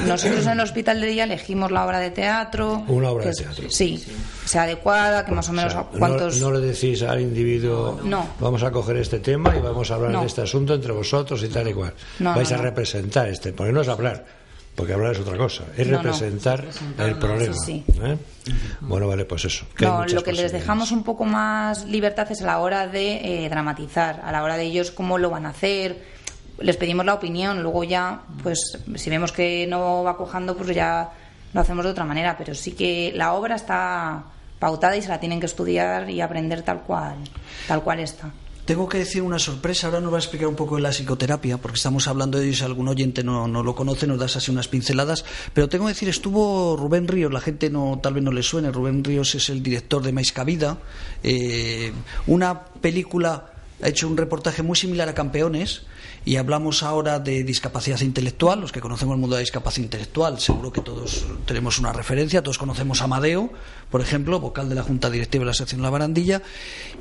nosotros 0.07 0.47
en 0.47 0.53
el 0.53 0.61
hospital 0.61 1.01
de 1.01 1.07
día 1.09 1.25
elegimos 1.25 1.71
la 1.71 1.85
obra 1.87 1.99
de 2.01 2.11
teatro. 2.11 2.85
Una 2.89 3.11
obra 3.11 3.27
de 3.27 3.33
teatro. 3.33 3.71
Sí, 3.71 4.03
sea 4.45 4.63
adecuada, 4.63 5.25
que 5.25 5.33
más 5.33 5.49
o 5.49 5.53
menos 5.53 5.75
cuántos. 5.99 6.41
No, 6.41 6.51
le 6.51 6.61
decís 6.61 7.03
al 7.03 7.21
individuo, 7.21 8.01
no. 8.05 8.29
vamos 8.41 8.63
a 8.63 8.71
coger 8.71 8.97
este 8.97 9.21
tema 9.21 9.55
y 9.57 9.61
vamos 9.61 9.91
a 9.91 9.95
hablar 9.97 10.21
de 10.21 10.27
este 10.27 10.43
asunto 10.43 10.75
entre 10.75 10.93
vosotros 10.93 11.43
y 11.43 11.49
tal 11.49 11.69
y 11.69 11.75
cual. 11.75 11.95
Vais 12.21 12.53
a 12.53 12.57
representar 12.57 13.29
este, 13.29 13.53
porque 13.53 13.73
no 13.73 13.81
es 13.81 13.89
hablar 13.89 14.44
porque 14.75 14.93
hablar 14.93 15.13
es 15.13 15.21
otra 15.21 15.37
cosa, 15.37 15.65
es 15.77 15.87
representar, 15.87 16.67
el 16.99 17.19
problema. 17.19 17.55
¿eh? 17.69 18.19
Bueno, 18.81 19.07
vale, 19.07 19.25
pues 19.25 19.45
eso. 19.45 19.67
No, 19.81 20.05
lo 20.05 20.23
que 20.23 20.33
les 20.33 20.53
dejamos 20.53 20.91
un 20.91 21.05
poco 21.05 21.25
más 21.25 21.85
libertad 21.85 22.31
es 22.31 22.43
a 22.43 22.47
la 22.47 22.59
hora 22.59 22.89
de 22.89 23.45
eh, 23.45 23.49
dramatizar, 23.49 24.21
a 24.25 24.33
la 24.33 24.43
hora 24.43 24.57
de 24.57 24.65
ellos 24.65 24.91
cómo 24.91 25.19
lo 25.19 25.31
van 25.31 25.47
a 25.47 25.51
hacer. 25.51 26.03
Les 26.59 26.77
pedimos 26.77 27.05
la 27.05 27.15
opinión, 27.15 27.63
luego 27.63 27.85
ya, 27.85 28.23
pues 28.43 28.79
si 28.95 29.11
vemos 29.11 29.33
que 29.33 29.67
no 29.69 30.03
va 30.03 30.17
cojando, 30.17 30.57
pues 30.57 30.75
ya 30.75 31.11
lo 31.53 31.61
hacemos 31.61 31.85
de 31.85 31.93
otra 31.93 32.05
manera, 32.05 32.37
pero 32.37 32.55
sí 32.55 32.73
que 32.73 33.13
la 33.15 33.33
obra 33.35 33.55
está 33.55 34.25
pautada 34.59 34.97
y 34.97 35.03
se 35.03 35.09
la 35.09 35.21
tienen 35.21 35.41
que 35.41 35.47
estudiar 35.47 36.11
y 36.11 36.21
aprender 36.21 36.63
tal 36.63 36.83
cual, 36.83 37.17
tal 37.69 37.83
cual 37.83 38.01
está. 38.01 38.31
Tengo 38.65 38.89
que 38.89 38.97
decir 38.97 39.21
una 39.21 39.39
sorpresa, 39.39 39.89
ahora 39.89 40.01
nos 40.01 40.11
va 40.11 40.17
a 40.17 40.21
explicar 40.21 40.49
un 40.49 40.55
poco 40.55 40.77
de 40.77 40.81
la 40.81 40.89
psicoterapia, 40.89 41.59
porque 41.59 41.77
estamos 41.77 42.09
hablando 42.09 42.39
de 42.39 42.47
ello, 42.47 42.57
si 42.57 42.65
algún 42.65 42.89
oyente 42.89 43.23
no, 43.23 43.47
no, 43.47 43.63
lo 43.63 43.75
conoce, 43.75 44.07
nos 44.07 44.19
das 44.19 44.37
así 44.37 44.51
unas 44.51 44.69
pinceladas, 44.69 45.27
pero 45.53 45.69
tengo 45.69 45.85
que 45.85 45.93
decir, 45.93 46.09
estuvo 46.09 46.75
Rubén 46.75 47.07
Ríos, 47.07 47.31
la 47.31 47.43
gente 47.43 47.69
no 47.69 48.01
tal 48.03 48.15
vez 48.15 48.23
no 48.23 48.33
le 48.33 48.43
suene, 48.43 48.73
Rubén 48.73 49.05
Ríos 49.05 49.35
es 49.35 49.51
el 49.51 49.63
director 49.63 50.03
de 50.03 50.13
Maiscavida, 50.13 50.79
eh, 51.23 51.93
una 52.27 52.65
película, 52.65 53.53
ha 53.83 53.89
hecho 53.89 54.09
un 54.09 54.17
reportaje 54.17 54.63
muy 54.63 54.77
similar 54.77 55.11
a 55.11 55.15
Campeones, 55.15 55.83
y 56.25 56.37
hablamos 56.37 56.83
ahora 56.83 57.19
de 57.19 57.45
discapacidad 57.45 58.01
intelectual, 58.01 58.61
los 58.61 58.73
que 58.73 58.81
conocemos 58.81 59.15
el 59.15 59.21
mundo 59.21 59.37
de 59.37 59.41
la 59.41 59.45
discapacidad 59.45 59.85
intelectual, 59.85 60.41
seguro 60.41 60.73
que 60.73 60.81
todos 60.81 61.25
tenemos 61.47 61.79
una 61.79 61.93
referencia, 61.93 62.43
todos 62.43 62.57
conocemos 62.57 63.03
a 63.03 63.05
Amadeo, 63.05 63.53
por 63.91 64.01
ejemplo, 64.01 64.41
vocal 64.41 64.69
de 64.69 64.75
la 64.75 64.83
Junta 64.83 65.11
Directiva 65.11 65.43
de 65.43 65.47
la 65.47 65.55
Sección 65.55 65.83
La 65.83 65.91
Barandilla, 65.91 66.43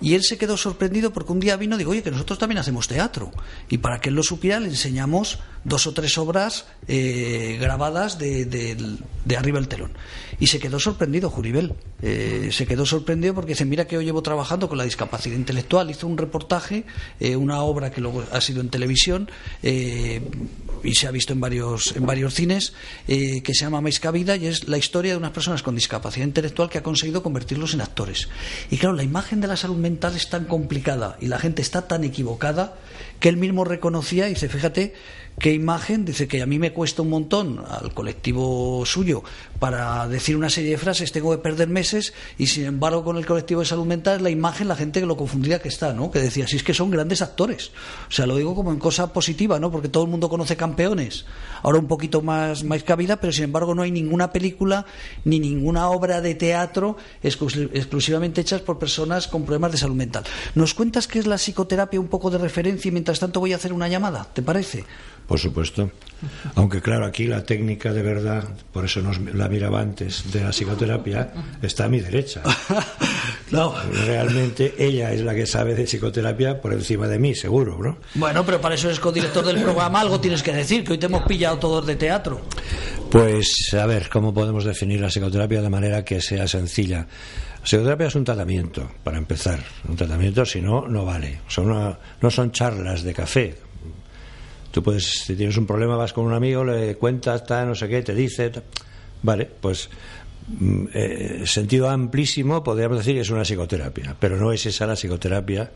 y 0.02 0.16
él 0.16 0.24
se 0.24 0.38
quedó 0.38 0.58
sorprendido 0.58 1.14
porque 1.14 1.32
un 1.32 1.40
día 1.40 1.56
vino 1.56 1.76
y 1.76 1.80
dijo, 1.80 1.92
oye, 1.92 2.04
que 2.04 2.12
nosotros 2.12 2.38
también 2.38 2.60
hacemos 2.60 2.88
teatro. 2.88 3.32
Y 3.70 3.78
para 3.78 4.02
que 4.02 4.10
él 4.10 4.16
lo 4.16 4.24
supiera, 4.24 4.60
le 4.60 4.68
enseñamos 4.68 5.40
dos 5.64 5.88
o 5.88 5.94
tres 5.94 6.18
obras 6.18 6.66
eh, 6.88 7.58
grabadas 7.62 8.20
de, 8.20 8.46
de, 8.46 9.38
arriba 9.38 9.60
el 9.60 9.68
telón. 9.68 9.94
Y 10.40 10.48
se 10.48 10.60
quedó 10.60 10.80
sorprendido, 10.80 11.30
Juribel. 11.30 11.74
Eh, 12.02 12.50
se 12.52 12.66
quedó 12.68 12.86
sorprendido 12.86 13.34
porque 13.34 13.54
dice, 13.54 13.66
mira 13.66 13.88
que 13.88 13.96
yo 13.96 14.02
llevo 14.02 14.22
trabajando 14.22 14.68
con 14.68 14.78
la 14.78 14.84
discapacidad 14.84 15.36
intelectual. 15.36 15.90
Hizo 15.90 16.08
un 16.08 16.18
reportaje, 16.18 16.86
eh, 17.20 17.36
una 17.36 17.62
obra 17.62 17.92
que 17.92 18.02
luego 18.02 18.24
ha 18.32 18.42
sido 18.42 18.60
en 18.60 18.70
televisión 18.70 19.13
y 19.62 20.96
se 20.96 21.08
ha 21.08 21.12
visto 21.12 21.34
en 21.34 21.40
varios, 21.40 21.96
en 21.96 22.06
varios 22.06 22.34
cines, 22.34 22.74
que 23.08 23.42
se 23.54 23.66
llama 23.66 23.82
Maisca 23.82 24.12
Vida 24.12 24.36
y 24.36 24.48
es 24.48 24.68
la 24.68 24.78
historia 24.78 25.12
de 25.12 25.18
unas 25.18 25.32
personas 25.32 25.64
con 25.64 25.76
discapacidad 25.76 26.26
intelectual 26.26 26.70
que 26.70 26.78
ha 26.78 26.84
conseguido 26.84 27.24
convertirlos 27.24 27.74
en 27.74 27.82
actores. 27.82 28.30
Y 28.70 28.78
claro, 28.78 28.96
la 28.96 29.04
imagen 29.04 29.42
de 29.42 29.48
la 29.48 29.58
salud 29.58 29.78
mental 29.78 30.16
es 30.16 30.30
tan 30.30 30.46
complicada 30.46 31.18
y 31.22 31.28
la 31.28 31.40
gente 31.40 31.62
está 31.62 31.88
tan 31.88 32.04
equivocada 32.04 32.76
que 33.20 33.30
él 33.30 33.38
mismo 33.38 33.64
reconocía 33.64 34.28
y 34.28 34.34
dice, 34.34 34.50
fíjate, 34.50 34.94
qué 35.40 35.54
imagen, 35.54 36.06
dice 36.06 36.28
que 36.28 36.42
a 36.42 36.46
mí 36.46 36.60
me 36.60 36.74
cuesta 36.74 37.02
un 37.02 37.10
montón 37.10 37.64
al 37.68 37.94
colectivo 37.94 38.86
suyo 38.86 39.24
para 39.60 40.08
decir 40.08 40.36
una 40.36 40.50
serie 40.50 40.72
de 40.72 40.78
frases, 40.78 41.12
tengo 41.12 41.32
que 41.32 41.38
perder 41.38 41.70
meses 41.70 42.14
y 42.38 42.48
sin 42.48 42.66
embargo 42.66 43.04
con 43.04 43.18
el 43.18 43.26
colectivo 43.26 43.62
de 43.62 43.66
salud 43.66 43.86
mental 43.86 44.24
la 44.24 44.30
imagen, 44.30 44.68
la 44.68 44.76
gente 44.76 45.00
que 45.00 45.06
lo 45.06 45.16
confundía 45.16 45.60
que 45.60 45.70
está, 45.70 45.94
¿no? 45.94 46.12
Que 46.12 46.20
decía, 46.20 46.48
si 46.48 46.58
es 46.58 46.64
que 46.64 46.74
son 46.74 46.92
grandes 46.92 47.22
actores. 47.22 47.72
O 48.10 48.12
sea, 48.12 48.26
lo 48.26 48.36
digo 48.36 48.56
como 48.56 48.72
en 48.72 48.80
cosa 48.80 49.14
positiva, 49.14 49.60
¿no? 49.60 49.72
Porque 49.72 49.90
todo 49.90 50.04
el 50.04 50.10
mundo 50.10 50.30
conoce 50.30 50.58
campeones. 50.58 51.26
Ahora 51.62 51.80
un 51.80 51.88
poquito 51.88 52.22
más, 52.22 52.64
más 52.64 52.84
cabida, 52.84 53.18
pero 53.18 53.32
sin 53.32 53.46
embargo 53.46 53.74
no 53.74 53.84
hay 53.84 53.92
ninguna 53.92 54.32
película 54.32 54.86
ni 55.24 55.40
ninguna 55.40 55.90
obra 55.90 56.22
de 56.22 56.36
teatro 56.36 56.98
exclusivamente 57.22 58.42
hechas 58.42 58.62
por 58.62 58.80
personas 58.80 59.28
con 59.28 59.44
problemas 59.44 59.72
de 59.72 59.78
salud 59.78 59.96
mental. 59.96 60.24
¿Nos 60.56 60.74
cuentas 60.74 61.08
qué 61.08 61.20
es 61.20 61.28
la 61.28 61.38
psicoterapia 61.38 62.00
un 62.00 62.08
poco 62.08 62.30
de 62.30 62.38
referencia 62.38 62.90
y 62.90 62.92
mientras 62.92 63.20
tanto 63.20 63.40
voy 63.40 63.54
a 63.54 63.56
hacer 63.56 63.74
una 63.74 63.88
llamada? 63.88 64.28
¿Te 64.34 64.42
parece? 64.42 64.84
Por 65.28 65.40
supuesto. 65.40 65.90
Aunque 66.56 66.82
claro, 66.82 67.06
aquí 67.06 67.28
la 67.28 67.44
técnica 67.44 67.92
de 67.92 68.02
verdad, 68.02 68.48
por 68.72 68.86
eso 68.86 69.02
nos 69.02 69.20
la 69.20 69.50
miraba 69.50 69.82
antes, 69.82 70.32
de 70.32 70.42
la 70.42 70.52
psicoterapia, 70.52 71.34
está 71.62 71.86
a 71.86 71.90
mi 71.90 72.00
derecha. 72.00 72.42
no. 73.52 73.74
Realmente 74.06 74.74
ella 74.78 75.12
es 75.12 75.22
la 75.22 75.36
que 75.36 75.46
sabe 75.46 75.76
de 75.76 75.84
psicoterapia 75.84 76.62
por 76.62 76.74
encima 76.74 77.08
de 77.08 77.20
mí, 77.20 77.36
seguro, 77.36 77.78
¿no? 77.82 77.98
Bueno, 78.16 78.46
pero 78.46 78.62
para 78.62 78.76
eso 78.76 78.88
eres 78.88 79.00
codirector 79.00 79.46
del 79.46 79.62
programa, 79.62 80.02
algo 80.02 80.20
tienes 80.20 80.44
que 80.44 80.54
decir, 80.54 80.84
que 80.84 80.94
hoy 80.94 80.98
te 80.98 81.08
hemos 81.08 81.24
pillado 81.24 81.58
todos 81.58 81.86
de 81.86 81.96
teatro. 81.96 82.42
Pues 83.10 83.74
a 83.74 83.86
ver, 83.86 84.10
¿cómo 84.10 84.34
podemos 84.34 84.64
definir 84.64 85.00
la 85.00 85.10
psicoterapia 85.10 85.62
de 85.62 85.70
manera 85.70 86.04
que 86.04 86.22
sea 86.22 86.48
sencilla? 86.48 87.00
La 87.60 87.64
psicoterapia 87.64 88.08
es 88.08 88.16
un 88.16 88.24
tratamiento, 88.24 88.90
para 89.04 89.18
empezar. 89.18 89.60
Un 89.88 89.96
tratamiento, 89.96 90.46
si 90.46 90.62
no, 90.62 90.88
no 90.88 91.06
vale. 91.06 91.42
Son 91.48 91.98
no 92.22 92.32
son 92.32 92.52
charlas 92.52 93.04
de 93.04 93.14
café. 93.14 93.56
Tú 94.74 94.82
puedes, 94.82 95.04
si 95.04 95.36
tienes 95.36 95.56
un 95.58 95.68
problema, 95.68 95.96
vas 95.96 96.14
con 96.14 96.26
un 96.26 96.34
amigo, 96.34 96.64
le 96.64 96.96
cuentas, 96.96 97.44
está, 97.44 97.64
no 97.64 97.76
sé 97.76 97.88
qué, 97.88 98.02
te 98.02 98.16
dice. 98.16 98.52
Vale, 99.22 99.46
pues 99.46 99.88
mm, 100.48 100.86
eh, 100.92 101.44
sentido 101.46 101.88
amplísimo 101.88 102.64
podríamos 102.64 102.98
decir 102.98 103.14
que 103.14 103.22
es 103.22 103.30
una 103.30 103.44
psicoterapia, 103.44 104.16
pero 104.20 104.36
no 104.36 104.52
es 104.52 104.66
esa 104.66 104.88
la 104.88 104.96
psicoterapia 104.96 105.70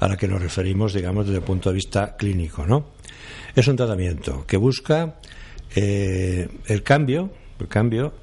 a 0.00 0.08
la 0.08 0.16
que 0.16 0.26
nos 0.26 0.40
referimos, 0.40 0.94
digamos, 0.94 1.26
desde 1.26 1.40
el 1.40 1.44
punto 1.44 1.68
de 1.68 1.74
vista 1.74 2.16
clínico, 2.16 2.64
¿no? 2.66 2.86
Es 3.54 3.68
un 3.68 3.76
tratamiento 3.76 4.46
que 4.46 4.56
busca 4.56 5.16
eh, 5.76 6.48
el 6.68 6.82
cambio, 6.82 7.30
el 7.60 7.68
cambio 7.68 8.14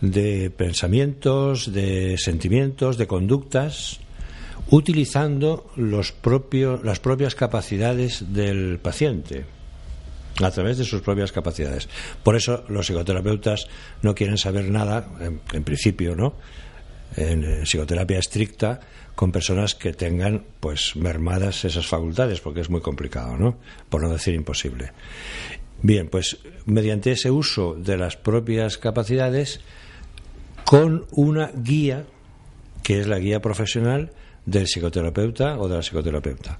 de 0.00 0.48
pensamientos, 0.48 1.74
de 1.74 2.16
sentimientos, 2.16 2.96
de 2.96 3.06
conductas, 3.06 4.00
utilizando 4.70 5.70
los 5.76 6.12
propios, 6.12 6.82
las 6.82 7.00
propias 7.00 7.34
capacidades 7.34 8.32
del 8.32 8.78
paciente 8.78 9.44
a 10.42 10.50
través 10.50 10.78
de 10.78 10.84
sus 10.84 11.00
propias 11.00 11.32
capacidades. 11.32 11.88
Por 12.22 12.36
eso 12.36 12.64
los 12.68 12.86
psicoterapeutas 12.86 13.66
no 14.02 14.14
quieren 14.14 14.38
saber 14.38 14.70
nada, 14.70 15.06
en, 15.20 15.64
principio, 15.64 16.16
¿no? 16.16 16.34
En, 17.16 17.64
psicoterapia 17.64 18.18
estricta 18.18 18.80
con 19.14 19.30
personas 19.30 19.74
que 19.74 19.92
tengan 19.92 20.42
pues 20.58 20.96
mermadas 20.96 21.64
esas 21.64 21.86
facultades 21.86 22.40
porque 22.40 22.60
es 22.60 22.70
muy 22.70 22.80
complicado, 22.80 23.36
¿no? 23.36 23.56
Por 23.88 24.02
no 24.02 24.10
decir 24.10 24.34
imposible. 24.34 24.90
Bien, 25.82 26.08
pues 26.08 26.38
mediante 26.66 27.12
ese 27.12 27.30
uso 27.30 27.74
de 27.74 27.96
las 27.96 28.16
propias 28.16 28.78
capacidades 28.78 29.60
con 30.64 31.06
una 31.12 31.50
guía 31.54 32.06
que 32.82 33.00
es 33.00 33.06
la 33.06 33.18
guía 33.18 33.40
profesional 33.40 34.10
del 34.46 34.66
psicoterapeuta 34.66 35.58
o 35.58 35.68
de 35.68 35.76
la 35.76 35.82
psicoterapeuta. 35.82 36.58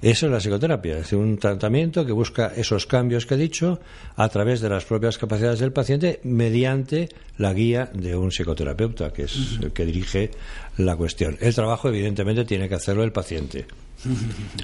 Eso 0.00 0.26
es 0.26 0.32
la 0.32 0.38
psicoterapia, 0.38 0.92
es 0.92 0.98
decir, 1.00 1.18
un 1.18 1.38
tratamiento 1.38 2.06
que 2.06 2.12
busca 2.12 2.52
esos 2.54 2.86
cambios 2.86 3.26
que 3.26 3.34
he 3.34 3.36
dicho 3.36 3.80
a 4.14 4.28
través 4.28 4.60
de 4.60 4.68
las 4.68 4.84
propias 4.84 5.18
capacidades 5.18 5.58
del 5.58 5.72
paciente 5.72 6.20
mediante 6.22 7.08
la 7.36 7.52
guía 7.52 7.90
de 7.92 8.14
un 8.14 8.30
psicoterapeuta, 8.30 9.12
que 9.12 9.24
es 9.24 9.58
el 9.60 9.72
que 9.72 9.84
dirige 9.84 10.30
la 10.76 10.94
cuestión. 10.94 11.36
El 11.40 11.52
trabajo, 11.52 11.88
evidentemente, 11.88 12.44
tiene 12.44 12.68
que 12.68 12.76
hacerlo 12.76 13.02
el 13.02 13.10
paciente, 13.10 13.66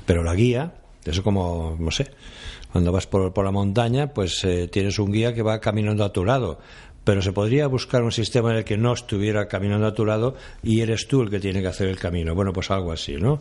pero 0.07 0.23
la 0.23 0.37
guía, 0.37 0.75
eso 1.05 1.25
como, 1.25 1.77
no 1.81 1.91
sé, 1.91 2.13
cuando 2.71 2.93
vas 2.93 3.09
por, 3.09 3.45
la 3.45 3.51
montaña, 3.51 4.15
pues 4.15 4.45
eh, 4.45 4.69
tienes 4.69 5.01
un 5.01 5.11
guía 5.11 5.35
que 5.35 5.43
va 5.43 5.61
caminando 5.61 6.05
a 6.05 6.13
tu 6.13 6.25
lado, 6.25 6.61
pero 7.05 7.21
se 7.23 7.33
podría 7.33 7.67
buscar 7.67 8.03
un 8.03 8.13
sistema 8.13 8.51
en 8.51 8.59
el 8.59 8.65
que 8.65 8.77
no 8.77 8.93
estuviera 8.93 9.47
caminando 9.47 9.87
a 9.87 9.95
tu 9.95 10.05
lado 10.05 10.35
y 10.63 10.81
eres 10.81 11.07
tú 11.07 11.23
el 11.23 11.31
que 11.31 11.39
tiene 11.39 11.61
que 11.61 11.69
hacer 11.69 11.89
el 11.89 11.99
camino. 11.99 12.35
Bueno, 12.35 12.53
pues 12.53 12.71
algo 12.71 12.93
así, 12.93 13.17
¿no? 13.17 13.41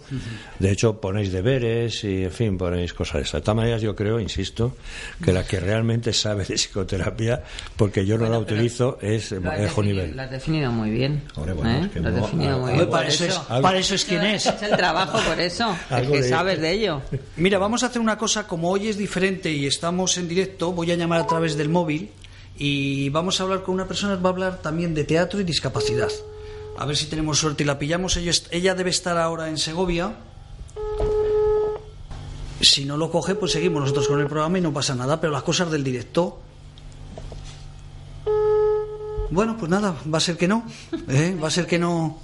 De 0.60 0.71
hecho, 0.71 0.99
ponéis 0.99 1.32
deberes 1.32 2.04
y, 2.04 2.23
en 2.23 2.32
fin, 2.32 2.58
ponéis 2.58 2.93
cosas 2.93 3.15
de 3.15 3.21
esas. 3.21 3.34
De 3.34 3.41
todas 3.41 3.56
maneras, 3.56 3.82
yo 3.82 3.95
creo, 3.95 4.19
insisto, 4.19 4.76
que 5.23 5.32
la 5.32 5.45
que 5.45 5.60
realmente 5.60 6.12
sabe 6.13 6.43
de 6.43 6.56
psicoterapia, 6.56 7.43
porque 7.78 8.06
yo 8.06 8.17
no 8.17 8.30
la 8.30 8.38
utilizo, 8.38 8.97
es 9.02 9.32
Ejo 9.32 9.82
Nivel. 9.82 10.15
La 10.15 10.23
has 10.23 10.32
definido 10.32 10.71
muy 10.71 10.91
bien. 10.91 11.23
¿eh? 11.38 11.89
La 11.95 12.10
has 12.10 12.15
definido 12.15 12.60
muy 12.60 12.73
bien. 12.73 12.89
Para 12.89 13.08
eso, 13.08 13.26
es, 13.26 13.38
para 13.38 13.78
eso 13.78 13.95
es 13.95 14.06
quien 14.06 14.23
es. 14.23 14.45
Es 14.54 14.62
el 14.62 14.78
trabajo, 14.78 15.17
por 15.28 15.39
eso. 15.39 15.76
Es 15.89 16.08
que 16.08 16.23
sabes 16.23 16.60
de 16.60 16.71
ello. 16.71 17.02
Mira, 17.38 17.58
vamos 17.58 17.84
a 17.84 17.88
hacer 17.88 18.02
una 18.02 18.17
cosa, 18.17 18.45
como 18.45 18.69
hoy 18.69 18.88
es 18.88 18.97
diferente 18.97 19.52
y 19.52 19.65
estamos 19.65 20.17
en 20.17 20.28
directo, 20.28 20.71
voy 20.71 20.91
a 20.91 20.95
llamar 20.95 21.21
a 21.21 21.28
través 21.28 21.58
del 21.58 21.69
móvil 21.69 22.12
y 22.57 23.09
vamos 23.09 23.39
a 23.39 23.43
hablar 23.43 23.63
con 23.63 23.73
una 23.73 23.87
persona, 23.87 24.15
va 24.15 24.29
a 24.29 24.33
hablar 24.33 24.61
también 24.61 24.93
de 24.93 25.03
teatro 25.03 25.39
y 25.39 25.43
discapacidad. 25.43 26.11
A 26.77 26.85
ver 26.85 26.95
si 26.95 27.05
tenemos 27.05 27.39
suerte 27.39 27.63
y 27.63 27.65
la 27.65 27.79
pillamos. 27.79 28.17
Ella, 28.17 28.75
debe 28.75 28.89
estar 28.89 29.17
ahora 29.17 29.49
en 29.49 29.57
Segovia. 29.57 30.15
Si 32.61 32.85
no 32.85 32.97
lo 32.97 33.11
coge, 33.11 33.35
pues 33.35 33.51
seguimos 33.51 33.81
nosotros 33.81 34.07
con 34.07 34.19
el 34.19 34.27
programa 34.27 34.57
y 34.57 34.61
no 34.61 34.73
pasa 34.73 34.95
nada, 34.95 35.19
pero 35.19 35.33
las 35.33 35.43
cosas 35.43 35.69
del 35.69 35.83
directo. 35.83 36.39
Bueno, 39.29 39.57
pues 39.57 39.69
nada, 39.69 39.95
va 40.11 40.17
a 40.17 40.21
ser 40.21 40.37
que 40.37 40.47
no. 40.47 40.65
¿eh? 41.09 41.37
Va 41.41 41.47
a 41.47 41.51
ser 41.51 41.67
que 41.67 41.79
no. 41.79 42.19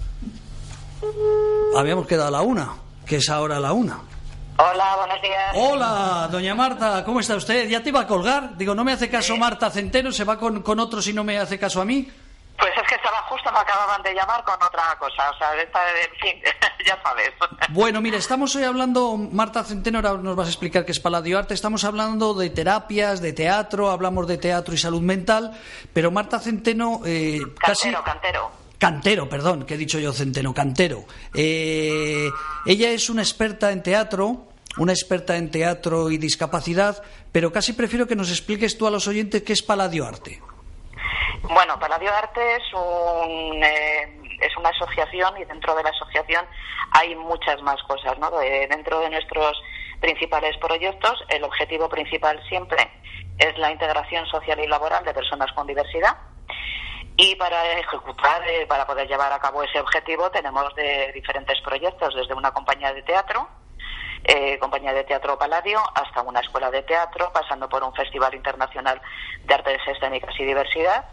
Habíamos 1.75 2.07
quedado 2.07 2.27
a 2.27 2.31
la 2.31 2.41
una, 2.41 2.73
que 3.05 3.17
es 3.17 3.29
ahora 3.29 3.59
la 3.59 3.73
una. 3.73 4.01
Hola, 4.61 4.95
buenos 4.97 5.21
días. 5.21 5.51
Hola, 5.55 6.27
doña 6.29 6.53
Marta, 6.53 7.05
¿cómo 7.05 7.21
está 7.21 7.35
usted? 7.35 7.69
¿Ya 7.69 7.81
te 7.81 7.89
iba 7.89 8.01
a 8.01 8.07
colgar? 8.07 8.57
Digo, 8.57 8.75
no 8.75 8.83
me 8.83 8.91
hace 8.91 9.09
caso 9.09 9.37
Marta 9.37 9.69
Centeno, 9.69 10.11
se 10.11 10.25
va 10.25 10.37
con, 10.37 10.61
con 10.61 10.79
otros 10.81 11.07
y 11.07 11.13
no 11.13 11.23
me 11.23 11.37
hace 11.39 11.57
caso 11.57 11.81
a 11.81 11.85
mí. 11.85 12.11
Pues 12.57 12.71
es 12.75 12.87
que 12.89 12.95
estaba 12.95 13.21
justo, 13.29 13.49
me 13.53 13.59
acababan 13.59 14.03
de 14.03 14.13
llamar 14.13 14.43
con 14.43 14.55
otra 14.55 14.97
cosa, 14.99 15.31
o 15.31 15.37
sea, 15.37 15.55
esta, 15.55 15.79
en 16.01 16.19
fin, 16.19 16.41
ya 16.85 17.01
sabes. 17.01 17.31
Bueno, 17.69 18.01
mire, 18.01 18.17
estamos 18.17 18.53
hoy 18.57 18.65
hablando, 18.65 19.15
Marta 19.15 19.63
Centeno, 19.63 19.99
ahora 19.99 20.21
nos 20.21 20.35
vas 20.35 20.47
a 20.47 20.51
explicar 20.51 20.83
qué 20.83 20.91
es 20.91 20.99
Paladio 20.99 21.39
Arte, 21.39 21.53
estamos 21.53 21.85
hablando 21.85 22.33
de 22.33 22.49
terapias, 22.49 23.21
de 23.21 23.31
teatro, 23.31 23.89
hablamos 23.89 24.27
de 24.27 24.37
teatro 24.37 24.73
y 24.73 24.77
salud 24.77 24.99
mental, 24.99 25.57
pero 25.93 26.11
Marta 26.11 26.37
Centeno 26.37 26.99
eh, 27.05 27.39
cantero, 27.57 28.03
Cantero, 28.03 28.51
Cantero, 28.79 29.27
perdón, 29.27 29.65
que 29.65 29.73
he 29.73 29.77
dicho 29.77 29.99
yo 29.99 30.13
Centeno, 30.13 30.53
Cantero. 30.53 31.03
Eh, 31.35 32.29
ella 32.65 32.89
es 32.91 33.09
una 33.09 33.21
experta 33.21 33.71
en 33.71 33.83
teatro, 33.83 34.47
una 34.77 34.93
experta 34.93 35.35
en 35.35 35.51
teatro 35.51 36.09
y 36.09 36.17
discapacidad, 36.17 37.03
pero 37.33 37.51
casi 37.51 37.73
prefiero 37.73 38.07
que 38.07 38.15
nos 38.15 38.29
expliques 38.29 38.77
tú 38.77 38.87
a 38.87 38.91
los 38.91 39.05
oyentes 39.07 39.43
qué 39.43 39.51
es 39.51 39.61
Paladio 39.61 40.05
Arte. 40.05 40.41
Bueno, 41.43 41.77
Paladio 41.77 42.09
Arte 42.13 42.55
es, 42.55 42.73
un, 42.73 43.61
eh, 43.61 44.37
es 44.39 44.55
una 44.57 44.69
asociación 44.69 45.37
y 45.41 45.43
dentro 45.43 45.75
de 45.75 45.83
la 45.83 45.89
asociación 45.89 46.45
hay 46.91 47.15
muchas 47.15 47.61
más 47.61 47.83
cosas. 47.83 48.17
¿no? 48.17 48.31
dentro 48.31 49.01
de 49.01 49.09
nuestros 49.09 49.61
principales 49.99 50.55
proyectos, 50.57 51.21
el 51.27 51.43
objetivo 51.43 51.89
principal 51.89 52.41
siempre 52.47 52.77
es 53.37 53.57
la 53.57 53.71
integración 53.71 54.25
social 54.27 54.59
y 54.63 54.67
laboral 54.67 55.03
de 55.03 55.13
personas 55.13 55.51
con 55.51 55.67
diversidad. 55.67 56.15
Y 57.21 57.35
para 57.35 57.77
ejecutar, 57.77 58.41
eh, 58.47 58.65
para 58.65 58.87
poder 58.87 59.05
llevar 59.05 59.33
a 59.33 59.39
cabo 59.39 59.61
ese 59.61 59.77
objetivo, 59.77 60.31
tenemos 60.31 60.73
de 60.75 61.11
diferentes 61.13 61.59
proyectos, 61.59 62.15
desde 62.15 62.33
una 62.33 62.51
compañía 62.51 62.93
de 62.93 63.01
teatro, 63.01 63.45
eh, 64.23 64.57
compañía 64.57 64.93
de 64.93 65.03
teatro 65.03 65.37
Paladio, 65.37 65.81
hasta 65.95 66.21
una 66.21 66.39
escuela 66.39 66.71
de 66.71 66.81
teatro, 66.83 67.29
pasando 67.33 67.67
por 67.67 67.83
un 67.83 67.93
festival 67.93 68.33
internacional 68.35 69.01
de 69.43 69.53
artes 69.53 69.81
escénicas 69.85 70.33
y 70.39 70.45
diversidad, 70.45 71.03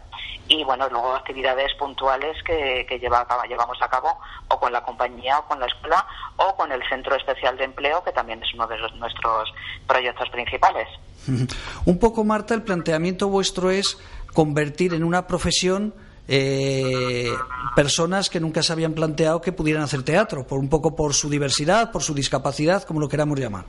y 0.47 0.63
bueno, 0.63 0.87
luego 0.89 1.13
actividades 1.13 1.73
puntuales 1.73 2.41
que, 2.43 2.85
lleva 3.01 3.27
llevamos 3.49 3.77
a 3.81 3.89
cabo 3.89 4.17
o 4.47 4.57
con 4.57 4.71
la 4.71 4.81
compañía 4.83 5.39
o 5.39 5.45
con 5.45 5.59
la 5.59 5.65
escuela 5.65 6.07
o 6.37 6.55
con 6.55 6.71
el 6.71 6.81
Centro 6.87 7.15
Especial 7.15 7.57
de 7.57 7.65
Empleo, 7.65 8.01
que 8.05 8.13
también 8.13 8.41
es 8.41 8.53
uno 8.53 8.65
de 8.65 8.77
nuestros 8.77 9.53
proyectos 9.85 10.29
principales. 10.29 10.87
Un 11.85 11.99
poco, 11.99 12.23
Marta, 12.23 12.53
el 12.53 12.63
planteamiento 12.63 13.27
vuestro 13.27 13.71
es 13.71 13.97
convertir 14.37 14.93
en 14.93 15.03
una 15.03 15.25
profesión 15.25 15.95
eh, 16.27 17.33
personas 17.75 18.29
que 18.29 18.39
nunca 18.39 18.61
se 18.61 18.71
habían 18.71 18.93
planteado 18.93 19.41
que 19.41 19.51
pudieran 19.51 19.81
hacer 19.81 20.05
teatro, 20.05 20.45
por 20.45 20.59
un 20.59 20.69
poco 20.69 20.95
por 20.95 21.15
su 21.15 21.27
diversidad, 21.27 21.91
por 21.91 22.03
su 22.03 22.13
discapacidad, 22.13 22.83
como 22.83 22.99
lo 22.99 23.09
queramos 23.09 23.39
llamar. 23.39 23.65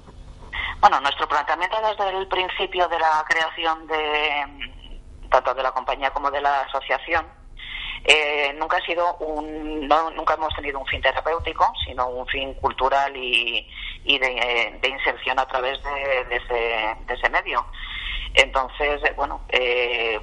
Bueno, 0.82 1.00
nuestro 1.00 1.26
planteamiento 1.26 1.78
desde 1.80 2.18
el 2.18 2.28
principio 2.28 2.86
de 2.86 2.98
la 2.98 3.24
creación 3.26 3.86
de 3.86 4.68
tanto 5.30 5.54
de 5.54 5.62
la 5.62 5.72
compañía 5.72 6.10
como 6.10 6.30
de 6.30 6.42
la 6.42 6.60
asociación 6.60 7.24
eh, 8.04 8.54
nunca 8.58 8.76
ha 8.76 8.84
sido 8.84 9.16
un 9.20 9.88
nunca 9.88 10.34
hemos 10.34 10.54
tenido 10.54 10.78
un 10.78 10.86
fin 10.86 11.00
terapéutico 11.00 11.72
sino 11.86 12.08
un 12.08 12.26
fin 12.26 12.52
cultural 12.54 13.14
y, 13.16 13.66
de, 14.04 14.80
inserción 14.88 15.38
a 15.38 15.46
través 15.46 15.78
de, 15.82 16.36
ese, 16.36 16.96
de 17.06 17.14
ese 17.14 17.28
medio 17.30 17.66
entonces 18.34 19.02
bueno 19.16 19.42
eh, 19.50 20.18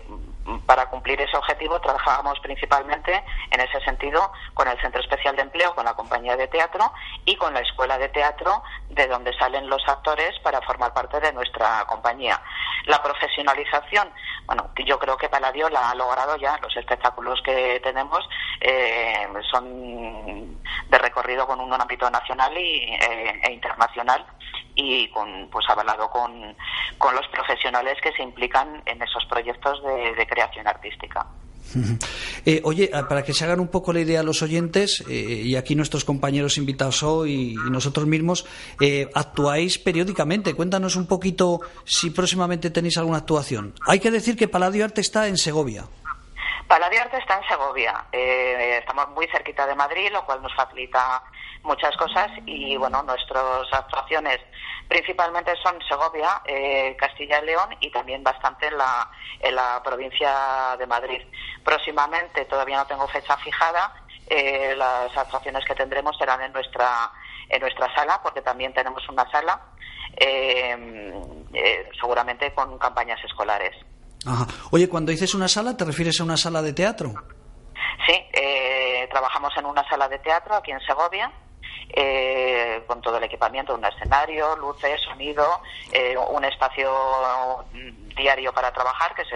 para 0.66 0.88
cumplir 0.90 1.20
ese 1.22 1.36
objetivo 1.38 1.80
trabajábamos 1.80 2.40
principalmente 2.40 3.24
en 3.52 3.60
ese 3.62 3.80
sentido 3.82 4.32
con 4.54 4.68
el 4.68 4.80
Centro 4.80 5.02
Especial 5.02 5.36
de 5.36 5.44
Empleo, 5.44 5.74
con 5.74 5.86
la 5.86 5.96
compañía 5.96 6.38
de 6.38 6.48
teatro 6.48 6.92
y 7.26 7.36
con 7.36 7.54
la 7.54 7.62
Escuela 7.62 7.98
de 7.98 8.10
Teatro 8.10 8.64
de 8.90 9.08
donde 9.08 9.34
salen 9.38 9.68
los 9.68 9.82
actores 9.88 10.38
para 10.40 10.62
formar 10.62 10.94
parte 10.94 11.20
de 11.20 11.34
nuestra 11.34 11.86
compañía. 11.88 12.40
La 12.86 13.02
profesionalización, 13.02 14.12
bueno, 14.46 14.70
yo 14.86 15.00
creo 15.00 15.18
que 15.18 15.30
Paladio 15.30 15.70
la 15.70 15.90
ha 15.90 15.96
logrado 15.96 16.38
ya, 16.38 16.58
los 16.62 16.76
espectáculos 16.78 17.42
que 17.44 17.80
tenemos 17.84 18.28
eh, 18.62 19.28
son 19.50 20.62
de 20.88 20.98
recorrido 21.00 21.48
con 21.48 21.60
un 21.60 21.74
ámbito 21.74 22.10
nacional 22.10 22.56
y, 22.58 22.84
eh, 22.84 23.42
e 23.44 23.52
internacional 23.52 24.26
y 24.76 25.08
con, 25.10 25.50
pues 25.52 25.66
avalado 25.70 26.10
con, 26.10 26.56
con 26.98 27.16
los 27.16 27.28
profesionales 27.28 27.98
que 28.02 28.12
se 28.14 28.24
implican 28.24 28.82
en 28.86 29.02
esos 29.02 29.26
proyectos 29.26 29.82
de, 29.84 30.28
creación 30.28 30.68
artística. 30.68 31.26
Eh, 32.48 32.62
oye, 32.64 32.92
ah, 32.94 33.08
para 33.08 33.24
que 33.24 33.34
se 33.34 33.44
hagan 33.44 33.60
un 33.60 33.70
poco 33.70 33.92
la 33.92 34.02
idea 34.02 34.20
a 34.20 34.24
los 34.24 34.44
oyentes, 34.44 35.04
eh, 35.10 35.42
y 35.44 35.56
aquí 35.56 35.74
nuestros 35.74 36.06
compañeros 36.06 36.60
invitados 36.60 37.02
hoy 37.02 37.54
y 37.54 37.72
nosotros 37.72 38.06
mismos, 38.06 38.46
eh, 38.80 39.10
actuáis 39.16 39.80
periódicamente. 39.80 40.54
Cuéntanos 40.54 40.96
un 40.96 41.08
poquito 41.08 41.62
si 41.84 42.12
próximamente 42.12 42.70
tenéis 42.70 43.00
alguna 43.00 43.18
actuación. 43.18 43.74
Hay 43.88 44.00
que 44.00 44.12
decir 44.12 44.38
que 44.38 44.48
Paladio 44.48 44.86
Arte 44.86 45.02
está 45.02 45.28
en 45.28 45.38
Segovia. 45.38 45.88
Paladio 46.68 47.02
Arte 47.02 47.18
está 47.18 47.38
en 47.38 47.48
Segovia. 47.48 48.06
estamos 48.12 49.10
muy 49.10 49.28
cerquita 49.28 49.68
de 49.68 49.76
Madrid, 49.76 50.10
lo 50.12 50.26
cual 50.26 50.42
nos 50.42 50.54
facilita 50.56 51.24
muchas 51.64 51.96
cosas 51.98 52.32
y, 52.46 52.76
bueno, 52.78 53.04
nuestras 53.04 53.72
actuaciones 53.72 54.40
principalmente 54.88 55.56
son 55.64 55.80
Segovia, 55.88 56.42
Castilla 56.98 57.40
y 57.42 57.46
León 57.46 57.76
y 57.80 57.90
también 57.92 58.24
bastante 58.24 58.68
en 58.68 58.78
la, 58.78 59.10
en 59.40 59.56
la 59.56 59.82
provincia 59.84 60.76
de 60.78 60.88
Madrid. 60.88 61.22
Próximamente, 61.64 62.46
todavía 62.46 62.78
no 62.78 62.88
tengo 62.88 63.08
fecha 63.08 63.38
fijada, 63.38 64.06
eh, 64.28 64.74
las 64.76 65.16
actuaciones 65.16 65.64
que 65.66 65.76
tendremos 65.76 66.18
serán 66.18 66.42
en 66.42 66.52
nuestra, 66.52 67.12
en 67.48 67.62
nuestra 67.62 67.94
sala, 67.94 68.20
porque 68.24 68.42
también 68.42 68.74
tenemos 68.74 69.08
una 69.08 69.30
sala, 69.30 69.62
eh, 70.18 71.14
eh, 71.54 71.90
seguramente 72.00 72.52
con 72.54 72.78
campañas 72.80 73.24
escolares. 73.24 73.76
Oye, 74.72 74.90
cuando 74.90 75.12
dices 75.12 75.34
una 75.36 75.48
sala, 75.48 75.78
¿te 75.78 75.86
refieres 75.86 76.20
a 76.20 76.24
una 76.24 76.38
sala 76.38 76.62
de 76.62 76.74
teatro? 76.74 77.14
Sí, 78.08 78.14
trabajamos 79.10 79.54
en 79.58 79.66
una 79.66 79.88
sala 79.90 80.08
de 80.10 80.20
teatro 80.20 80.56
aquí 80.56 80.72
en 80.72 80.80
Segovia. 80.82 81.32
Con 82.88 83.02
todo 83.02 83.18
el 83.18 83.24
equipamiento, 83.24 83.74
un 83.74 83.86
escenario, 83.86 84.56
luces, 84.58 85.02
sonido, 85.02 85.62
un 86.30 86.44
espacio 86.44 86.92
diario 88.16 88.54
para 88.54 88.72
trabajar, 88.72 89.14
que 89.14 89.24
es 89.24 89.32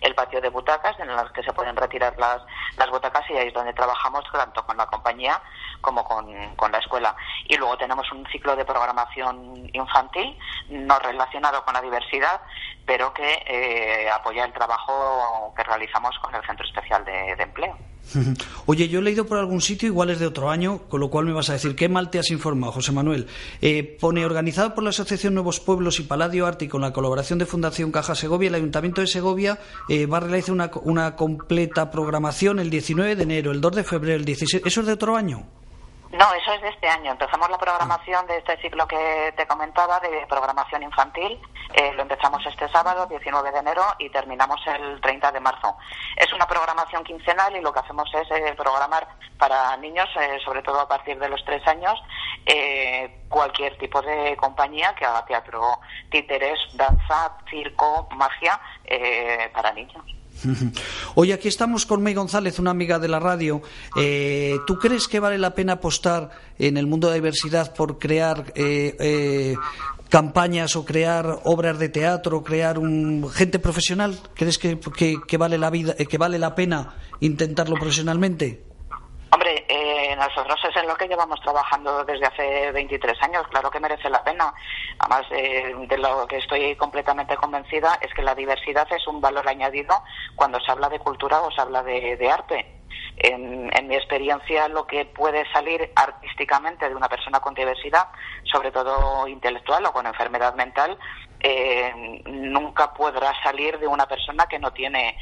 el, 0.00 0.14
patio 0.14 0.40
de 0.40 0.48
butacas, 0.48 0.98
en 1.00 1.10
el 1.10 1.32
que 1.32 1.42
se 1.42 1.52
pueden 1.52 1.76
retirar 1.76 2.16
las, 2.18 2.42
las 2.76 2.90
butacas 2.90 3.28
y 3.30 3.36
ahí 3.36 3.48
es 3.48 3.54
donde 3.54 3.72
trabajamos 3.72 4.24
tanto 4.32 4.64
con 4.64 4.76
la 4.76 4.86
compañía 4.86 5.40
como 5.80 6.04
con, 6.04 6.26
con 6.56 6.72
la 6.72 6.78
escuela. 6.78 7.14
Y 7.46 7.56
luego 7.56 7.76
tenemos 7.78 8.10
un 8.12 8.26
ciclo 8.26 8.56
de 8.56 8.64
programación 8.64 9.70
infantil, 9.72 10.36
no 10.68 10.98
relacionado 10.98 11.64
con 11.64 11.74
la 11.74 11.80
diversidad, 11.80 12.40
pero 12.86 13.12
que 13.12 13.42
eh, 13.46 14.10
apoya 14.10 14.44
el 14.44 14.52
trabajo 14.52 15.52
que 15.56 15.62
realizamos 15.62 16.18
con 16.18 16.34
el 16.34 16.44
Centro 16.44 16.66
Especial 16.66 17.04
de 17.04 17.32
Empleo. 17.38 17.76
Oye, 18.66 18.88
yo 18.88 19.00
he 19.00 19.02
leído 19.02 19.26
por 19.26 19.38
algún 19.38 19.60
sitio, 19.60 19.88
igual 19.88 20.10
es 20.10 20.18
de 20.18 20.26
otro 20.26 20.50
año, 20.50 20.82
con 20.88 21.00
lo 21.00 21.10
cual 21.10 21.26
me 21.26 21.32
vas 21.32 21.50
a 21.50 21.54
decir, 21.54 21.74
qué 21.74 21.88
mal 21.88 22.10
te 22.10 22.18
has 22.18 22.30
informado, 22.30 22.72
José 22.72 22.92
Manuel. 22.92 23.26
Eh, 23.60 23.96
pone, 24.00 24.24
organizado 24.24 24.74
por 24.74 24.84
la 24.84 24.90
Asociación 24.90 25.34
Nuevos 25.34 25.60
Pueblos 25.60 26.00
y 26.00 26.02
Paladio 26.02 26.46
Arte 26.46 26.68
con 26.68 26.80
la 26.80 26.92
colaboración 26.92 27.38
de 27.38 27.46
Fundación 27.46 27.92
Caja 27.92 28.14
Segovia, 28.14 28.48
el 28.48 28.54
Ayuntamiento 28.54 29.00
de 29.00 29.06
Segovia 29.06 29.58
eh, 29.88 30.06
va 30.06 30.18
a 30.18 30.20
realizar 30.20 30.52
una, 30.52 30.70
una 30.82 31.16
completa 31.16 31.90
programación 31.90 32.58
el 32.58 32.70
19 32.70 33.16
de 33.16 33.22
enero, 33.22 33.52
el 33.52 33.60
2 33.60 33.76
de 33.76 33.84
febrero, 33.84 34.16
el 34.16 34.24
16. 34.24 34.62
¿Eso 34.64 34.80
es 34.80 34.86
de 34.86 34.92
otro 34.92 35.16
año? 35.16 35.46
No, 36.10 36.32
eso 36.32 36.54
es 36.54 36.62
de 36.62 36.68
este 36.68 36.88
año. 36.88 37.12
Empezamos 37.12 37.50
la 37.50 37.58
programación 37.58 38.26
de 38.26 38.38
este 38.38 38.56
ciclo 38.62 38.88
que 38.88 39.34
te 39.36 39.46
comentaba 39.46 40.00
de 40.00 40.26
programación 40.26 40.82
infantil. 40.82 41.38
Eh, 41.74 41.92
lo 41.92 42.02
empezamos 42.02 42.44
este 42.46 42.66
sábado, 42.70 43.06
19 43.06 43.52
de 43.52 43.58
enero, 43.58 43.82
y 43.98 44.08
terminamos 44.08 44.58
el 44.66 45.00
30 45.02 45.32
de 45.32 45.40
marzo. 45.40 45.76
Es 46.16 46.32
una 46.32 46.46
programación 46.46 47.04
quincenal 47.04 47.54
y 47.56 47.60
lo 47.60 47.74
que 47.74 47.80
hacemos 47.80 48.08
es 48.14 48.30
eh, 48.30 48.54
programar 48.56 49.06
para 49.36 49.76
niños, 49.76 50.08
eh, 50.18 50.38
sobre 50.42 50.62
todo 50.62 50.80
a 50.80 50.88
partir 50.88 51.18
de 51.18 51.28
los 51.28 51.44
tres 51.44 51.66
años, 51.66 52.00
cualquier 53.28 53.76
tipo 53.76 54.00
de 54.00 54.34
compañía 54.36 54.94
que 54.94 55.04
haga 55.04 55.26
teatro, 55.26 55.78
títeres, 56.10 56.58
danza, 56.72 57.36
circo, 57.50 58.08
magia 58.12 58.58
para 59.52 59.72
niños. 59.72 60.02
Hoy 61.14 61.32
aquí 61.32 61.48
estamos 61.48 61.86
con 61.86 62.02
May 62.02 62.14
González, 62.14 62.58
una 62.58 62.70
amiga 62.70 62.98
de 62.98 63.08
la 63.08 63.18
radio. 63.18 63.62
Eh, 63.96 64.58
¿Tú 64.66 64.78
crees 64.78 65.08
que 65.08 65.20
vale 65.20 65.38
la 65.38 65.54
pena 65.54 65.74
apostar 65.74 66.30
en 66.58 66.76
el 66.76 66.86
mundo 66.86 67.08
de 67.08 67.12
la 67.12 67.16
diversidad 67.16 67.74
por 67.74 67.98
crear 67.98 68.52
eh, 68.54 68.96
eh, 68.98 69.56
campañas 70.08 70.76
o 70.76 70.84
crear 70.84 71.40
obras 71.44 71.78
de 71.78 71.88
teatro, 71.88 72.42
crear 72.42 72.78
un 72.78 73.28
gente 73.30 73.58
profesional? 73.58 74.18
¿Crees 74.34 74.58
que, 74.58 74.78
que 75.26 75.36
vale 75.36 75.58
la 75.58 75.70
vida, 75.70 75.94
que 75.94 76.18
vale 76.18 76.38
la 76.38 76.54
pena 76.54 76.96
intentarlo 77.20 77.76
profesionalmente? 77.76 78.67
Eh, 80.18 80.28
nosotros 80.28 80.58
es 80.68 80.76
en 80.76 80.88
lo 80.88 80.96
que 80.96 81.06
llevamos 81.06 81.40
trabajando 81.40 82.04
desde 82.04 82.26
hace 82.26 82.72
23 82.72 83.22
años, 83.22 83.46
claro 83.48 83.70
que 83.70 83.80
merece 83.80 84.10
la 84.10 84.22
pena. 84.22 84.52
Además, 84.98 85.26
eh, 85.30 85.74
de 85.88 85.98
lo 85.98 86.26
que 86.26 86.38
estoy 86.38 86.74
completamente 86.76 87.36
convencida 87.36 87.98
es 88.00 88.12
que 88.14 88.22
la 88.22 88.34
diversidad 88.34 88.86
es 88.92 89.06
un 89.06 89.20
valor 89.20 89.48
añadido 89.48 90.02
cuando 90.34 90.60
se 90.60 90.70
habla 90.70 90.88
de 90.88 90.98
cultura 90.98 91.40
o 91.40 91.50
se 91.50 91.60
habla 91.60 91.82
de, 91.82 92.30
arte. 92.30 92.74
En, 93.16 93.88
mi 93.88 93.94
experiencia, 93.94 94.68
lo 94.68 94.86
que 94.86 95.06
puede 95.06 95.50
salir 95.52 95.90
artísticamente 95.96 96.88
de 96.88 96.94
una 96.94 97.08
persona 97.08 97.40
con 97.40 97.54
diversidad, 97.54 98.08
sobre 98.44 98.70
todo 98.70 99.26
intelectual 99.26 99.84
o 99.86 99.92
con 99.92 100.06
enfermedad 100.06 100.54
mental, 100.54 100.98
eh, 101.40 102.22
nunca 102.26 102.92
podrá 102.92 103.32
salir 103.42 103.78
de 103.78 103.86
una 103.86 104.06
persona 104.06 104.46
que 104.46 104.58
no 104.58 104.72
tiene 104.72 105.16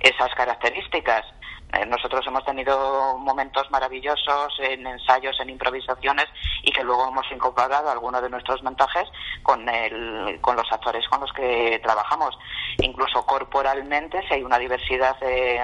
esas 0.00 0.34
características. 0.34 1.24
Eh, 1.72 1.84
nosotros 1.86 2.26
hemos 2.26 2.44
tenido 2.44 3.18
momentos 3.18 3.70
maravillosos 3.70 4.58
en 4.60 4.86
ensayos, 4.86 5.38
en 5.40 5.50
improvisaciones 5.50 6.26
y 6.62 6.72
que 6.72 6.82
luego 6.82 7.08
hemos 7.08 7.30
incorporado 7.30 7.90
algunos 7.90 8.22
de 8.22 8.30
nuestros 8.30 8.62
montajes 8.62 9.06
con, 9.42 9.68
el, 9.68 10.40
con 10.40 10.56
los 10.56 10.70
actores 10.72 11.06
con 11.08 11.20
los 11.20 11.32
que 11.32 11.78
trabajamos. 11.82 12.38
Incluso 12.80 13.24
corporalmente, 13.26 14.22
si 14.28 14.34
hay 14.34 14.42
una 14.42 14.58
diversidad 14.58 15.16
eh, 15.22 15.60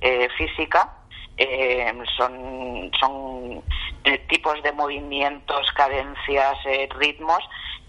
eh, 0.00 0.28
física, 0.36 0.92
son, 2.16 2.92
son 3.00 3.62
tipos 4.28 4.62
de 4.62 4.72
movimientos, 4.72 5.66
cadencias, 5.72 6.56
ritmos 6.96 7.42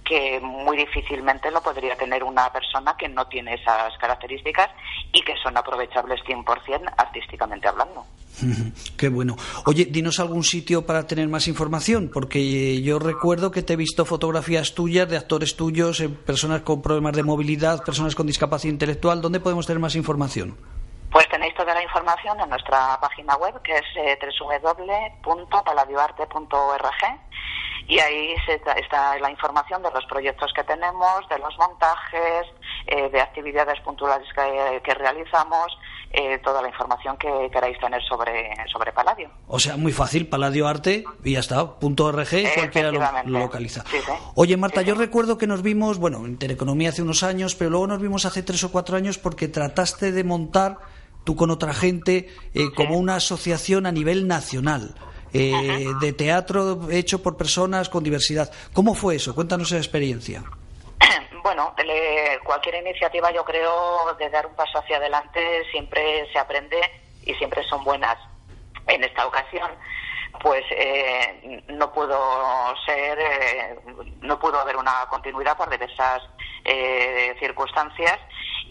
que 0.05 0.39
muy 0.39 0.77
difícilmente 0.77 1.51
lo 1.51 1.61
podría 1.61 1.97
tener 1.97 2.23
una 2.23 2.49
persona 2.51 2.95
que 2.97 3.09
no 3.09 3.27
tiene 3.27 3.55
esas 3.55 3.97
características 3.97 4.69
y 5.11 5.21
que 5.23 5.35
son 5.43 5.57
aprovechables 5.57 6.21
100% 6.23 6.93
artísticamente 6.97 7.67
hablando. 7.67 8.05
Qué 8.97 9.09
bueno. 9.09 9.35
Oye, 9.65 9.85
dinos 9.85 10.19
algún 10.19 10.43
sitio 10.43 10.85
para 10.85 11.07
tener 11.07 11.27
más 11.27 11.47
información, 11.47 12.11
porque 12.13 12.81
yo 12.81 12.99
recuerdo 12.99 13.51
que 13.51 13.63
te 13.63 13.73
he 13.73 13.77
visto 13.77 14.05
fotografías 14.05 14.75
tuyas 14.75 15.09
de 15.09 15.17
actores 15.17 15.55
tuyos, 15.55 15.99
eh, 16.01 16.09
personas 16.09 16.61
con 16.61 16.81
problemas 16.81 17.13
de 17.13 17.23
movilidad, 17.23 17.83
personas 17.83 18.15
con 18.15 18.27
discapacidad 18.27 18.73
intelectual. 18.73 19.21
¿Dónde 19.21 19.39
podemos 19.39 19.65
tener 19.65 19.79
más 19.79 19.95
información? 19.95 20.57
Pues 21.11 21.29
tenéis 21.29 21.55
toda 21.55 21.73
la 21.73 21.81
información 21.81 22.39
en 22.41 22.49
nuestra 22.49 22.99
página 22.99 23.37
web, 23.37 23.61
que 23.61 23.73
es 23.73 23.85
eh, 23.95 24.17
www.paladioarte.org 25.23 27.03
y 27.87 27.99
ahí 27.99 28.35
está 28.47 29.17
la 29.19 29.29
información 29.29 29.81
de 29.83 29.91
los 29.91 30.05
proyectos 30.05 30.51
que 30.55 30.63
tenemos, 30.63 31.27
de 31.29 31.37
los 31.39 31.55
montajes, 31.57 32.47
eh, 32.87 33.09
de 33.09 33.21
actividades 33.21 33.79
puntuales 33.81 34.27
que, 34.33 34.93
realizamos, 34.93 35.77
eh, 36.11 36.39
toda 36.39 36.61
la 36.61 36.69
información 36.69 37.17
que 37.17 37.49
queráis 37.51 37.79
tener 37.79 38.01
sobre, 38.03 38.51
sobre 38.71 38.91
Paladio. 38.91 39.29
O 39.47 39.59
sea, 39.59 39.77
muy 39.77 39.91
fácil, 39.91 40.27
Paladio 40.27 40.67
Arte 40.67 41.03
y 41.23 41.33
ya 41.33 41.39
está, 41.39 41.75
punto 41.75 42.05
.org 42.05 42.27
y 42.33 42.47
cualquiera 42.53 42.91
lo, 42.91 43.39
localiza. 43.39 43.83
Oye, 44.35 44.57
Marta, 44.57 44.81
yo 44.81 44.95
recuerdo 44.95 45.37
que 45.37 45.47
nos 45.47 45.61
vimos, 45.61 45.99
bueno, 45.99 46.25
Intereconomía 46.25 46.89
hace 46.89 47.01
unos 47.01 47.23
años, 47.23 47.55
pero 47.55 47.69
luego 47.69 47.87
nos 47.87 48.01
vimos 48.01 48.25
hace 48.25 48.43
tres 48.43 48.63
o 48.63 48.71
cuatro 48.71 48.97
años 48.97 49.17
porque 49.17 49.47
trataste 49.47 50.11
de 50.11 50.23
montar 50.23 50.77
tú 51.23 51.35
con 51.35 51.51
otra 51.51 51.73
gente 51.73 52.29
eh, 52.53 52.71
como 52.75 52.97
una 52.97 53.15
asociación 53.15 53.85
a 53.85 53.91
nivel 53.91 54.27
nacional. 54.27 54.95
Eh, 55.37 55.93
de 55.99 56.13
teatro 56.13 56.89
hecho 56.89 57.21
por 57.21 57.35
personas 57.35 57.89
con 57.89 58.03
diversidad. 58.03 58.49
¿Cómo 58.71 58.93
fue 58.93 59.15
eso? 59.15 59.35
Cuéntanos 59.35 59.67
esa 59.67 59.77
experiencia. 59.77 60.43
Bueno, 61.43 61.75
cualquier 62.43 62.81
iniciativa 62.81 63.31
yo 63.31 63.45
creo 63.45 64.15
de 64.17 64.27
dar 64.31 64.47
un 64.47 64.55
paso 64.55 64.79
hacia 64.79 64.97
adelante 64.97 65.39
siempre 65.69 66.27
se 66.33 66.39
aprende 66.39 66.77
y 67.23 67.35
siempre 67.35 67.61
son 67.69 67.83
buenas. 67.83 68.17
En 68.87 69.03
esta 69.03 69.27
ocasión, 69.27 69.69
pues 70.41 70.63
eh, 70.71 71.63
no 71.67 71.93
pudo 71.93 72.17
ser, 72.83 73.19
eh, 73.19 73.79
no 74.21 74.39
pudo 74.39 74.59
haber 74.59 74.75
una 74.75 75.05
continuidad 75.07 75.55
por 75.55 75.69
diversas 75.69 76.23
circunstancias 77.39 78.17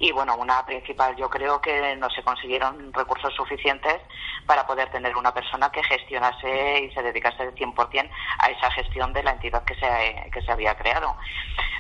y 0.01 0.13
bueno, 0.13 0.37
una 0.37 0.65
principal, 0.67 1.17
yo 1.17 1.31
creo 1.31 1.61
que 1.61 1.97
no 1.97 2.11
se 2.11 2.23
consiguieron 2.23 2.93
recursos 2.93 3.33
suficientes 3.35 4.01
para 4.47 4.67
poder 4.67 4.91
tener 4.91 5.17
una 5.17 5.33
persona 5.33 5.71
que 5.71 5.83
gestionase 5.83 6.81
y 6.85 6.91
se 6.93 7.03
dedicase 7.03 7.43
al 7.43 7.55
100% 7.55 8.11
a 8.39 8.51
esa 8.51 8.71
gestión 8.73 9.13
de 9.13 9.23
la 9.23 9.33
entidad 9.33 9.65
que 9.65 9.75
se, 9.75 10.31
que 10.31 10.43
se 10.43 10.53
había 10.53 10.77
creado. 10.77 11.15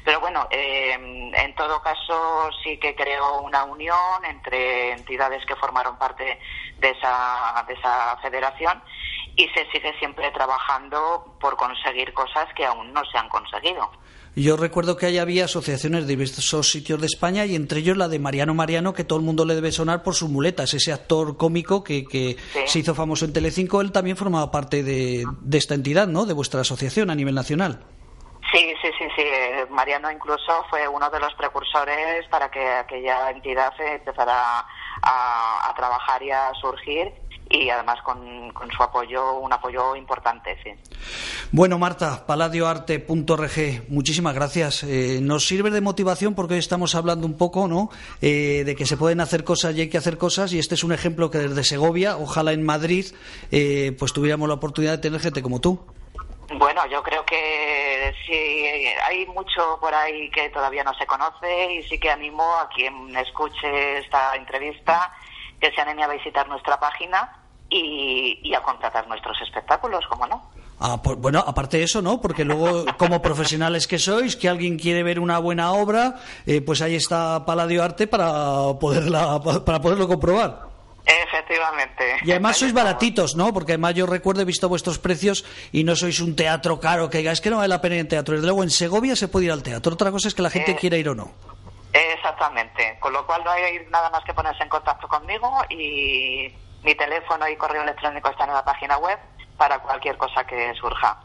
Pero 0.04 0.20
bueno, 0.20 0.46
eh, 0.50 0.92
en 0.92 1.54
todo 1.54 1.80
caso 1.82 2.50
sí 2.62 2.76
que 2.78 2.94
creó 2.94 3.40
una 3.40 3.64
unión 3.64 4.24
entre 4.24 4.92
entidades 4.92 5.44
que 5.46 5.56
formaron 5.56 5.96
parte 5.96 6.38
de 6.78 6.90
esa, 6.90 7.64
de 7.66 7.74
esa 7.74 8.16
federación 8.18 8.82
y 9.36 9.48
se 9.48 9.66
sigue 9.70 9.98
siempre 9.98 10.30
trabajando 10.30 11.34
por 11.40 11.56
conseguir 11.56 12.12
cosas 12.12 12.52
que 12.54 12.64
aún 12.66 12.92
no 12.92 13.04
se 13.06 13.18
han 13.18 13.28
conseguido. 13.28 13.90
Yo 14.36 14.56
recuerdo 14.56 14.96
que 14.96 15.06
ahí 15.06 15.18
había 15.18 15.44
asociaciones 15.44 16.02
de 16.02 16.16
diversos 16.16 16.70
sitios 16.70 17.00
de 17.00 17.06
España 17.06 17.46
y 17.46 17.54
entre 17.54 17.78
ellos 17.80 17.96
la 17.96 18.08
de 18.08 18.18
Mariano 18.18 18.52
Mariano, 18.52 18.92
que 18.92 19.04
todo 19.04 19.18
el 19.18 19.24
mundo 19.24 19.44
le 19.44 19.54
debe 19.54 19.70
sonar 19.70 20.02
por 20.02 20.14
sus 20.14 20.28
muletas, 20.28 20.74
ese 20.74 20.92
actor 20.92 21.36
cómico 21.36 21.84
que, 21.84 22.04
que 22.04 22.36
se 22.66 22.80
hizo 22.80 22.94
famoso 22.96 23.24
en 23.24 23.32
Telecinco, 23.32 23.80
él 23.80 23.92
también 23.92 24.16
formaba 24.16 24.50
parte 24.50 24.82
de, 24.82 25.24
de 25.40 25.58
esta 25.58 25.74
entidad, 25.74 26.08
¿no? 26.08 26.26
De 26.26 26.32
vuestra 26.32 26.62
asociación 26.62 27.10
a 27.10 27.14
nivel 27.14 27.34
nacional. 27.34 27.84
Sí, 28.52 28.72
sí, 28.82 28.88
sí, 28.98 29.04
sí. 29.16 29.24
Mariano 29.70 30.10
incluso 30.12 30.64
fue 30.70 30.86
uno 30.86 31.10
de 31.10 31.18
los 31.18 31.34
precursores 31.34 32.26
para 32.28 32.50
que 32.50 32.64
aquella 32.64 33.30
entidad 33.30 33.72
empezara 33.80 34.64
a, 35.02 35.70
a 35.70 35.74
trabajar 35.74 36.22
y 36.22 36.30
a 36.30 36.52
surgir 36.60 37.12
y 37.54 37.70
además 37.70 38.00
con, 38.02 38.50
con, 38.50 38.70
su 38.70 38.82
apoyo, 38.82 39.38
un 39.38 39.52
apoyo 39.52 39.94
importante, 39.96 40.56
sí. 40.62 40.70
Bueno, 41.52 41.78
Marta, 41.78 42.26
paladioarte.org, 42.26 43.88
muchísimas 43.88 44.34
gracias. 44.34 44.82
Eh, 44.84 45.20
nos 45.22 45.46
sirve 45.46 45.70
de 45.70 45.80
motivación 45.80 46.34
porque 46.34 46.54
hoy 46.54 46.60
estamos 46.60 46.94
hablando 46.94 47.26
un 47.26 47.38
poco, 47.38 47.68
¿no?, 47.68 47.90
eh, 48.20 48.62
de 48.64 48.74
que 48.74 48.86
se 48.86 48.96
pueden 48.96 49.20
hacer 49.20 49.44
cosas 49.44 49.76
y 49.76 49.82
hay 49.82 49.88
que 49.88 49.98
hacer 49.98 50.18
cosas 50.18 50.52
y 50.52 50.58
este 50.58 50.74
es 50.74 50.84
un 50.84 50.92
ejemplo 50.92 51.30
que 51.30 51.38
desde 51.38 51.64
Segovia, 51.64 52.16
ojalá 52.16 52.52
en 52.52 52.64
Madrid, 52.64 53.06
eh, 53.52 53.94
pues 53.98 54.12
tuviéramos 54.12 54.48
la 54.48 54.54
oportunidad 54.54 54.92
de 54.92 54.98
tener 54.98 55.20
gente 55.20 55.42
como 55.42 55.60
tú. 55.60 55.80
Bueno, 56.58 56.86
yo 56.86 57.02
creo 57.02 57.24
que 57.24 58.14
sí, 58.26 58.86
hay 59.06 59.26
mucho 59.26 59.78
por 59.80 59.94
ahí 59.94 60.30
que 60.30 60.50
todavía 60.50 60.84
no 60.84 60.92
se 60.94 61.06
conoce 61.06 61.72
y 61.72 61.82
sí 61.84 61.98
que 61.98 62.10
animo 62.10 62.44
a 62.56 62.68
quien 62.68 63.16
escuche 63.16 63.98
esta 63.98 64.36
entrevista 64.36 65.12
que 65.58 65.72
se 65.72 65.80
anime 65.80 66.04
a 66.04 66.08
visitar 66.08 66.46
nuestra 66.48 66.78
página 66.78 67.43
y, 67.70 68.38
y 68.42 68.54
a 68.54 68.62
contratar 68.62 69.06
nuestros 69.08 69.40
espectáculos, 69.42 70.04
¿cómo 70.08 70.26
no? 70.26 70.50
Ah, 70.80 71.00
pues, 71.02 71.16
bueno, 71.18 71.42
aparte 71.46 71.78
de 71.78 71.84
eso, 71.84 72.02
¿no? 72.02 72.20
Porque 72.20 72.44
luego, 72.44 72.84
como 72.98 73.22
profesionales 73.22 73.86
que 73.86 73.98
sois, 73.98 74.36
que 74.36 74.48
alguien 74.48 74.76
quiere 74.78 75.02
ver 75.02 75.20
una 75.20 75.38
buena 75.38 75.72
obra, 75.72 76.16
eh, 76.46 76.60
pues 76.60 76.82
ahí 76.82 76.94
está 76.96 77.44
Paladio 77.46 77.82
Arte 77.82 78.06
para, 78.06 78.74
poderla, 78.80 79.40
para 79.64 79.80
poderlo 79.80 80.08
comprobar. 80.08 80.62
Efectivamente. 81.06 82.16
Y 82.24 82.30
además 82.30 82.56
sois 82.56 82.72
baratitos, 82.72 83.36
¿no? 83.36 83.52
Porque 83.52 83.72
además 83.72 83.94
yo 83.94 84.06
recuerdo, 84.06 84.42
he 84.42 84.44
visto 84.46 84.68
vuestros 84.68 84.98
precios 84.98 85.44
y 85.70 85.84
no 85.84 85.94
sois 85.96 86.18
un 86.20 86.34
teatro 86.34 86.80
caro 86.80 87.10
que 87.10 87.18
diga, 87.18 87.30
es 87.32 87.40
que 87.40 87.50
no 87.50 87.56
vale 87.58 87.68
la 87.68 87.80
pena 87.80 87.96
ir 87.96 88.00
al 88.02 88.08
teatro. 88.08 88.34
Desde 88.34 88.46
luego 88.46 88.62
en 88.62 88.70
Segovia 88.70 89.14
se 89.14 89.28
puede 89.28 89.46
ir 89.46 89.52
al 89.52 89.62
teatro. 89.62 89.92
Otra 89.92 90.10
cosa 90.10 90.28
es 90.28 90.34
que 90.34 90.42
la 90.42 90.50
gente 90.50 90.72
Eh, 90.72 90.76
quiera 90.76 90.96
ir 90.96 91.08
o 91.08 91.14
no. 91.14 91.30
Exactamente. 91.92 92.96
Con 93.00 93.12
lo 93.12 93.24
cual 93.26 93.42
no 93.44 93.50
hay 93.50 93.86
nada 93.90 94.10
más 94.10 94.24
que 94.24 94.34
ponerse 94.34 94.62
en 94.62 94.68
contacto 94.68 95.06
conmigo 95.06 95.48
y 95.70 96.48
mi 96.84 96.94
teléfono 96.94 97.48
y 97.48 97.56
correo 97.56 97.82
electrónico 97.82 98.30
están 98.30 98.48
en 98.48 98.54
la 98.54 98.64
página 98.64 98.98
web 98.98 99.18
para 99.56 99.78
cualquier 99.80 100.16
cosa 100.16 100.44
que 100.46 100.72
surja. 100.80 101.18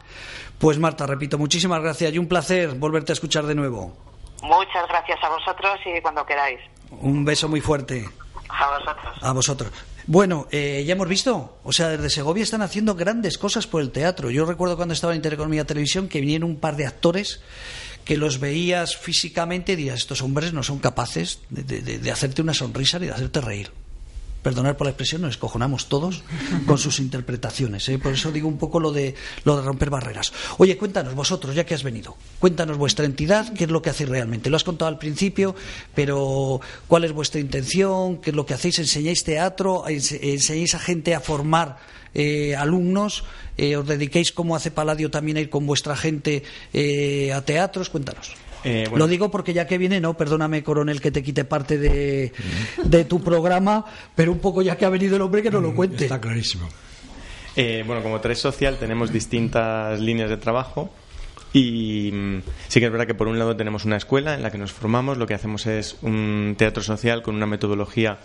Pues 0.59 0.77
Marta, 0.77 1.05
repito, 1.07 1.37
muchísimas 1.37 1.81
gracias 1.81 2.13
y 2.13 2.17
un 2.17 2.27
placer 2.27 2.75
volverte 2.75 3.11
a 3.11 3.13
escuchar 3.13 3.45
de 3.45 3.55
nuevo. 3.55 3.95
Muchas 4.43 4.87
gracias 4.87 5.19
a 5.23 5.29
vosotros 5.29 5.79
y 5.85 6.01
cuando 6.01 6.25
queráis. 6.25 6.59
Un 6.91 7.25
beso 7.25 7.47
muy 7.49 7.61
fuerte. 7.61 8.07
A 8.49 8.67
vosotros. 8.79 9.17
A 9.21 9.31
vosotros. 9.33 9.71
Bueno, 10.07 10.47
eh, 10.51 10.83
ya 10.87 10.93
hemos 10.93 11.07
visto, 11.07 11.59
o 11.63 11.71
sea, 11.71 11.89
desde 11.89 12.09
Segovia 12.09 12.43
están 12.43 12.61
haciendo 12.63 12.95
grandes 12.95 13.37
cosas 13.37 13.67
por 13.67 13.81
el 13.81 13.91
teatro. 13.91 14.31
Yo 14.31 14.45
recuerdo 14.45 14.75
cuando 14.75 14.93
estaba 14.93 15.13
en 15.13 15.17
Intereconomía 15.17 15.65
Televisión 15.65 16.07
que 16.07 16.19
vinieron 16.21 16.49
un 16.49 16.59
par 16.59 16.75
de 16.75 16.87
actores 16.87 17.41
que 18.05 18.17
los 18.17 18.39
veías 18.39 18.97
físicamente 18.97 19.73
y 19.73 19.75
dirías, 19.75 19.99
estos 19.99 20.21
hombres 20.23 20.51
no 20.51 20.63
son 20.63 20.79
capaces 20.79 21.41
de, 21.49 21.63
de- 21.63 21.99
de 21.99 22.11
hacerte 22.11 22.41
una 22.41 22.55
sonrisa 22.55 22.97
ni 22.97 23.05
de 23.05 23.13
hacerte 23.13 23.39
reír. 23.41 23.71
Perdonad 24.41 24.77
por 24.77 24.85
la 24.87 24.91
expresión, 24.91 25.21
nos 25.21 25.31
escojonamos 25.31 25.89
todos 25.89 26.23
con 26.65 26.77
sus 26.77 26.99
interpretaciones. 26.99 27.89
¿eh? 27.89 27.99
Por 27.99 28.13
eso 28.13 28.31
digo 28.31 28.47
un 28.47 28.57
poco 28.57 28.79
lo 28.79 28.91
de, 28.93 29.13
lo 29.43 29.57
de 29.57 29.63
romper 29.63 29.89
barreras. 29.89 30.31
Oye, 30.57 30.77
cuéntanos 30.77 31.13
vosotros, 31.13 31.53
ya 31.55 31.65
que 31.65 31.73
has 31.73 31.83
venido, 31.83 32.15
cuéntanos 32.39 32.77
vuestra 32.77 33.05
entidad, 33.05 33.51
qué 33.53 33.65
es 33.65 33.69
lo 33.69 33.81
que 33.81 33.89
hacéis 33.89 34.09
realmente. 34.09 34.49
Lo 34.49 34.55
has 34.55 34.63
contado 34.63 34.87
al 34.87 34.97
principio, 34.97 35.55
pero 35.93 36.61
¿cuál 36.87 37.03
es 37.03 37.11
vuestra 37.11 37.41
intención? 37.41 38.17
¿Qué 38.21 38.29
es 38.29 38.35
lo 38.35 38.45
que 38.45 38.53
hacéis? 38.53 38.79
¿Enseñáis 38.79 39.23
teatro? 39.25 39.83
Ense- 39.87 40.19
¿Enseñáis 40.21 40.73
a 40.75 40.79
gente 40.79 41.13
a 41.15 41.19
formar 41.19 41.77
eh, 42.13 42.55
alumnos? 42.55 43.25
Eh, 43.57 43.75
¿Os 43.75 43.85
dediquéis, 43.85 44.31
como 44.31 44.55
hace 44.55 44.71
Paladio, 44.71 45.11
también 45.11 45.35
a 45.35 45.41
ir 45.41 45.49
con 45.49 45.65
vuestra 45.67 45.97
gente 45.97 46.43
eh, 46.71 47.33
a 47.33 47.41
teatros? 47.43 47.89
Cuéntanos. 47.89 48.31
Eh, 48.63 48.85
bueno. 48.89 49.05
Lo 49.05 49.09
digo 49.09 49.31
porque 49.31 49.53
ya 49.53 49.65
que 49.65 49.77
viene, 49.77 50.01
no, 50.01 50.15
perdóname, 50.15 50.63
coronel, 50.63 51.01
que 51.01 51.11
te 51.11 51.23
quite 51.23 51.45
parte 51.45 51.77
de, 51.77 52.33
de 52.83 53.05
tu 53.05 53.21
programa, 53.21 53.85
pero 54.15 54.31
un 54.31 54.39
poco 54.39 54.61
ya 54.61 54.77
que 54.77 54.85
ha 54.85 54.89
venido 54.89 55.15
el 55.15 55.21
hombre 55.21 55.41
que 55.41 55.51
nos 55.51 55.61
lo 55.63 55.73
cuente. 55.73 56.05
Está 56.05 56.19
clarísimo. 56.19 56.67
Eh, 57.55 57.83
bueno, 57.85 58.03
como 58.03 58.19
Tres 58.21 58.39
Social 58.39 58.77
tenemos 58.77 59.11
distintas 59.11 59.99
líneas 59.99 60.29
de 60.29 60.37
trabajo 60.37 60.89
y 61.51 62.11
mm, 62.11 62.41
sí 62.67 62.79
que 62.79 62.85
es 62.85 62.91
verdad 62.91 63.07
que 63.07 63.15
por 63.15 63.27
un 63.27 63.39
lado 63.39 63.55
tenemos 63.55 63.85
una 63.85 63.97
escuela 63.97 64.35
en 64.35 64.43
la 64.43 64.51
que 64.51 64.57
nos 64.57 64.71
formamos, 64.71 65.17
lo 65.17 65.25
que 65.25 65.33
hacemos 65.33 65.65
es 65.65 65.97
un 66.01 66.55
teatro 66.57 66.83
social 66.83 67.21
con 67.23 67.35
una 67.35 67.47
metodología 67.47 68.19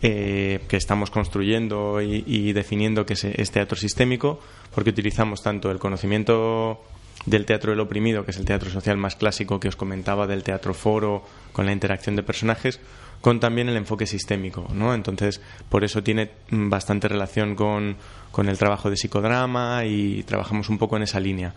eh, 0.00 0.60
que 0.68 0.76
estamos 0.76 1.10
construyendo 1.10 2.00
y, 2.00 2.24
y 2.26 2.52
definiendo 2.52 3.04
que 3.06 3.12
es, 3.12 3.24
es 3.24 3.50
teatro 3.50 3.76
sistémico, 3.76 4.40
porque 4.74 4.90
utilizamos 4.90 5.42
tanto 5.42 5.70
el 5.70 5.78
conocimiento 5.78 6.82
del 7.26 7.46
teatro 7.46 7.70
del 7.70 7.80
oprimido, 7.80 8.24
que 8.24 8.32
es 8.32 8.38
el 8.38 8.44
teatro 8.44 8.70
social 8.70 8.96
más 8.96 9.16
clásico 9.16 9.60
que 9.60 9.68
os 9.68 9.76
comentaba, 9.76 10.26
del 10.26 10.42
teatro 10.42 10.74
foro, 10.74 11.24
con 11.52 11.66
la 11.66 11.72
interacción 11.72 12.16
de 12.16 12.22
personajes, 12.22 12.80
con 13.20 13.38
también 13.38 13.68
el 13.68 13.76
enfoque 13.76 14.06
sistémico, 14.06 14.68
¿no? 14.74 14.94
Entonces, 14.94 15.40
por 15.68 15.84
eso 15.84 16.02
tiene 16.02 16.30
mm, 16.50 16.68
bastante 16.68 17.08
relación 17.08 17.54
con, 17.54 17.96
con 18.32 18.48
el 18.48 18.58
trabajo 18.58 18.90
de 18.90 18.96
psicodrama 18.96 19.84
y 19.84 20.24
trabajamos 20.24 20.68
un 20.68 20.78
poco 20.78 20.96
en 20.96 21.04
esa 21.04 21.20
línea. 21.20 21.54